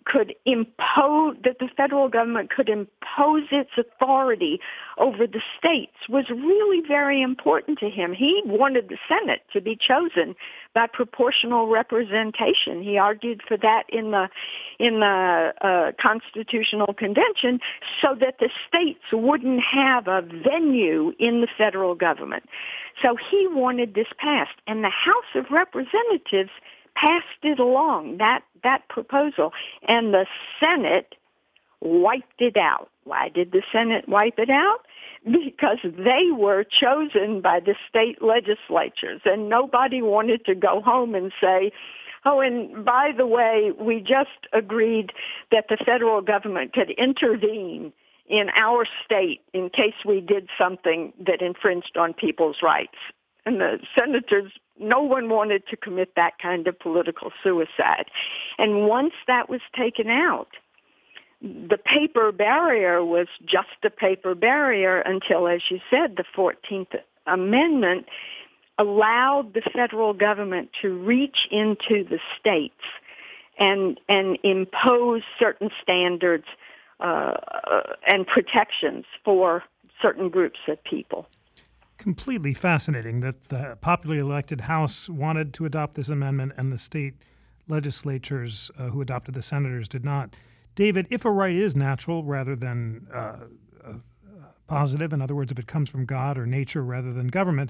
could 0.06 0.34
impose 0.46 1.36
that 1.44 1.60
the 1.60 1.70
federal 1.76 2.10
government 2.10 2.50
could 2.50 2.70
impose 2.70 3.44
its 3.52 3.72
authority 3.78 4.60
over 4.98 5.26
the 5.26 5.42
states 5.58 5.96
was 6.08 6.30
really 6.30 6.86
very 6.88 7.22
important 7.22 7.80
to 7.80 7.90
him. 7.90 8.14
He 8.14 8.42
wanted 8.46 8.90
the 8.90 8.98
Senate 9.08 9.42
to 9.54 9.62
be 9.62 9.76
chosen 9.76 10.36
by 10.74 10.88
proportional 10.88 11.68
representation. 11.68 12.84
He 12.84 12.98
argued 12.98 13.42
for 13.48 13.58
that 13.58 13.84
in 13.90 14.12
the 14.12 14.30
in 14.78 15.00
the 15.00 15.54
uh, 15.62 15.92
Constitutional 16.02 16.94
Convention 16.94 17.60
so 18.02 18.16
that 18.20 18.36
the 18.40 18.50
states 18.68 19.04
wouldn't 19.12 19.62
have 19.62 20.08
a 20.08 20.22
venue 20.22 21.14
in 21.20 21.42
the 21.42 21.48
federal 21.58 21.96
government. 21.96 22.44
So 23.02 23.16
he 23.16 23.48
wanted 23.48 23.94
this 23.94 24.08
passed, 24.18 24.60
and 24.68 24.84
the 24.84 24.90
House 24.90 25.32
of 25.36 25.46
Representatives 25.52 26.52
passed 26.96 27.26
it 27.44 27.60
along, 27.60 28.18
that, 28.18 28.44
that 28.64 28.88
proposal, 28.90 29.52
and 29.88 30.14
the 30.14 30.26
Senate 30.60 31.16
wiped 31.82 32.42
it 32.42 32.58
out. 32.58 32.90
Why 33.04 33.30
did 33.30 33.52
the 33.52 33.64
Senate 33.72 34.08
wipe 34.08 34.40
it 34.40 34.50
out? 34.50 34.80
Because 35.26 35.80
they 35.84 36.32
were 36.32 36.64
chosen 36.64 37.42
by 37.42 37.60
the 37.60 37.76
state 37.90 38.22
legislatures, 38.22 39.20
and 39.26 39.50
nobody 39.50 40.02
wanted 40.02 40.46
to 40.46 40.56
go 40.56 40.82
home 40.82 41.14
and 41.14 41.34
say, 41.42 41.74
Oh, 42.26 42.40
and 42.40 42.86
by 42.86 43.12
the 43.16 43.28
way, 43.28 43.72
we 43.78 44.00
just 44.00 44.48
agreed 44.54 45.12
that 45.52 45.66
the 45.70 45.78
federal 45.78 46.22
government 46.22 46.74
could 46.74 46.92
intervene 46.92 47.94
in 48.28 48.50
our 48.56 48.86
state 49.04 49.42
in 49.54 49.70
case 49.70 49.96
we 50.06 50.22
did 50.22 50.48
something 50.58 51.12
that 51.20 51.42
infringed 51.42 51.98
on 51.98 52.14
people's 52.14 52.58
rights. 52.62 52.98
And 53.46 53.60
the 53.60 53.80
senators 53.98 54.52
no 54.80 55.02
one 55.02 55.30
wanted 55.30 55.68
to 55.68 55.78
commit 55.78 56.16
that 56.16 56.40
kind 56.42 56.68
of 56.68 56.80
political 56.80 57.32
suicide. 57.44 58.06
And 58.58 58.88
once 58.88 59.14
that 59.28 59.50
was 59.50 59.62
taken 59.78 60.10
out, 60.10 60.50
the 61.42 61.78
paper 61.78 62.32
barrier 62.32 63.04
was 63.04 63.28
just 63.46 63.68
a 63.84 63.90
paper 63.90 64.36
barrier 64.36 65.00
until, 65.00 65.48
as 65.48 65.62
you 65.70 65.80
said, 65.90 66.18
the 66.18 66.26
14th 66.36 66.96
Amendment 67.28 68.08
allowed 68.78 69.54
the 69.54 69.62
federal 69.74 70.14
government 70.14 70.70
to 70.82 70.98
reach 70.98 71.48
into 71.52 72.04
the 72.04 72.20
states 72.40 72.82
and 73.60 74.00
and 74.08 74.38
impose 74.44 75.22
certain 75.38 75.70
standards 75.84 76.46
uh, 77.00 77.34
and 78.08 78.26
protections 78.26 79.06
for 79.24 79.64
certain 80.02 80.30
groups 80.30 80.60
of 80.68 80.82
people. 80.84 81.28
Completely 82.00 82.54
fascinating 82.54 83.20
that 83.20 83.42
the 83.50 83.78
popularly 83.82 84.22
elected 84.22 84.62
House 84.62 85.10
wanted 85.10 85.54
to 85.56 85.66
adopt 85.66 85.96
this 85.96 86.08
amendment 86.08 86.54
and 86.56 86.72
the 86.72 86.78
state 86.78 87.16
legislatures 87.68 88.72
uh, 88.78 88.88
who 88.88 89.02
adopted 89.02 89.36
the 89.36 89.42
senators 89.42 89.90
did 89.90 90.06
not. 90.06 90.34
David, 90.76 91.08
if 91.10 91.26
a 91.26 91.32
right 91.32 91.54
is 91.54 91.76
natural 91.76 92.24
rather 92.24 92.56
than 92.56 93.06
uh, 93.14 93.40
uh, 93.86 93.94
positive, 94.66 95.12
in 95.12 95.22
other 95.22 95.36
words, 95.36 95.52
if 95.52 95.60
it 95.60 95.68
comes 95.68 95.90
from 95.90 96.06
God 96.06 96.38
or 96.38 96.46
nature 96.46 96.84
rather 96.84 97.12
than 97.12 97.28
government, 97.28 97.70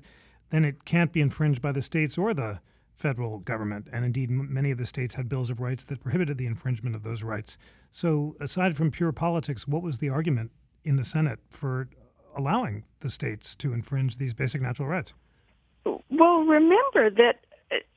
then 0.51 0.63
it 0.63 0.85
can't 0.85 1.11
be 1.11 1.21
infringed 1.21 1.59
by 1.59 1.71
the 1.71 1.81
states 1.81 2.15
or 2.15 2.35
the 2.35 2.59
federal 2.95 3.39
government. 3.39 3.87
And 3.91 4.05
indeed, 4.05 4.29
m- 4.29 4.53
many 4.53 4.69
of 4.69 4.77
the 4.77 4.85
states 4.85 5.15
had 5.15 5.27
bills 5.27 5.49
of 5.49 5.59
rights 5.59 5.83
that 5.85 6.01
prohibited 6.01 6.37
the 6.37 6.45
infringement 6.45 6.95
of 6.95 7.01
those 7.01 7.23
rights. 7.23 7.57
So, 7.91 8.35
aside 8.39 8.77
from 8.77 8.91
pure 8.91 9.11
politics, 9.11 9.67
what 9.67 9.81
was 9.81 9.97
the 9.97 10.09
argument 10.09 10.51
in 10.83 10.97
the 10.97 11.03
Senate 11.03 11.39
for 11.49 11.89
allowing 12.35 12.83
the 12.99 13.09
states 13.09 13.55
to 13.55 13.73
infringe 13.73 14.17
these 14.17 14.33
basic 14.33 14.61
natural 14.61 14.87
rights? 14.87 15.13
Well, 15.85 16.43
remember 16.43 17.09
that 17.09 17.39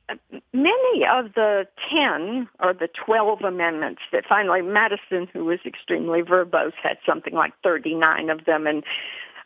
uh, 0.09 0.15
many 0.53 1.05
of 1.05 1.33
the 1.33 1.67
10 1.89 2.47
or 2.59 2.73
the 2.73 2.89
12 3.05 3.41
amendments 3.41 4.01
that 4.11 4.25
finally 4.27 4.61
Madison, 4.61 5.27
who 5.33 5.45
was 5.45 5.59
extremely 5.65 6.21
verbose, 6.21 6.73
had 6.81 6.97
something 7.05 7.33
like 7.33 7.53
39 7.63 8.29
of 8.29 8.45
them, 8.45 8.67
and 8.67 8.83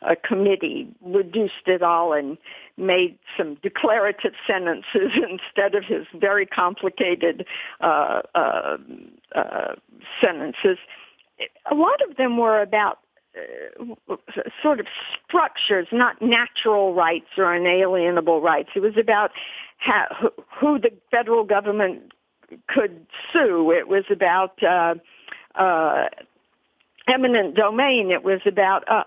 a 0.02 0.16
committee 0.16 0.88
reduced 1.02 1.66
it 1.66 1.82
all 1.82 2.12
and 2.12 2.38
made 2.76 3.18
some 3.36 3.56
declarative 3.62 4.34
sentences 4.46 5.12
instead 5.28 5.74
of 5.74 5.84
his 5.84 6.06
very 6.14 6.46
complicated 6.46 7.44
uh, 7.80 8.22
uh, 8.34 8.76
uh, 9.34 9.74
sentences. 10.20 10.78
A 11.70 11.74
lot 11.74 12.00
of 12.08 12.16
them 12.16 12.36
were 12.36 12.60
about 12.60 12.98
uh, 14.10 14.16
sort 14.62 14.80
of 14.80 14.86
structures, 15.26 15.86
not 15.92 16.20
natural 16.20 16.94
rights 16.94 17.28
or 17.36 17.52
unalienable 17.54 18.40
rights. 18.40 18.70
It 18.74 18.80
was 18.80 18.96
about 18.98 19.30
how, 19.78 20.32
who 20.60 20.78
the 20.78 20.90
federal 21.10 21.44
government 21.44 22.12
could 22.66 23.06
sue. 23.32 23.70
It 23.72 23.88
was 23.88 24.04
about 24.10 24.62
uh, 24.62 24.94
uh, 25.54 26.08
eminent 27.08 27.54
domain. 27.54 28.10
It 28.10 28.22
was 28.22 28.40
about 28.46 28.84
uh, 28.88 29.04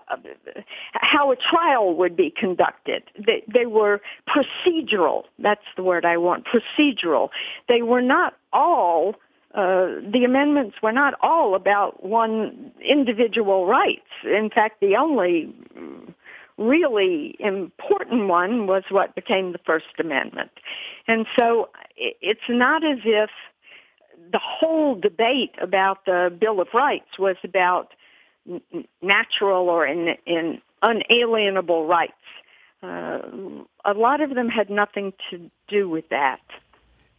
how 0.94 1.32
a 1.32 1.36
trial 1.36 1.94
would 1.96 2.16
be 2.16 2.30
conducted. 2.36 3.04
They, 3.18 3.42
they 3.52 3.66
were 3.66 4.00
procedural. 4.28 5.24
That's 5.38 5.64
the 5.76 5.82
word 5.82 6.04
I 6.04 6.16
want. 6.16 6.46
Procedural. 6.46 7.30
They 7.68 7.82
were 7.82 8.02
not 8.02 8.34
all. 8.52 9.14
Uh, 9.54 10.00
the 10.10 10.24
amendments 10.24 10.76
were 10.82 10.92
not 10.92 11.14
all 11.20 11.54
about 11.54 12.04
one 12.04 12.72
individual 12.80 13.66
rights. 13.66 14.08
In 14.24 14.48
fact, 14.48 14.80
the 14.80 14.96
only 14.96 15.54
really 16.56 17.36
important 17.38 18.28
one 18.28 18.66
was 18.66 18.84
what 18.88 19.14
became 19.14 19.52
the 19.52 19.58
First 19.58 19.86
Amendment. 19.98 20.50
And 21.06 21.26
so 21.36 21.68
it's 21.96 22.48
not 22.48 22.84
as 22.84 23.00
if 23.04 23.30
the 24.30 24.40
whole 24.42 24.94
debate 24.94 25.54
about 25.60 26.04
the 26.06 26.34
Bill 26.38 26.60
of 26.60 26.68
Rights 26.72 27.18
was 27.18 27.36
about 27.44 27.92
natural 29.02 29.68
or 29.68 29.86
in, 29.86 30.16
in 30.26 30.60
unalienable 30.82 31.86
rights. 31.86 32.12
Uh, 32.82 33.20
a 33.84 33.94
lot 33.94 34.20
of 34.20 34.34
them 34.34 34.48
had 34.48 34.68
nothing 34.68 35.12
to 35.30 35.50
do 35.68 35.88
with 35.88 36.08
that. 36.08 36.40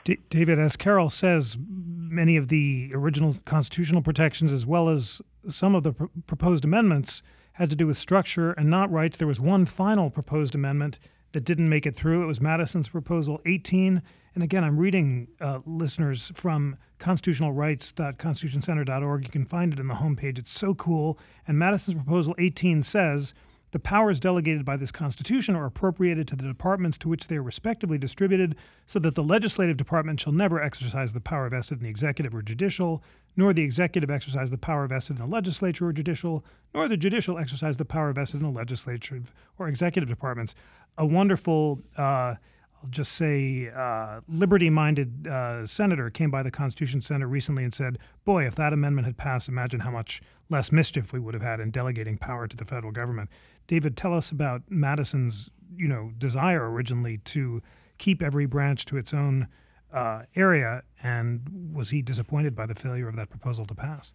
D- 0.03 0.19
David, 0.29 0.59
as 0.59 0.75
Carol 0.75 1.09
says, 1.09 1.57
many 1.59 2.37
of 2.37 2.49
the 2.49 2.91
original 2.93 3.35
constitutional 3.45 4.01
protections, 4.01 4.51
as 4.51 4.65
well 4.65 4.89
as 4.89 5.21
some 5.47 5.75
of 5.75 5.83
the 5.83 5.93
pr- 5.93 6.05
proposed 6.27 6.65
amendments, 6.65 7.21
had 7.53 7.69
to 7.69 7.75
do 7.75 7.87
with 7.87 7.97
structure 7.97 8.51
and 8.53 8.69
not 8.69 8.91
rights. 8.91 9.17
There 9.17 9.27
was 9.27 9.39
one 9.39 9.65
final 9.65 10.09
proposed 10.09 10.55
amendment 10.55 10.99
that 11.33 11.45
didn't 11.45 11.69
make 11.69 11.85
it 11.85 11.95
through. 11.95 12.23
It 12.23 12.27
was 12.27 12.41
Madison's 12.41 12.89
proposal 12.89 13.39
18. 13.45 14.01
And 14.35 14.43
again, 14.43 14.63
I'm 14.63 14.77
reading 14.77 15.27
uh, 15.41 15.59
listeners 15.65 16.31
from 16.35 16.77
constitutionalrights.constitutioncenter.org. 16.99 19.23
You 19.23 19.29
can 19.29 19.45
find 19.45 19.73
it 19.73 19.79
in 19.79 19.87
the 19.87 19.95
homepage. 19.95 20.39
It's 20.39 20.51
so 20.51 20.73
cool. 20.73 21.19
And 21.47 21.59
Madison's 21.59 21.95
proposal 21.95 22.33
18 22.37 22.83
says 22.83 23.33
the 23.73 23.79
powers 23.79 24.19
delegated 24.19 24.63
by 24.63 24.77
this 24.77 24.91
Constitution 24.91 25.55
are 25.55 25.65
appropriated 25.65 26.27
to 26.27 26.35
the 26.35 26.43
departments 26.43 26.95
to 26.99 27.09
which 27.09 27.25
they 27.25 27.37
are 27.37 27.43
respectively 27.43 27.97
distributed, 27.97 28.55
so 28.85 28.99
that 28.99 29.15
the 29.15 29.23
legislative 29.23 29.77
department 29.77 30.19
shall 30.19 30.31
never 30.31 30.61
exercise 30.61 31.11
the 31.11 31.19
power 31.19 31.49
vested 31.49 31.79
in 31.79 31.83
the 31.83 31.89
executive 31.89 32.35
or 32.35 32.43
judicial, 32.43 33.03
nor 33.35 33.51
the 33.51 33.63
executive 33.63 34.11
exercise 34.11 34.51
the 34.51 34.59
power 34.59 34.85
vested 34.85 35.17
in 35.17 35.23
the 35.23 35.27
legislature 35.27 35.87
or 35.87 35.91
judicial, 35.91 36.45
nor 36.75 36.87
the 36.87 36.95
judicial 36.95 37.39
exercise 37.39 37.75
the 37.75 37.83
power 37.83 38.13
vested 38.13 38.41
in 38.41 38.45
the 38.45 38.59
legislative 38.59 39.33
or 39.57 39.67
executive 39.67 40.07
departments. 40.07 40.53
A 40.99 41.05
wonderful 41.05 41.81
uh, 41.97 42.35
I'll 42.83 42.89
just 42.89 43.13
say, 43.13 43.69
uh, 43.73 44.19
liberty 44.27 44.69
minded 44.69 45.25
uh, 45.25 45.65
senator 45.65 46.09
came 46.09 46.29
by 46.29 46.43
the 46.43 46.51
Constitution 46.51 46.99
Center 46.99 47.27
recently 47.27 47.63
and 47.63 47.73
said, 47.73 47.97
Boy, 48.25 48.45
if 48.45 48.55
that 48.55 48.73
amendment 48.73 49.07
had 49.07 49.15
passed, 49.15 49.47
imagine 49.47 49.79
how 49.79 49.91
much 49.91 50.21
less 50.49 50.69
mischief 50.69 51.13
we 51.13 51.19
would 51.19 51.33
have 51.33 51.41
had 51.41 51.61
in 51.61 51.71
delegating 51.71 52.17
power 52.17 52.45
to 52.45 52.57
the 52.57 52.65
federal 52.65 52.91
government. 52.91 53.29
David, 53.67 53.95
tell 53.95 54.13
us 54.13 54.31
about 54.31 54.61
Madison's 54.69 55.49
you 55.77 55.87
know, 55.87 56.11
desire 56.17 56.69
originally 56.71 57.17
to 57.19 57.61
keep 57.97 58.21
every 58.21 58.45
branch 58.45 58.85
to 58.85 58.97
its 58.97 59.13
own 59.13 59.47
uh, 59.91 60.23
area, 60.35 60.83
and 61.01 61.71
was 61.73 61.89
he 61.89 62.01
disappointed 62.01 62.55
by 62.55 62.65
the 62.65 62.75
failure 62.75 63.07
of 63.07 63.15
that 63.15 63.29
proposal 63.29 63.65
to 63.65 63.75
pass? 63.75 64.11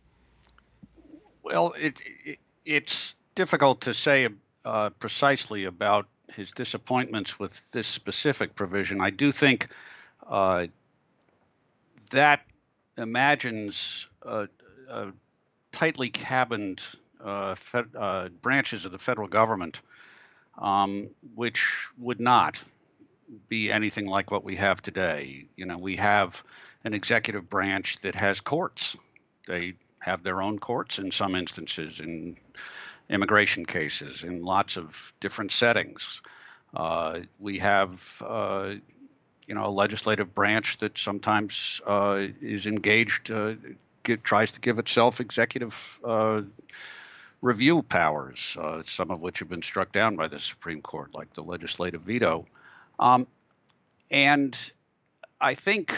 Well, 1.43 1.73
it, 1.79 2.03
it 2.25 2.39
it's 2.65 3.15
difficult 3.35 3.83
to 3.83 3.95
say 3.95 4.29
uh, 4.65 4.91
precisely 4.91 5.65
about 5.65 6.07
his 6.35 6.51
disappointments 6.51 7.39
with 7.39 7.71
this 7.71 7.87
specific 7.87 8.55
provision. 8.55 9.01
I 9.01 9.11
do 9.11 9.33
think 9.33 9.69
uh, 10.27 10.67
that 12.11 12.45
imagines 12.99 14.09
a 14.23 14.49
tightly 15.73 16.11
cabined 16.11 16.83
fed, 17.55 17.87
uh, 17.97 18.29
branches 18.43 18.85
of 18.85 18.93
the 18.93 18.99
federal 18.99 19.29
government, 19.29 19.81
um, 20.57 21.11
which 21.35 21.89
would 21.99 22.21
not 22.21 22.63
be 23.49 23.71
anything 23.71 24.07
like 24.07 24.31
what 24.31 24.45
we 24.45 24.57
have 24.57 24.81
today. 24.81 25.47
You 25.57 25.67
know, 25.67 25.79
we 25.79 25.97
have 25.97 26.43
an 26.85 26.95
executive 26.95 27.49
branch 27.49 27.99
that 28.01 28.15
has 28.15 28.41
courts. 28.41 28.97
They 29.47 29.75
have 30.01 30.23
their 30.23 30.43
own 30.43 30.59
courts 30.59 30.99
in 30.99 31.11
some 31.11 31.35
instances, 31.35 32.01
in 32.01 32.37
immigration 33.09 33.65
cases 33.65 34.25
in 34.25 34.43
lots 34.45 34.77
of 34.77 35.13
different 35.21 35.53
settings. 35.53 36.23
Uh, 36.75 37.21
we 37.39 37.59
have, 37.59 38.23
uh, 38.25 38.75
you 39.47 39.55
know, 39.55 39.67
a 39.67 39.71
legislative 39.71 40.35
branch 40.35 40.77
that 40.79 40.99
sometimes 40.99 41.81
uh, 41.87 42.27
is 42.43 42.67
engaged, 42.67 43.31
uh, 43.31 43.55
get, 44.03 44.23
tries 44.23 44.53
to 44.53 44.61
give 44.61 44.79
itself 44.79 45.21
executive 45.21 46.01
uh, 46.05 46.43
review 47.43 47.83
powers, 47.83 48.57
uh, 48.61 48.83
some 48.83 49.11
of 49.11 49.21
which 49.21 49.39
have 49.39 49.49
been 49.49 49.63
struck 49.63 49.93
down 49.93 50.17
by 50.17 50.29
the 50.29 50.41
Supreme 50.41 50.83
Court, 50.83 51.15
like 51.15 51.33
the 51.35 51.43
legislative 51.43 52.03
veto. 52.03 52.47
Um, 52.99 53.27
and 54.11 54.59
I 55.41 55.55
think 55.55 55.97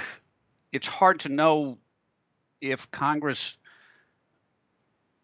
it's 0.73 0.87
hard 0.87 1.21
to 1.21 1.29
know 1.29 1.79
if 2.61 2.91
Congress 2.91 3.57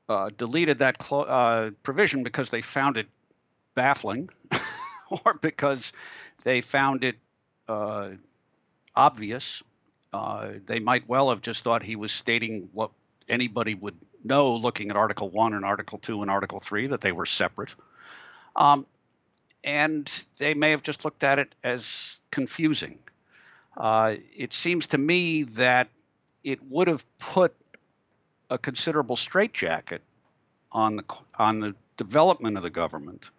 uh, 0.08 0.30
deleted 0.36 0.78
that 0.78 1.02
cl- 1.02 1.26
uh, 1.28 1.70
provision 1.82 2.22
because 2.22 2.50
they 2.50 2.62
found 2.62 2.96
it 2.96 3.08
baffling 3.74 4.30
or 5.10 5.34
because 5.34 5.92
they 6.44 6.60
found 6.60 7.04
it 7.04 7.16
uh, 7.68 8.10
obvious. 8.94 9.62
Uh, 10.12 10.52
they 10.64 10.78
might 10.78 11.08
well 11.08 11.30
have 11.30 11.42
just 11.42 11.62
thought 11.64 11.82
he 11.82 11.96
was 11.96 12.12
stating 12.12 12.70
what 12.72 12.90
anybody 13.28 13.74
would 13.74 13.96
know 14.26 14.56
looking 14.56 14.90
at 14.90 14.96
Article 14.96 15.30
1 15.30 15.54
and 15.54 15.64
Article 15.64 15.98
2 15.98 16.22
and 16.22 16.30
Article 16.30 16.60
3 16.60 16.88
that 16.88 17.00
they 17.00 17.12
were 17.12 17.26
separate. 17.26 17.74
Um, 18.54 18.86
and 19.64 20.10
they 20.38 20.54
may 20.54 20.70
have 20.70 20.82
just 20.82 21.04
looked 21.04 21.24
at 21.24 21.38
it 21.38 21.54
as 21.62 22.20
confusing. 22.30 22.98
Uh, 23.76 24.16
it 24.34 24.52
seems 24.52 24.88
to 24.88 24.98
me 24.98 25.42
that 25.42 25.88
it 26.44 26.62
would 26.62 26.88
have 26.88 27.04
put 27.18 27.54
a 28.48 28.56
considerable 28.56 29.16
straitjacket 29.16 30.02
on 30.72 30.96
the 30.96 31.04
on 31.38 31.60
the 31.60 31.74
development 31.96 32.56
of 32.56 32.62
the 32.62 32.70
government, 32.70 33.30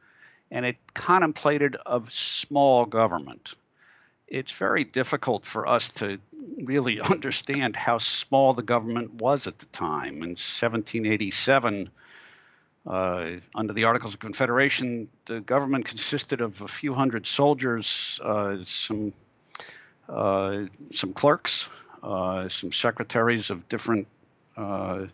and 0.51 0.65
it 0.65 0.77
contemplated 0.93 1.77
a 1.85 2.01
small 2.09 2.85
government. 2.85 3.55
It's 4.27 4.51
very 4.51 4.83
difficult 4.83 5.45
for 5.45 5.67
us 5.67 5.89
to 5.93 6.19
really 6.63 6.99
understand 7.11 7.75
how 7.75 7.97
small 7.97 8.53
the 8.53 8.63
government 8.63 9.15
was 9.15 9.47
at 9.47 9.59
the 9.59 9.65
time. 9.67 10.15
In 10.15 10.35
1787, 10.35 11.89
uh, 12.85 13.31
under 13.55 13.73
the 13.73 13.85
Articles 13.85 14.13
of 14.13 14.19
Confederation, 14.19 15.09
the 15.25 15.41
government 15.41 15.85
consisted 15.85 16.41
of 16.41 16.61
a 16.61 16.67
few 16.67 16.93
hundred 16.93 17.27
soldiers, 17.27 18.19
uh, 18.23 18.57
some 18.63 19.13
uh, 20.07 20.63
some 20.93 21.11
clerks, 21.11 21.67
uh, 22.01 22.47
some 22.47 22.71
secretaries 22.71 23.49
of 23.49 23.67
different 23.67 24.07
uh, 24.55 25.05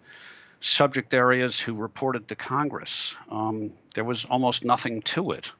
subject 0.59 1.13
areas 1.15 1.59
who 1.59 1.73
reported 1.73 2.27
to 2.27 2.35
Congress. 2.35 3.15
Um, 3.31 3.71
there 3.95 4.03
was 4.03 4.25
almost 4.25 4.63
nothing 4.63 5.01
to 5.01 5.31
it. 5.31 5.51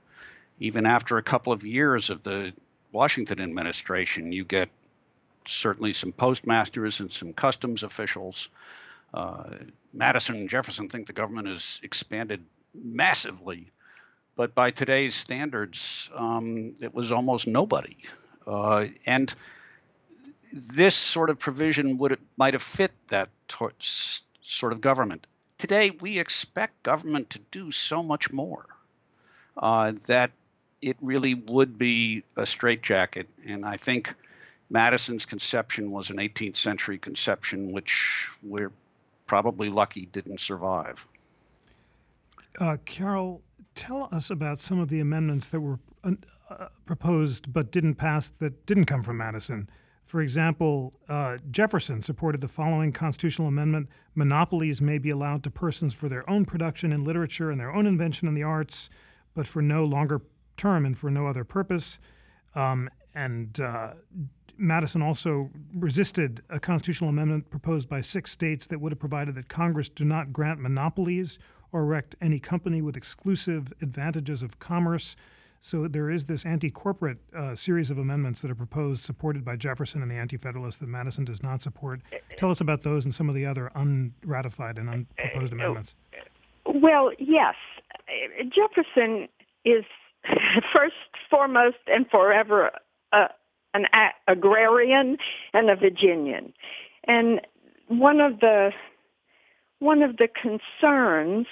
Even 0.59 0.85
after 0.85 1.17
a 1.17 1.23
couple 1.23 1.51
of 1.51 1.65
years 1.65 2.11
of 2.11 2.21
the 2.21 2.53
Washington 2.93 3.41
administration, 3.41 4.31
you 4.31 4.45
get 4.45 4.69
certainly 5.45 5.91
some 5.91 6.13
postmasters 6.13 6.99
and 7.01 7.11
some 7.11 7.33
customs 7.33 7.83
officials. 7.83 8.49
Uh, 9.13 9.49
Madison 9.93 10.35
and 10.35 10.49
Jefferson 10.49 10.87
think 10.87 11.07
the 11.07 11.13
government 11.13 11.47
has 11.47 11.81
expanded 11.83 12.45
massively, 12.73 13.71
but 14.35 14.55
by 14.55 14.71
today's 14.71 15.15
standards, 15.15 16.09
um, 16.15 16.75
it 16.81 16.93
was 16.93 17.11
almost 17.11 17.47
nobody. 17.47 17.97
Uh, 18.47 18.87
and 19.05 19.33
this 20.51 20.95
sort 20.95 21.29
of 21.29 21.39
provision 21.39 21.97
would 21.97 22.17
might 22.37 22.53
have 22.53 22.63
fit 22.63 22.91
that 23.07 23.29
tor- 23.47 23.73
sort 23.79 24.71
of 24.71 24.81
government. 24.81 25.25
Today, 25.57 25.91
we 25.91 26.19
expect 26.19 26.83
government 26.83 27.31
to 27.31 27.39
do 27.51 27.71
so 27.71 28.03
much 28.03 28.31
more 28.31 28.65
uh, 29.57 29.93
that 30.05 30.31
it 30.83 30.97
really 31.01 31.33
would 31.33 31.77
be 31.77 32.23
a 32.35 32.45
straitjacket. 32.45 33.29
And 33.47 33.65
I 33.65 33.77
think 33.77 34.13
Madison's 34.69 35.25
conception 35.25 35.91
was 35.91 36.09
an 36.09 36.17
18th 36.17 36.57
century 36.57 36.97
conception, 36.97 37.71
which 37.71 38.27
we're 38.43 38.71
probably 39.25 39.69
lucky 39.69 40.05
didn't 40.07 40.41
survive. 40.41 41.07
Uh, 42.59 42.77
Carol, 42.85 43.41
tell 43.75 44.09
us 44.11 44.29
about 44.29 44.61
some 44.61 44.79
of 44.79 44.89
the 44.89 44.99
amendments 44.99 45.47
that 45.47 45.61
were 45.61 45.79
uh, 46.03 46.67
proposed 46.85 47.51
but 47.51 47.71
didn't 47.71 47.95
pass 47.95 48.29
that 48.29 48.65
didn't 48.65 48.85
come 48.85 49.01
from 49.01 49.17
Madison. 49.17 49.69
For 50.05 50.21
example, 50.21 50.93
uh, 51.07 51.37
Jefferson 51.49 52.01
supported 52.01 52.41
the 52.41 52.47
following 52.49 52.91
constitutional 52.91 53.47
amendment 53.47 53.87
monopolies 54.15 54.81
may 54.81 54.97
be 54.97 55.11
allowed 55.11 55.43
to 55.43 55.49
persons 55.49 55.93
for 55.93 56.09
their 56.09 56.29
own 56.29 56.43
production 56.43 56.91
in 56.91 57.05
literature 57.05 57.51
and 57.51 57.59
their 57.59 57.73
own 57.73 57.87
invention 57.87 58.27
in 58.27 58.33
the 58.33 58.43
arts, 58.43 58.89
but 59.33 59.47
for 59.47 59.61
no 59.61 59.85
longer 59.85 60.21
term 60.57 60.85
and 60.85 60.97
for 60.97 61.09
no 61.09 61.27
other 61.27 61.43
purpose. 61.43 61.99
Um, 62.55 62.89
and 63.15 63.59
uh, 63.59 63.93
Madison 64.57 65.01
also 65.01 65.49
resisted 65.75 66.41
a 66.49 66.59
constitutional 66.59 67.09
amendment 67.09 67.49
proposed 67.49 67.89
by 67.89 68.01
six 68.01 68.31
states 68.31 68.67
that 68.67 68.79
would 68.79 68.91
have 68.91 68.99
provided 68.99 69.35
that 69.35 69.49
Congress 69.49 69.89
do 69.89 70.05
not 70.05 70.31
grant 70.31 70.59
monopolies 70.59 71.39
or 71.71 71.81
erect 71.81 72.15
any 72.21 72.39
company 72.39 72.81
with 72.81 72.95
exclusive 72.95 73.73
advantages 73.81 74.43
of 74.43 74.59
commerce. 74.59 75.15
So 75.61 75.87
there 75.87 76.09
is 76.09 76.25
this 76.25 76.45
anti-corporate 76.45 77.17
uh, 77.35 77.55
series 77.55 77.89
of 77.89 77.97
amendments 77.97 78.41
that 78.41 78.51
are 78.51 78.55
proposed, 78.55 79.03
supported 79.03 79.45
by 79.45 79.55
Jefferson 79.55 80.01
and 80.01 80.11
the 80.11 80.15
Anti-Federalists, 80.15 80.77
that 80.77 80.89
Madison 80.89 81.23
does 81.23 81.41
not 81.41 81.63
support. 81.63 82.01
Tell 82.35 82.51
us 82.51 82.61
about 82.61 82.81
those 82.81 83.05
and 83.05 83.15
some 83.15 83.29
of 83.29 83.35
the 83.35 83.45
other 83.45 83.71
unratified 83.75 84.77
and 84.77 84.89
unproposed 84.89 85.53
amendments. 85.53 85.95
Well, 86.65 87.11
yes, 87.17 87.55
Jefferson 88.49 89.29
is 89.63 89.85
first, 90.73 90.95
foremost, 91.29 91.77
and 91.87 92.09
forever 92.09 92.71
an 93.73 93.85
agrarian 94.27 95.17
and 95.53 95.69
a 95.69 95.75
Virginian. 95.75 96.53
And 97.05 97.41
one 97.87 98.21
of 98.21 98.39
the 98.39 98.71
one 99.79 100.01
of 100.01 100.17
the 100.17 100.27
concerns 100.27 101.47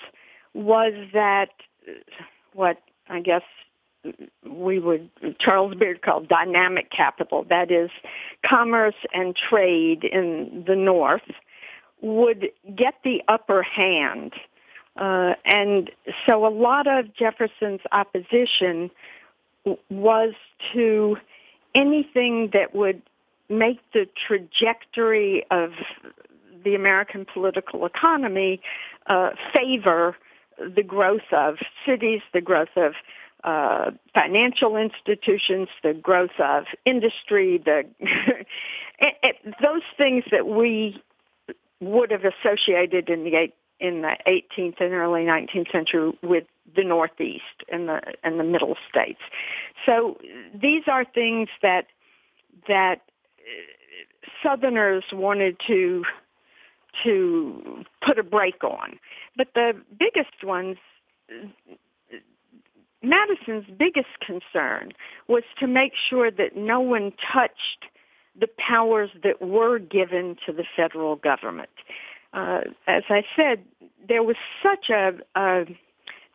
was 0.53 0.93
that 1.13 1.49
what 2.53 2.78
I 3.09 3.19
guess 3.22 3.41
we 4.49 4.80
would 4.80 5.09
Charles 5.39 5.76
Beard 5.76 6.01
called 6.01 6.28
dynamic 6.28 6.89
capital, 6.91 7.45
that 7.49 7.72
is 7.72 7.89
commerce 8.45 8.95
and 9.13 9.36
trade 9.36 10.03
in 10.03 10.63
the 10.65 10.76
north 10.76 11.22
would 12.01 12.49
get 12.76 12.95
the 13.03 13.22
upper 13.28 13.61
hand 13.61 14.34
uh, 14.97 15.33
and 15.45 15.89
so 16.25 16.45
a 16.45 16.49
lot 16.49 16.87
of 16.87 17.13
Jefferson's 17.15 17.81
opposition 17.91 18.91
was 19.89 20.33
to 20.73 21.17
anything 21.75 22.49
that 22.53 22.75
would 22.75 23.01
make 23.49 23.79
the 23.93 24.07
trajectory 24.27 25.45
of 25.51 25.71
the 26.63 26.75
American 26.75 27.25
political 27.31 27.85
economy 27.85 28.61
uh, 29.07 29.29
favor 29.53 30.15
the 30.57 30.83
growth 30.83 31.31
of 31.31 31.55
cities, 31.85 32.21
the 32.33 32.41
growth 32.41 32.75
of 32.75 32.93
uh, 33.43 33.91
financial 34.13 34.77
institutions, 34.77 35.67
the 35.83 35.93
growth 35.93 36.39
of 36.39 36.65
industry, 36.85 37.61
the 37.63 37.83
it, 38.99 39.15
it, 39.23 39.35
those 39.61 39.81
things 39.97 40.23
that 40.31 40.45
we 40.45 41.01
would 41.79 42.11
have 42.11 42.21
associated 42.23 43.09
in 43.09 43.23
the 43.23 43.35
in 43.82 44.03
the 44.03 44.15
18th 44.27 44.79
and 44.79 44.93
early 44.93 45.21
19th 45.21 45.71
century 45.71 46.17
with 46.21 46.45
the 46.73 46.84
Northeast 46.84 47.65
and 47.69 47.89
the 47.89 47.99
and 48.23 48.39
the 48.39 48.43
Middle 48.43 48.77
states. 48.89 49.19
So 49.86 50.17
these 50.53 50.84
are 50.88 51.03
things 51.03 51.49
that 51.61 51.88
that 52.67 53.01
uh, 53.39 54.27
Southerners 54.43 55.03
wanted 55.11 55.57
to 55.67 56.03
to 57.03 57.84
put 58.05 58.19
a 58.19 58.23
brake 58.23 58.63
on. 58.63 58.99
But 59.36 59.47
the 59.55 59.73
biggest 59.97 60.43
ones 60.43 60.77
Madison's 63.03 63.65
biggest 63.77 64.19
concern 64.25 64.91
was 65.27 65.43
to 65.59 65.67
make 65.67 65.93
sure 66.09 66.29
that 66.29 66.55
no 66.55 66.79
one 66.79 67.11
touched 67.34 67.86
the 68.39 68.47
powers 68.57 69.09
that 69.23 69.41
were 69.41 69.79
given 69.79 70.38
to 70.45 70.53
the 70.53 70.63
federal 70.75 71.15
government 71.15 71.69
uh, 72.34 72.61
as 72.88 73.03
I 73.09 73.23
said, 73.36 73.63
there 74.07 74.23
was 74.23 74.36
such 74.63 74.89
a, 74.89 75.11
a 75.36 75.65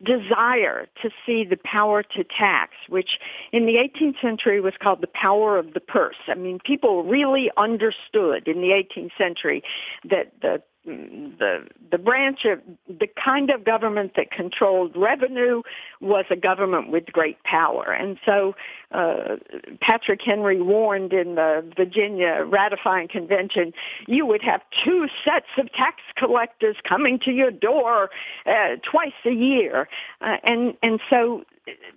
desire 0.03 0.87
to 1.01 1.09
see 1.25 1.43
the 1.43 1.57
power 1.63 2.03
to 2.03 2.23
tax, 2.23 2.73
which 2.87 3.17
in 3.51 3.65
the 3.65 3.73
18th 3.73 4.21
century 4.21 4.61
was 4.61 4.73
called 4.81 5.01
the 5.01 5.07
power 5.07 5.57
of 5.57 5.73
the 5.73 5.79
purse. 5.79 6.17
I 6.27 6.35
mean, 6.35 6.59
people 6.63 7.03
really 7.03 7.49
understood 7.57 8.47
in 8.47 8.61
the 8.61 8.69
18th 8.69 9.11
century 9.17 9.63
that 10.09 10.33
the 10.41 10.61
the 10.87 11.67
the 11.91 11.97
branch 11.97 12.45
of 12.45 12.61
the 12.87 13.07
kind 13.07 13.49
of 13.49 13.65
government 13.65 14.13
that 14.15 14.31
controlled 14.31 14.95
revenue 14.95 15.61
was 15.99 16.25
a 16.29 16.35
government 16.35 16.89
with 16.89 17.05
great 17.07 17.41
power, 17.43 17.91
and 17.91 18.17
so 18.25 18.55
uh, 18.91 19.35
Patrick 19.81 20.21
Henry 20.23 20.61
warned 20.61 21.11
in 21.11 21.35
the 21.35 21.69
Virginia 21.75 22.45
ratifying 22.47 23.09
convention, 23.09 23.73
you 24.07 24.25
would 24.25 24.41
have 24.41 24.61
two 24.83 25.07
sets 25.25 25.47
of 25.57 25.71
tax 25.73 26.01
collectors 26.15 26.77
coming 26.87 27.19
to 27.19 27.31
your 27.31 27.51
door 27.51 28.09
uh, 28.45 28.77
twice 28.89 29.11
a 29.25 29.31
year, 29.31 29.89
uh, 30.21 30.37
and 30.43 30.75
and 30.81 31.01
so 31.09 31.43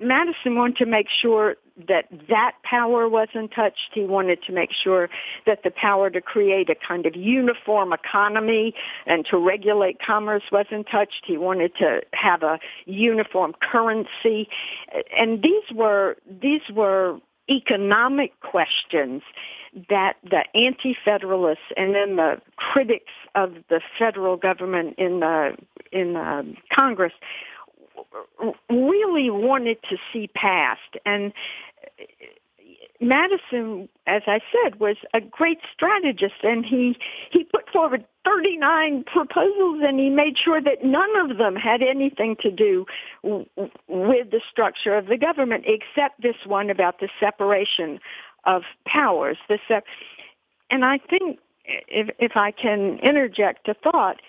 Madison 0.00 0.56
wanted 0.56 0.76
to 0.78 0.86
make 0.86 1.06
sure 1.10 1.56
that 1.88 2.06
that 2.28 2.52
power 2.62 3.08
wasn't 3.08 3.52
touched. 3.52 3.90
He 3.92 4.04
wanted 4.04 4.42
to 4.44 4.52
make 4.52 4.70
sure 4.72 5.08
that 5.46 5.62
the 5.62 5.70
power 5.70 6.10
to 6.10 6.20
create 6.20 6.68
a 6.68 6.74
kind 6.74 7.06
of 7.06 7.16
uniform 7.16 7.92
economy 7.92 8.74
and 9.06 9.24
to 9.26 9.38
regulate 9.38 9.98
commerce 10.00 10.42
wasn't 10.52 10.86
touched. 10.90 11.24
He 11.26 11.36
wanted 11.36 11.74
to 11.76 12.00
have 12.12 12.42
a 12.42 12.58
uniform 12.86 13.54
currency. 13.60 14.48
And 15.16 15.42
these 15.42 15.74
were, 15.74 16.16
these 16.28 16.62
were 16.72 17.18
economic 17.50 18.38
questions 18.40 19.22
that 19.88 20.14
the 20.22 20.44
anti-federalists 20.54 21.72
and 21.76 21.94
then 21.94 22.16
the 22.16 22.40
critics 22.56 23.12
of 23.34 23.54
the 23.68 23.80
federal 23.98 24.36
government 24.36 24.94
in 24.98 25.20
the 25.20 25.56
in 25.92 26.14
the 26.14 26.54
Congress 26.72 27.12
really 28.68 29.30
wanted 29.30 29.78
to 29.88 29.96
see 30.12 30.28
passed. 30.28 30.96
And 31.04 31.32
Madison, 33.00 33.88
as 34.06 34.22
I 34.26 34.40
said, 34.52 34.78
was 34.78 34.96
a 35.14 35.20
great 35.20 35.58
strategist, 35.72 36.42
and 36.42 36.66
he 36.66 36.98
he 37.30 37.44
put 37.44 37.68
forward 37.70 38.04
39 38.24 39.04
proposals, 39.04 39.80
and 39.82 39.98
he 39.98 40.10
made 40.10 40.36
sure 40.36 40.60
that 40.60 40.84
none 40.84 41.16
of 41.16 41.38
them 41.38 41.56
had 41.56 41.82
anything 41.82 42.36
to 42.42 42.50
do 42.50 42.84
with 43.22 44.30
the 44.30 44.40
structure 44.50 44.96
of 44.96 45.06
the 45.06 45.16
government, 45.16 45.64
except 45.66 46.20
this 46.20 46.36
one 46.44 46.68
about 46.68 47.00
the 47.00 47.08
separation 47.18 48.00
of 48.44 48.62
powers. 48.86 49.38
The 49.48 49.58
and 50.70 50.84
I 50.84 50.98
think, 50.98 51.38
if 51.64 52.10
if 52.18 52.36
I 52.36 52.50
can 52.50 52.98
interject 52.98 53.66
a 53.68 53.74
thought, 53.74 54.20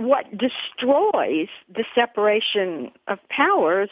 what 0.00 0.26
destroys 0.30 1.48
the 1.68 1.84
separation 1.94 2.90
of 3.06 3.18
powers 3.28 3.90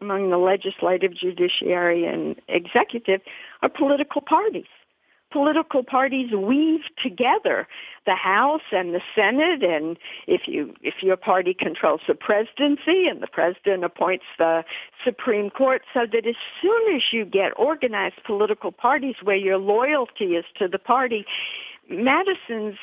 among 0.00 0.30
the 0.30 0.38
legislative, 0.38 1.14
judiciary, 1.14 2.04
and 2.04 2.36
executive 2.48 3.20
are 3.62 3.68
political 3.68 4.20
parties. 4.20 4.66
Political 5.32 5.84
parties 5.84 6.32
weave 6.32 6.80
together 7.00 7.68
the 8.04 8.16
House 8.16 8.62
and 8.72 8.92
the 8.92 9.00
Senate 9.14 9.62
and 9.62 9.96
if 10.26 10.42
you 10.46 10.74
if 10.82 10.94
your 11.02 11.16
party 11.16 11.54
controls 11.54 12.00
the 12.08 12.16
presidency 12.16 13.06
and 13.08 13.22
the 13.22 13.28
president 13.28 13.84
appoints 13.84 14.24
the 14.38 14.64
Supreme 15.04 15.48
Court 15.48 15.82
so 15.94 16.00
that 16.12 16.26
as 16.26 16.34
soon 16.60 16.96
as 16.96 17.02
you 17.12 17.24
get 17.24 17.52
organized 17.56 18.16
political 18.26 18.72
parties 18.72 19.16
where 19.22 19.36
your 19.36 19.58
loyalty 19.58 20.34
is 20.34 20.44
to 20.58 20.66
the 20.66 20.80
party 20.80 21.24
Madison's 21.88 22.78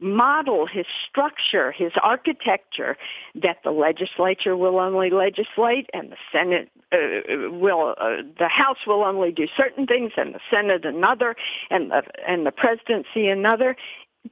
model, 0.00 0.66
his 0.66 0.86
structure, 1.08 1.72
his 1.72 1.92
architecture, 2.02 2.96
that 3.34 3.58
the 3.64 3.70
legislature 3.70 4.56
will 4.56 4.78
only 4.78 5.10
legislate 5.10 5.88
and 5.92 6.12
the 6.12 6.16
Senate 6.32 6.70
uh, 6.92 7.50
will, 7.50 7.94
uh, 7.98 8.22
the 8.38 8.48
House 8.48 8.78
will 8.86 9.02
only 9.02 9.32
do 9.32 9.46
certain 9.56 9.86
things 9.86 10.12
and 10.16 10.34
the 10.34 10.40
Senate 10.50 10.84
another 10.84 11.36
and 11.70 11.90
the, 11.90 12.02
and 12.26 12.46
the 12.46 12.52
presidency 12.52 13.28
another. 13.28 13.76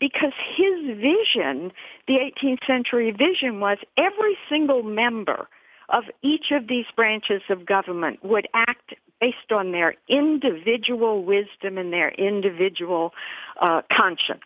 Because 0.00 0.32
his 0.56 0.96
vision, 0.96 1.70
the 2.08 2.14
18th 2.14 2.66
century 2.66 3.10
vision 3.10 3.60
was 3.60 3.78
every 3.98 4.38
single 4.48 4.82
member 4.82 5.48
of 5.90 6.04
each 6.22 6.50
of 6.50 6.66
these 6.66 6.86
branches 6.96 7.42
of 7.50 7.66
government 7.66 8.24
would 8.24 8.48
act 8.54 8.94
based 9.20 9.52
on 9.52 9.72
their 9.72 9.94
individual 10.08 11.22
wisdom 11.22 11.78
and 11.78 11.92
their 11.92 12.10
individual 12.10 13.12
uh, 13.60 13.82
conscience. 13.92 14.40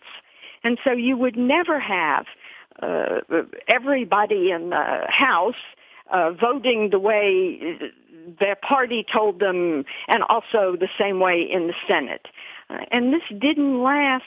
And 0.67 0.77
so 0.83 0.91
you 0.91 1.15
would 1.15 1.37
never 1.37 1.79
have 1.79 2.25
uh, 2.81 3.21
everybody 3.69 4.51
in 4.51 4.71
the 4.71 5.05
House 5.07 5.55
uh, 6.11 6.31
voting 6.31 6.89
the 6.89 6.99
way 6.99 7.79
their 8.37 8.57
party 8.57 9.05
told 9.09 9.39
them, 9.39 9.85
and 10.09 10.23
also 10.23 10.75
the 10.77 10.89
same 10.99 11.21
way 11.21 11.41
in 11.41 11.67
the 11.67 11.73
Senate. 11.87 12.27
Uh, 12.69 12.79
and 12.91 13.13
this 13.13 13.21
didn't 13.39 13.81
last 13.81 14.25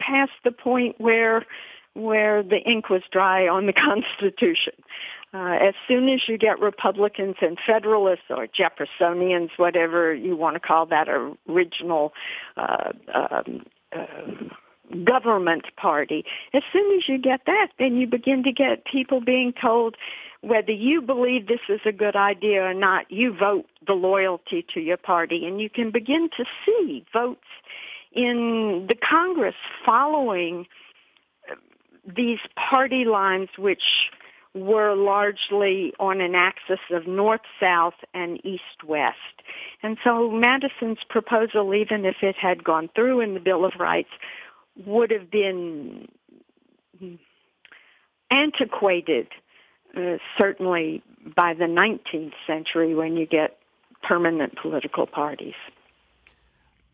past 0.00 0.32
the 0.42 0.52
point 0.52 0.98
where 0.98 1.44
where 1.92 2.42
the 2.42 2.60
ink 2.66 2.88
was 2.88 3.02
dry 3.12 3.46
on 3.46 3.66
the 3.66 3.72
Constitution. 3.88 4.72
Uh, 5.34 5.58
as 5.60 5.74
soon 5.86 6.08
as 6.08 6.20
you 6.28 6.38
get 6.38 6.60
Republicans 6.60 7.36
and 7.42 7.58
Federalists 7.66 8.30
or 8.30 8.46
Jeffersonians, 8.46 9.50
whatever 9.58 10.14
you 10.14 10.34
want 10.34 10.54
to 10.54 10.60
call 10.60 10.86
that 10.86 11.08
original 11.46 12.14
uh, 12.56 12.92
um, 13.14 13.66
uh, 13.94 14.48
government 15.04 15.64
party. 15.76 16.24
As 16.54 16.62
soon 16.72 16.98
as 16.98 17.08
you 17.08 17.18
get 17.18 17.40
that, 17.46 17.68
then 17.78 17.96
you 17.96 18.06
begin 18.06 18.42
to 18.44 18.52
get 18.52 18.84
people 18.84 19.20
being 19.20 19.52
told 19.52 19.96
whether 20.42 20.72
you 20.72 21.00
believe 21.00 21.46
this 21.46 21.60
is 21.68 21.80
a 21.86 21.92
good 21.92 22.16
idea 22.16 22.62
or 22.62 22.74
not, 22.74 23.10
you 23.10 23.32
vote 23.32 23.66
the 23.86 23.92
loyalty 23.92 24.66
to 24.74 24.80
your 24.80 24.96
party. 24.96 25.46
And 25.46 25.60
you 25.60 25.70
can 25.70 25.90
begin 25.90 26.28
to 26.36 26.44
see 26.66 27.04
votes 27.12 27.46
in 28.12 28.86
the 28.88 28.96
Congress 28.96 29.54
following 29.86 30.66
these 32.04 32.40
party 32.56 33.04
lines 33.04 33.48
which 33.56 33.82
were 34.54 34.94
largely 34.94 35.94
on 35.98 36.20
an 36.20 36.34
axis 36.34 36.80
of 36.90 37.06
north-south 37.06 37.94
and 38.12 38.44
east-west. 38.44 39.16
And 39.82 39.96
so 40.04 40.30
Madison's 40.30 40.98
proposal, 41.08 41.72
even 41.72 42.04
if 42.04 42.16
it 42.20 42.36
had 42.36 42.62
gone 42.62 42.90
through 42.94 43.20
in 43.20 43.34
the 43.34 43.40
Bill 43.40 43.64
of 43.64 43.72
Rights, 43.78 44.10
would 44.86 45.10
have 45.10 45.30
been 45.30 46.08
antiquated, 48.30 49.28
uh, 49.96 50.16
certainly 50.38 51.02
by 51.36 51.54
the 51.54 51.64
19th 51.64 52.32
century 52.46 52.94
when 52.94 53.16
you 53.16 53.26
get 53.26 53.58
permanent 54.02 54.56
political 54.60 55.06
parties. 55.06 55.54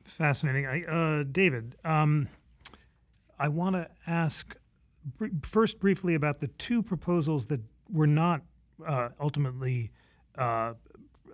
Fascinating. 0.05 0.67
I, 0.67 0.85
uh, 0.85 1.25
David, 1.31 1.77
um, 1.85 2.29
I 3.39 3.49
want 3.49 3.77
to 3.77 3.89
ask 4.07 4.57
br- 5.17 5.27
first 5.43 5.79
briefly 5.79 6.15
about 6.15 6.41
the 6.41 6.49
two 6.49 6.83
proposals 6.83 7.47
that 7.47 7.61
were 7.91 8.07
not 8.07 8.43
uh, 8.87 9.11
ultimately 9.21 9.91
uh, 10.37 10.75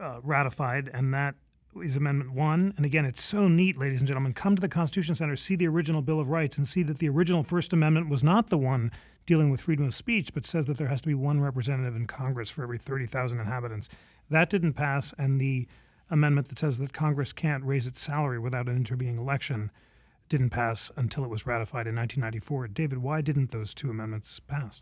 uh, 0.00 0.20
ratified, 0.22 0.90
and 0.92 1.14
that 1.14 1.34
is 1.82 1.96
Amendment 1.96 2.32
1. 2.32 2.74
And 2.76 2.86
again, 2.86 3.04
it's 3.04 3.22
so 3.22 3.48
neat, 3.48 3.76
ladies 3.76 4.00
and 4.00 4.08
gentlemen. 4.08 4.32
Come 4.32 4.54
to 4.56 4.60
the 4.60 4.68
Constitution 4.68 5.14
Center, 5.14 5.36
see 5.36 5.56
the 5.56 5.66
original 5.66 6.02
Bill 6.02 6.20
of 6.20 6.28
Rights, 6.28 6.56
and 6.56 6.66
see 6.66 6.82
that 6.84 6.98
the 6.98 7.08
original 7.08 7.42
First 7.42 7.72
Amendment 7.72 8.08
was 8.08 8.22
not 8.22 8.48
the 8.48 8.58
one 8.58 8.92
dealing 9.26 9.50
with 9.50 9.60
freedom 9.60 9.86
of 9.86 9.94
speech, 9.94 10.32
but 10.34 10.46
says 10.46 10.66
that 10.66 10.78
there 10.78 10.88
has 10.88 11.00
to 11.00 11.08
be 11.08 11.14
one 11.14 11.40
representative 11.40 11.96
in 11.96 12.06
Congress 12.06 12.50
for 12.50 12.62
every 12.62 12.78
30,000 12.78 13.40
inhabitants. 13.40 13.88
That 14.30 14.50
didn't 14.50 14.74
pass, 14.74 15.14
and 15.18 15.40
the 15.40 15.66
amendment 16.10 16.48
that 16.48 16.58
says 16.58 16.78
that 16.78 16.92
Congress 16.92 17.32
can't 17.32 17.64
raise 17.64 17.86
its 17.86 18.00
salary 18.00 18.38
without 18.38 18.68
an 18.68 18.76
intervening 18.76 19.18
election 19.18 19.70
didn't 20.28 20.50
pass 20.50 20.90
until 20.96 21.24
it 21.24 21.30
was 21.30 21.46
ratified 21.46 21.86
in 21.86 21.96
1994. 21.96 22.68
David, 22.68 22.98
why 22.98 23.20
didn't 23.20 23.50
those 23.50 23.74
two 23.74 23.90
amendments 23.90 24.40
pass? 24.40 24.80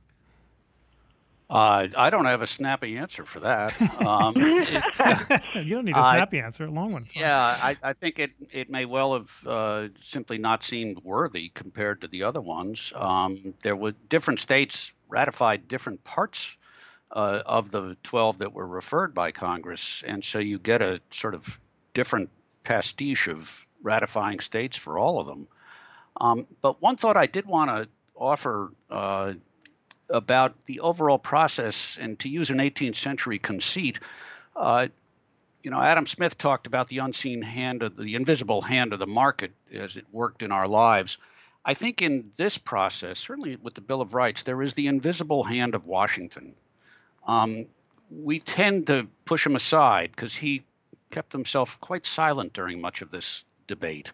Uh, 1.53 1.87
I 1.99 2.09
don't 2.09 2.25
have 2.25 2.41
a 2.41 2.47
snappy 2.47 2.97
answer 2.97 3.27
for 3.27 3.41
that. 3.41 3.79
Um, 4.01 4.33
it, 4.39 5.43
you 5.67 5.75
don't 5.75 5.85
need 5.85 5.95
a 5.95 6.03
snappy 6.03 6.41
uh, 6.41 6.47
answer, 6.47 6.65
a 6.65 6.71
long 6.71 6.93
one. 6.93 7.05
Yeah, 7.15 7.39
I, 7.39 7.77
I, 7.83 7.93
think 7.93 8.19
it, 8.19 8.31
it 8.51 8.71
may 8.71 8.87
well 8.87 9.13
have 9.13 9.47
uh, 9.47 9.89
simply 10.01 10.39
not 10.39 10.65
seemed 10.65 11.05
worthy 11.05 11.51
compared 11.51 12.01
to 12.01 12.09
the 12.09 12.23
other 12.23 12.41
ones. 12.41 12.91
Um, 12.97 13.55
there 13.63 13.77
were 13.77 13.93
different 14.09 14.41
states 14.41 14.95
ratified 15.11 15.69
different 15.69 16.03
parts 16.05 16.57
uh, 17.11 17.43
of 17.45 17.71
the 17.71 17.99
12 18.03 18.39
that 18.39 18.55
were 18.55 18.67
referred 18.67 19.15
by 19.15 19.31
Congress, 19.31 20.03
and 20.07 20.25
so 20.25 20.39
you 20.39 20.59
get 20.59 20.81
a 20.81 21.03
sort 21.11 21.35
of 21.35 21.61
different 21.93 22.31
pastiche 22.63 23.29
of 23.29 23.67
ratifying 23.83 24.41
states 24.41 24.79
for 24.79 24.99
all 24.99 25.21
of 25.21 25.27
them. 25.27 25.47
Um, 26.19 26.47
but 26.63 26.81
one 26.81 26.97
thought 26.97 27.19
I 27.19 27.27
did 27.27 27.45
want 27.45 27.69
to 27.71 27.89
offer 28.17 28.71
uh, 28.89 29.35
about 30.13 30.65
the 30.67 30.81
overall 30.81 31.19
process, 31.19 31.99
and 32.01 32.19
to 32.21 32.29
use 32.29 32.51
an 32.51 32.59
18th 32.59 32.97
century 32.97 33.39
conceit, 33.39 34.01
uh, 34.55 34.87
you 35.63 35.71
know, 35.71 35.81
Adam 35.81 36.07
Smith 36.07 36.37
talked 36.39 36.67
about 36.67 36.89
the 36.89 36.99
unseen 36.99 37.43
hand 37.43 37.83
of 37.83 37.97
the 37.97 38.15
invisible 38.15 38.63
hand 38.63 38.93
of 38.93 38.99
the 38.99 39.07
market 39.07 39.53
as 39.73 39.97
it 39.97 40.07
worked 40.13 40.43
in 40.43 40.53
our 40.53 40.69
lives. 40.69 41.19
I 41.65 41.75
think 41.75 42.03
in 42.03 42.33
this 42.37 42.59
process, 42.59 43.19
certainly 43.19 43.57
with 43.57 43.75
the 43.75 43.81
Bill 43.81 44.01
of 44.01 44.15
Rights, 44.15 44.43
there 44.43 44.61
is 44.63 44.75
the 44.75 44.89
invisible 44.89 45.45
hand 45.45 45.75
of 45.75 45.87
Washington. 45.87 46.57
Um, 47.27 47.67
we 48.11 48.41
tend 48.41 48.89
to 48.89 49.09
push 49.25 49.47
him 49.47 49.55
aside 49.55 50.11
because 50.11 50.35
he 50.35 50.65
kept 51.11 51.33
himself 51.33 51.81
quite 51.81 52.05
silent 52.05 52.53
during 52.53 52.81
much 52.81 53.03
of 53.03 53.11
this 53.11 53.45
debate 53.69 54.13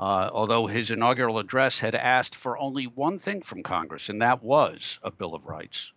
uh, 0.00 0.30
although 0.32 0.66
his 0.66 0.90
inaugural 0.90 1.38
address 1.38 1.78
had 1.78 1.94
asked 1.94 2.34
for 2.34 2.56
only 2.56 2.86
one 2.86 3.18
thing 3.18 3.42
from 3.42 3.62
Congress, 3.62 4.08
and 4.08 4.22
that 4.22 4.42
was 4.42 4.98
a 5.02 5.10
Bill 5.10 5.34
of 5.34 5.44
Rights. 5.44 5.92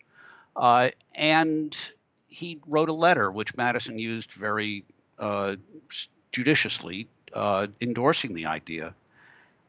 Uh, 0.58 0.90
and 1.16 1.92
he 2.28 2.60
wrote 2.68 2.90
a 2.90 2.94
letter, 2.94 3.32
which 3.32 3.56
Madison 3.56 3.98
used 3.98 4.34
very 4.34 4.84
uh, 5.18 5.56
judiciously, 6.34 7.08
uh, 7.32 7.68
endorsing 7.80 8.34
the 8.34 8.48
idea. 8.48 8.94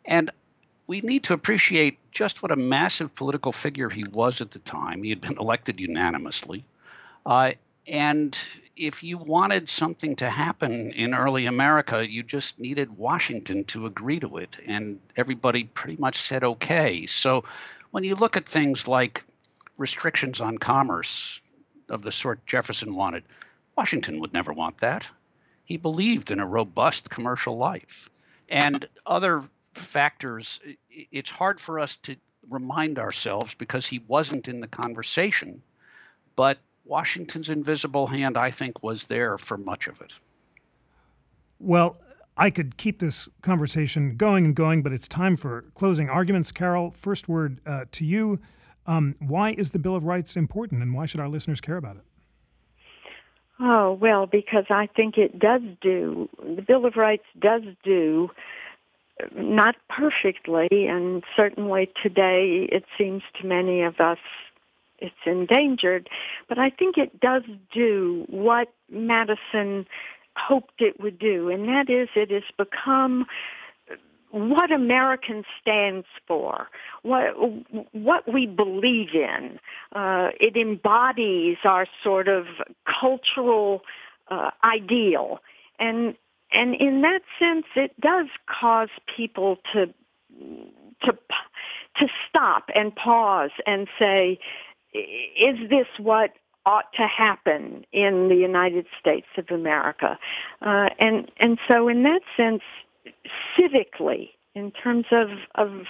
And 0.05 0.32
we 0.89 1.01
need 1.01 1.22
to 1.24 1.35
appreciate 1.35 1.99
just 2.11 2.43
what 2.43 2.51
a 2.51 2.57
massive 2.57 3.14
political 3.14 3.53
figure 3.53 3.89
he 3.89 4.03
was 4.03 4.41
at 4.41 4.51
the 4.51 4.59
time. 4.59 5.05
He 5.05 5.11
had 5.11 5.20
been 5.20 5.39
elected 5.39 5.78
unanimously. 5.78 6.64
Uh, 7.24 7.53
and 7.87 8.37
if 8.76 9.02
you 9.02 9.18
wanted 9.18 9.68
something 9.68 10.16
to 10.16 10.28
happen 10.28 10.90
in 10.92 11.14
early 11.14 11.46
America, 11.46 12.08
you 12.08 12.22
just 12.22 12.58
needed 12.58 12.96
Washington 12.96 13.64
to 13.64 13.86
agree 13.86 14.20
to 14.20 14.38
it. 14.38 14.56
And 14.66 15.00
everybody 15.16 15.64
pretty 15.64 16.00
much 16.00 16.16
said 16.16 16.42
okay. 16.42 17.06
So 17.06 17.44
when 17.90 18.04
you 18.04 18.14
look 18.14 18.36
at 18.36 18.46
things 18.46 18.88
like 18.88 19.22
restrictions 19.76 20.40
on 20.40 20.58
commerce 20.58 21.40
of 21.88 22.02
the 22.02 22.12
sort 22.12 22.44
Jefferson 22.46 22.94
wanted, 22.94 23.24
Washington 23.76 24.20
would 24.20 24.32
never 24.32 24.52
want 24.52 24.78
that. 24.78 25.10
He 25.64 25.76
believed 25.76 26.30
in 26.30 26.40
a 26.40 26.46
robust 26.46 27.10
commercial 27.10 27.56
life. 27.56 28.10
And 28.48 28.86
other 29.06 29.42
factors, 29.72 30.60
it's 30.90 31.30
hard 31.30 31.60
for 31.60 31.78
us 31.78 31.96
to 31.96 32.16
remind 32.50 32.98
ourselves 32.98 33.54
because 33.54 33.86
he 33.86 34.02
wasn't 34.06 34.48
in 34.48 34.60
the 34.60 34.68
conversation. 34.68 35.62
But 36.36 36.58
Washington's 36.85 37.49
invisible 37.49 38.07
hand, 38.07 38.37
I 38.37 38.51
think, 38.51 38.82
was 38.82 39.07
there 39.07 39.39
for 39.39 39.57
much 39.57 39.89
of 39.89 40.01
it. 40.01 40.14
Well, 41.59 41.97
I 42.37 42.51
could 42.51 42.76
keep 42.76 42.99
this 42.99 43.28
conversation 43.43 44.16
going 44.16 44.45
and 44.45 44.55
going, 44.55 44.82
but 44.82 44.93
it's 44.93 45.09
time 45.09 45.37
for 45.37 45.62
closing 45.74 46.11
arguments. 46.11 46.53
Carol, 46.53 46.91
first 46.91 47.28
word 47.28 47.61
uh, 47.64 47.85
to 47.93 48.05
you. 48.05 48.41
Um, 48.87 49.14
why 49.18 49.53
is 49.53 49.70
the 49.70 49.78
Bill 49.78 49.97
of 49.97 50.05
Rights 50.05 50.37
important, 50.37 50.82
and 50.82 50.93
why 50.95 51.07
should 51.07 51.20
our 51.20 51.28
listeners 51.28 51.61
care 51.61 51.76
about 51.76 51.97
it? 51.97 52.03
Oh, 53.61 53.93
well, 53.93 54.26
because 54.26 54.64
I 54.68 54.89
think 54.95 55.16
it 55.16 55.39
does 55.39 55.62
do, 55.80 56.28
the 56.43 56.61
Bill 56.61 56.85
of 56.85 56.97
Rights 56.97 57.24
does 57.39 57.62
do, 57.85 58.30
not 59.35 59.76
perfectly, 59.89 60.68
and 60.89 61.22
certainly 61.37 61.89
today 62.03 62.68
it 62.70 62.85
seems 62.99 63.22
to 63.41 63.47
many 63.47 63.82
of 63.82 64.01
us 64.01 64.18
it's 65.05 65.26
endangered, 65.26 66.09
but 66.48 66.59
I 66.59 66.70
think 66.70 66.98
it 66.98 67.20
does 67.20 67.42
do 67.72 68.24
what 68.28 68.72
Madison 68.90 69.86
hoped 70.36 70.80
it 70.80 71.00
would 71.00 71.18
do, 71.18 71.48
and 71.48 71.68
that 71.68 71.88
is 71.88 72.09
it 72.14 72.30
has 72.30 72.42
become 72.57 73.26
what 74.30 74.72
American 74.72 75.44
stands 75.61 76.07
for, 76.26 76.68
what 77.02 77.34
what 77.92 78.32
we 78.32 78.46
believe 78.46 79.14
in. 79.14 79.61
Uh, 79.94 80.30
it 80.40 80.57
embodies 80.57 81.59
our 81.64 81.86
sort 82.02 82.26
of 82.26 82.46
cultural 82.84 83.82
uh, 84.28 84.50
ideal, 84.64 85.38
and 85.78 86.16
and 86.52 86.74
in 86.74 87.02
that 87.02 87.22
sense, 87.38 87.66
it 87.76 87.98
does 88.00 88.26
cause 88.46 88.88
people 89.16 89.59
to 89.72 89.86
to 91.05 91.16
to 91.96 92.09
stop 92.28 92.70
and 92.74 92.94
pause 92.94 93.50
and 93.66 93.86
say, 93.98 94.38
is 94.95 95.68
this 95.68 95.86
what 95.99 96.32
ought 96.66 96.92
to 96.95 97.07
happen 97.07 97.84
in 97.92 98.28
the 98.28 98.36
United 98.36 98.86
States 98.99 99.26
of 99.36 99.51
America? 99.51 100.18
Uh, 100.62 100.88
and 100.99 101.30
and 101.38 101.59
so 101.68 101.88
in 101.88 102.03
that 102.05 102.22
sense, 102.36 102.62
civically, 103.57 104.30
in 104.55 104.70
terms 104.70 105.07
of 105.11 105.28
of 105.57 105.86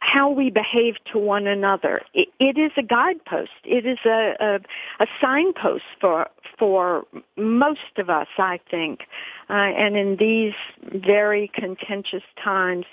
how 0.00 0.28
we 0.28 0.50
behave 0.50 0.96
to 1.12 1.18
one 1.18 1.46
another, 1.46 2.02
it, 2.12 2.28
it 2.40 2.58
is 2.58 2.72
a 2.76 2.82
guidepost. 2.82 3.52
It 3.64 3.86
is 3.86 3.98
a, 4.04 4.34
a, 4.40 4.60
a 5.02 5.06
signpost 5.20 5.84
for 6.00 6.28
for 6.58 7.04
most 7.36 7.98
of 7.98 8.10
us, 8.10 8.28
I 8.38 8.60
think. 8.70 9.02
Uh, 9.48 9.54
and 9.54 9.96
in 9.96 10.16
these 10.16 10.54
very 10.92 11.50
contentious 11.54 12.24
times, 12.42 12.86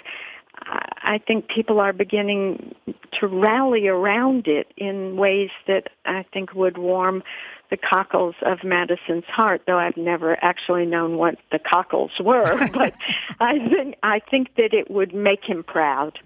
I 0.62 1.20
think 1.26 1.47
people 1.47 1.80
are 1.80 1.93
beginning 1.93 2.76
to 3.20 3.28
rally 3.28 3.88
around 3.88 4.47
it 4.47 4.72
in 4.78 5.17
ways 5.17 5.49
that 5.67 5.89
I 6.05 6.24
think 6.34 6.53
would 6.53 6.78
warm 6.78 7.24
the 7.70 7.78
cockles 7.78 8.36
of 8.41 8.63
Madison's 8.63 9.26
heart, 9.26 9.61
though 9.67 9.78
I've 9.78 9.97
never 9.97 10.43
actually 10.43 10.86
known 10.86 11.17
what 11.17 11.36
the 11.51 11.59
cockles 11.59 12.11
were. 12.20 12.67
but 12.74 12.93
I 13.39 13.59
think 13.70 13.95
I 14.03 14.20
think 14.20 14.55
that 14.55 14.74
it 14.74 14.89
would 14.89 15.13
make 15.13 15.43
him 15.43 15.63
proud. 15.63 16.20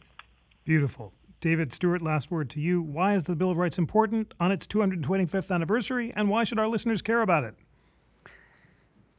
Beautiful. 0.64 1.14
David 1.42 1.74
Stewart, 1.74 2.02
last 2.02 2.32
word 2.32 2.50
to 2.52 2.62
you. 2.62 2.82
Why 2.82 3.16
is 3.16 3.26
the 3.26 3.36
Bill 3.36 3.52
of 3.52 3.58
Rights 3.58 3.78
important 3.78 4.34
on 4.40 4.54
its 4.54 4.66
225th 4.66 5.54
anniversary, 5.54 6.14
and 6.16 6.30
why 6.30 6.46
should 6.46 6.58
our 6.58 6.70
listeners 6.70 7.02
care 7.02 7.22
about 7.22 7.44
it? 7.44 7.56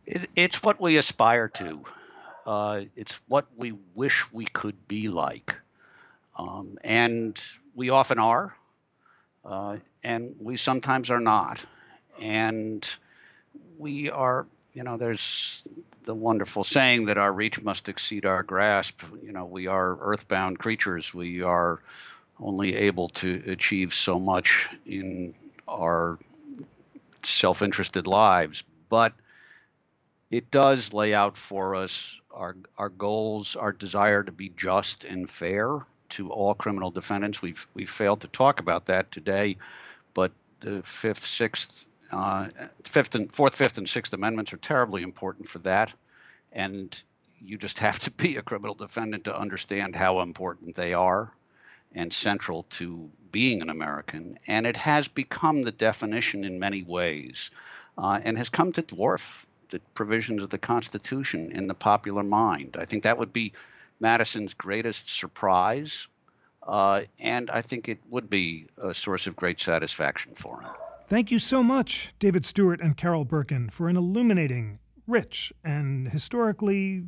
it 0.07 0.31
it's 0.35 0.62
what 0.62 0.81
we 0.81 0.97
aspire 0.97 1.49
to. 1.49 1.83
Uh, 2.47 2.83
it's 2.97 3.20
what 3.29 3.47
we 3.59 3.75
wish 3.95 4.33
we 4.33 4.47
could 4.47 4.89
be 4.89 5.09
like. 5.09 5.61
Um, 6.37 6.79
and 6.83 7.43
we 7.75 7.91
often 7.91 8.18
are, 8.18 8.57
uh, 9.45 9.77
and 10.03 10.37
we 10.41 10.57
sometimes 10.57 11.11
are 11.11 11.20
not. 11.20 11.64
And 12.20 12.97
we 13.79 14.11
are, 14.11 14.47
you 14.72 14.85
know, 14.85 14.97
there's 14.97 15.64
the 16.05 16.14
wonderful 16.14 16.64
saying 16.64 17.07
that 17.07 17.18
our 17.18 17.33
reach 17.33 17.62
must 17.62 17.89
exceed 17.89 18.27
our 18.27 18.43
grasp. 18.43 19.03
You 19.22 19.33
know, 19.33 19.47
we 19.47 19.66
are 19.66 19.99
earthbound 20.01 20.59
creatures. 20.59 21.12
We 21.12 21.43
are 21.43 21.81
only 22.39 22.77
able 22.77 23.09
to 23.09 23.43
achieve 23.47 23.93
so 23.93 24.18
much 24.18 24.68
in 24.87 25.35
our 25.66 26.18
self 27.22 27.62
interested 27.62 28.07
lives. 28.07 28.64
But 28.89 29.14
it 30.31 30.51
does 30.51 30.93
lay 30.93 31.14
out 31.14 31.37
for 31.37 31.75
us 31.75 32.20
our 32.31 32.57
our 32.77 32.89
goals, 32.89 33.57
our 33.57 33.72
desire 33.72 34.22
to 34.22 34.33
be 34.33 34.51
just 34.57 35.05
and 35.05 35.29
fair 35.29 35.81
to 36.15 36.31
all 36.31 36.55
criminal 36.55 36.91
defendants. 36.91 37.43
We've 37.43 37.67
we 37.75 37.87
failed 37.87 38.21
to 38.23 38.29
talk 38.29 38.61
about 38.61 38.87
that 38.87 39.11
today, 39.11 39.57
but 40.15 40.33
the 40.61 40.83
fifth, 40.83 41.25
sixth, 41.25 41.87
uh, 42.12 42.49
fifth 42.85 43.15
and 43.15 43.33
fourth, 43.33 43.57
fifth, 43.57 43.79
and 43.79 43.89
sixth 43.89 44.12
amendments 44.12 44.53
are 44.53 44.59
terribly 44.59 45.03
important 45.03 45.49
for 45.49 45.59
that, 45.61 45.93
and 46.53 47.03
you 47.41 47.59
just 47.59 47.79
have 47.87 47.99
to 48.01 48.11
be 48.11 48.37
a 48.37 48.43
criminal 48.43 48.75
defendant 48.75 49.25
to 49.25 49.39
understand 49.39 49.97
how 49.97 50.21
important 50.21 50.75
they 50.75 50.95
are 50.95 51.33
and 51.97 52.12
central 52.12 52.65
to 52.65 53.09
being 53.31 53.62
an 53.62 53.71
American. 53.71 54.39
And 54.49 54.67
it 54.67 54.77
has 54.77 55.07
become 55.07 55.62
the 55.62 55.73
definition 55.73 56.45
in 56.45 56.59
many 56.59 56.83
ways, 56.83 57.51
uh, 57.97 58.21
and 58.23 58.37
has 58.37 58.49
come 58.49 58.73
to 58.73 58.83
dwarf 58.83 59.45
the 59.69 59.81
provisions 59.95 60.43
of 60.43 60.51
the 60.51 60.59
Constitution 60.59 61.53
in 61.53 61.67
the 61.67 61.75
popular 61.75 62.23
mind. 62.23 62.77
I 62.79 62.85
think 62.85 63.05
that 63.05 63.19
would 63.19 63.33
be 63.33 63.53
Madison's 64.01 64.55
greatest 64.55 65.09
surprise. 65.09 66.09
Uh, 66.62 67.03
and 67.18 67.51
I 67.51 67.61
think 67.61 67.88
it 67.88 67.99
would 68.09 68.30
be 68.30 68.66
a 68.82 68.95
source 68.95 69.26
of 69.26 69.36
great 69.36 69.61
satisfaction 69.61 70.34
for 70.34 70.61
him. 70.61 70.70
Thank 71.07 71.30
you 71.30 71.38
so 71.38 71.62
much, 71.62 72.14
David 72.18 72.47
Stewart 72.47 72.80
and 72.80 72.97
Carol 72.97 73.26
Berkin, 73.26 73.68
for 73.68 73.88
an 73.88 73.97
illuminating, 73.97 74.78
rich, 75.07 75.53
and 75.62 76.09
historically 76.09 77.05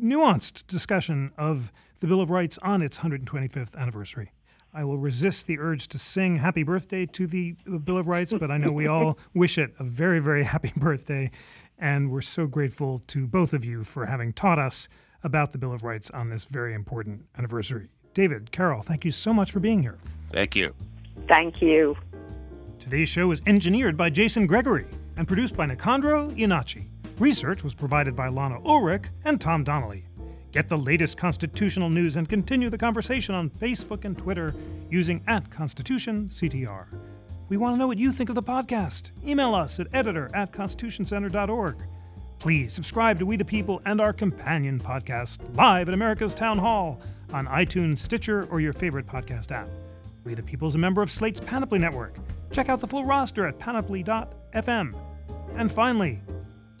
nuanced 0.00 0.66
discussion 0.66 1.32
of 1.38 1.72
the 2.00 2.06
Bill 2.06 2.20
of 2.20 2.30
Rights 2.30 2.58
on 2.62 2.82
its 2.82 2.98
125th 2.98 3.74
anniversary. 3.74 4.32
I 4.74 4.84
will 4.84 4.98
resist 4.98 5.46
the 5.46 5.58
urge 5.58 5.88
to 5.88 5.98
sing 5.98 6.36
happy 6.36 6.62
birthday 6.62 7.06
to 7.06 7.26
the 7.26 7.52
Bill 7.84 7.96
of 7.96 8.06
Rights, 8.06 8.34
but 8.38 8.50
I 8.50 8.58
know 8.58 8.70
we 8.70 8.86
all 8.86 9.18
wish 9.34 9.56
it 9.56 9.72
a 9.78 9.84
very, 9.84 10.18
very 10.18 10.44
happy 10.44 10.72
birthday. 10.76 11.30
And 11.78 12.10
we're 12.10 12.20
so 12.20 12.46
grateful 12.46 13.02
to 13.08 13.26
both 13.26 13.54
of 13.54 13.64
you 13.64 13.82
for 13.84 14.06
having 14.06 14.32
taught 14.32 14.58
us 14.58 14.88
about 15.22 15.52
the 15.52 15.58
Bill 15.58 15.72
of 15.72 15.82
Rights 15.82 16.10
on 16.10 16.30
this 16.30 16.44
very 16.44 16.74
important 16.74 17.24
anniversary. 17.36 17.88
David, 18.14 18.50
Carol, 18.52 18.82
thank 18.82 19.04
you 19.04 19.12
so 19.12 19.32
much 19.32 19.52
for 19.52 19.60
being 19.60 19.82
here. 19.82 19.98
Thank 20.30 20.56
you. 20.56 20.74
Thank 21.26 21.60
you. 21.62 21.96
Today's 22.78 23.08
show 23.08 23.30
is 23.32 23.42
engineered 23.46 23.96
by 23.96 24.10
Jason 24.10 24.46
Gregory 24.46 24.86
and 25.16 25.26
produced 25.26 25.56
by 25.56 25.66
Nicandro 25.66 26.30
Iannacci. 26.36 26.86
Research 27.18 27.64
was 27.64 27.74
provided 27.74 28.14
by 28.14 28.28
Lana 28.28 28.60
Ulrich 28.64 29.06
and 29.24 29.40
Tom 29.40 29.64
Donnelly. 29.64 30.04
Get 30.52 30.68
the 30.68 30.78
latest 30.78 31.18
constitutional 31.18 31.90
news 31.90 32.16
and 32.16 32.28
continue 32.28 32.70
the 32.70 32.78
conversation 32.78 33.34
on 33.34 33.50
Facebook 33.50 34.04
and 34.04 34.16
Twitter 34.16 34.54
using 34.88 35.22
at 35.26 35.50
Constitution 35.50 36.30
CTR. 36.32 36.86
We 37.48 37.56
want 37.56 37.74
to 37.74 37.78
know 37.78 37.86
what 37.86 37.98
you 37.98 38.12
think 38.12 38.28
of 38.28 38.34
the 38.34 38.42
podcast. 38.42 39.10
Email 39.26 39.54
us 39.54 39.78
at 39.80 39.88
editor 39.92 40.30
at 40.34 40.52
constitutioncenter.org. 40.52 41.76
Please 42.38 42.72
subscribe 42.72 43.18
to 43.18 43.26
We 43.26 43.36
the 43.36 43.44
People 43.44 43.82
and 43.84 44.00
our 44.00 44.12
companion 44.12 44.78
podcast, 44.78 45.38
live 45.56 45.88
at 45.88 45.94
America's 45.94 46.34
Town 46.34 46.56
Hall, 46.56 47.00
on 47.32 47.46
iTunes, 47.48 47.98
Stitcher, 47.98 48.46
or 48.52 48.60
your 48.60 48.72
favorite 48.72 49.08
podcast 49.08 49.50
app. 49.50 49.68
We 50.22 50.34
the 50.34 50.42
People 50.44 50.68
is 50.68 50.76
a 50.76 50.78
member 50.78 51.02
of 51.02 51.10
Slate's 51.10 51.40
Panoply 51.40 51.80
Network. 51.80 52.14
Check 52.52 52.68
out 52.68 52.80
the 52.80 52.86
full 52.86 53.04
roster 53.04 53.44
at 53.44 53.58
panoply.fm. 53.58 54.94
And 55.56 55.72
finally, 55.72 56.20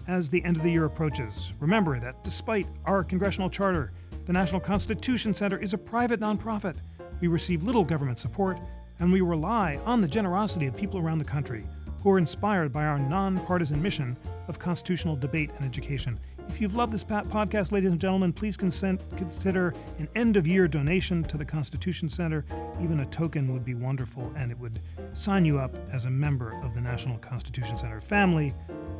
as 0.06 0.30
the 0.30 0.44
end 0.44 0.56
of 0.56 0.62
the 0.62 0.70
year 0.70 0.84
approaches, 0.84 1.52
remember 1.58 1.98
that 1.98 2.22
despite 2.22 2.68
our 2.84 3.02
congressional 3.02 3.50
charter, 3.50 3.90
the 4.26 4.32
National 4.32 4.60
Constitution 4.60 5.34
Center 5.34 5.58
is 5.58 5.74
a 5.74 5.78
private 5.78 6.20
nonprofit. 6.20 6.76
We 7.20 7.26
receive 7.26 7.64
little 7.64 7.84
government 7.84 8.20
support 8.20 8.60
and 9.00 9.12
we 9.12 9.22
rely 9.22 9.80
on 9.84 10.00
the 10.00 10.08
generosity 10.08 10.66
of 10.66 10.76
people 10.76 11.00
around 11.00 11.18
the 11.18 11.24
country 11.24 11.66
who 12.02 12.10
are 12.10 12.18
inspired 12.18 12.72
by 12.72 12.84
our 12.84 12.98
nonpartisan 12.98 13.80
mission 13.82 14.16
of 14.48 14.58
constitutional 14.58 15.16
debate 15.16 15.50
and 15.56 15.64
education. 15.64 16.18
If 16.48 16.60
you've 16.60 16.74
loved 16.74 16.92
this 16.92 17.04
podcast, 17.04 17.72
ladies 17.72 17.90
and 17.90 18.00
gentlemen, 18.00 18.32
please 18.32 18.56
consent, 18.56 19.02
consider 19.16 19.74
an 19.98 20.08
end 20.14 20.36
of 20.36 20.46
year 20.46 20.66
donation 20.66 21.22
to 21.24 21.36
the 21.36 21.44
Constitution 21.44 22.08
Center. 22.08 22.44
Even 22.82 23.00
a 23.00 23.06
token 23.06 23.52
would 23.52 23.64
be 23.64 23.74
wonderful, 23.74 24.32
and 24.34 24.50
it 24.50 24.58
would 24.58 24.80
sign 25.12 25.44
you 25.44 25.58
up 25.58 25.76
as 25.92 26.06
a 26.06 26.10
member 26.10 26.58
of 26.64 26.74
the 26.74 26.80
National 26.80 27.18
Constitution 27.18 27.76
Center 27.76 28.00
family, 28.00 28.54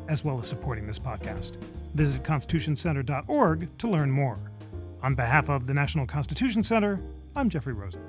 as 0.09 0.25
well 0.25 0.39
as 0.39 0.47
supporting 0.47 0.87
this 0.87 0.99
podcast. 0.99 1.57
Visit 1.95 2.23
constitutioncenter.org 2.23 3.79
to 3.79 3.89
learn 3.89 4.11
more. 4.11 4.37
On 5.03 5.15
behalf 5.15 5.49
of 5.49 5.67
the 5.67 5.75
National 5.75 6.07
Constitution 6.07 6.63
Center, 6.63 7.01
I'm 7.35 7.49
Jeffrey 7.49 7.73
Rosen. 7.73 8.03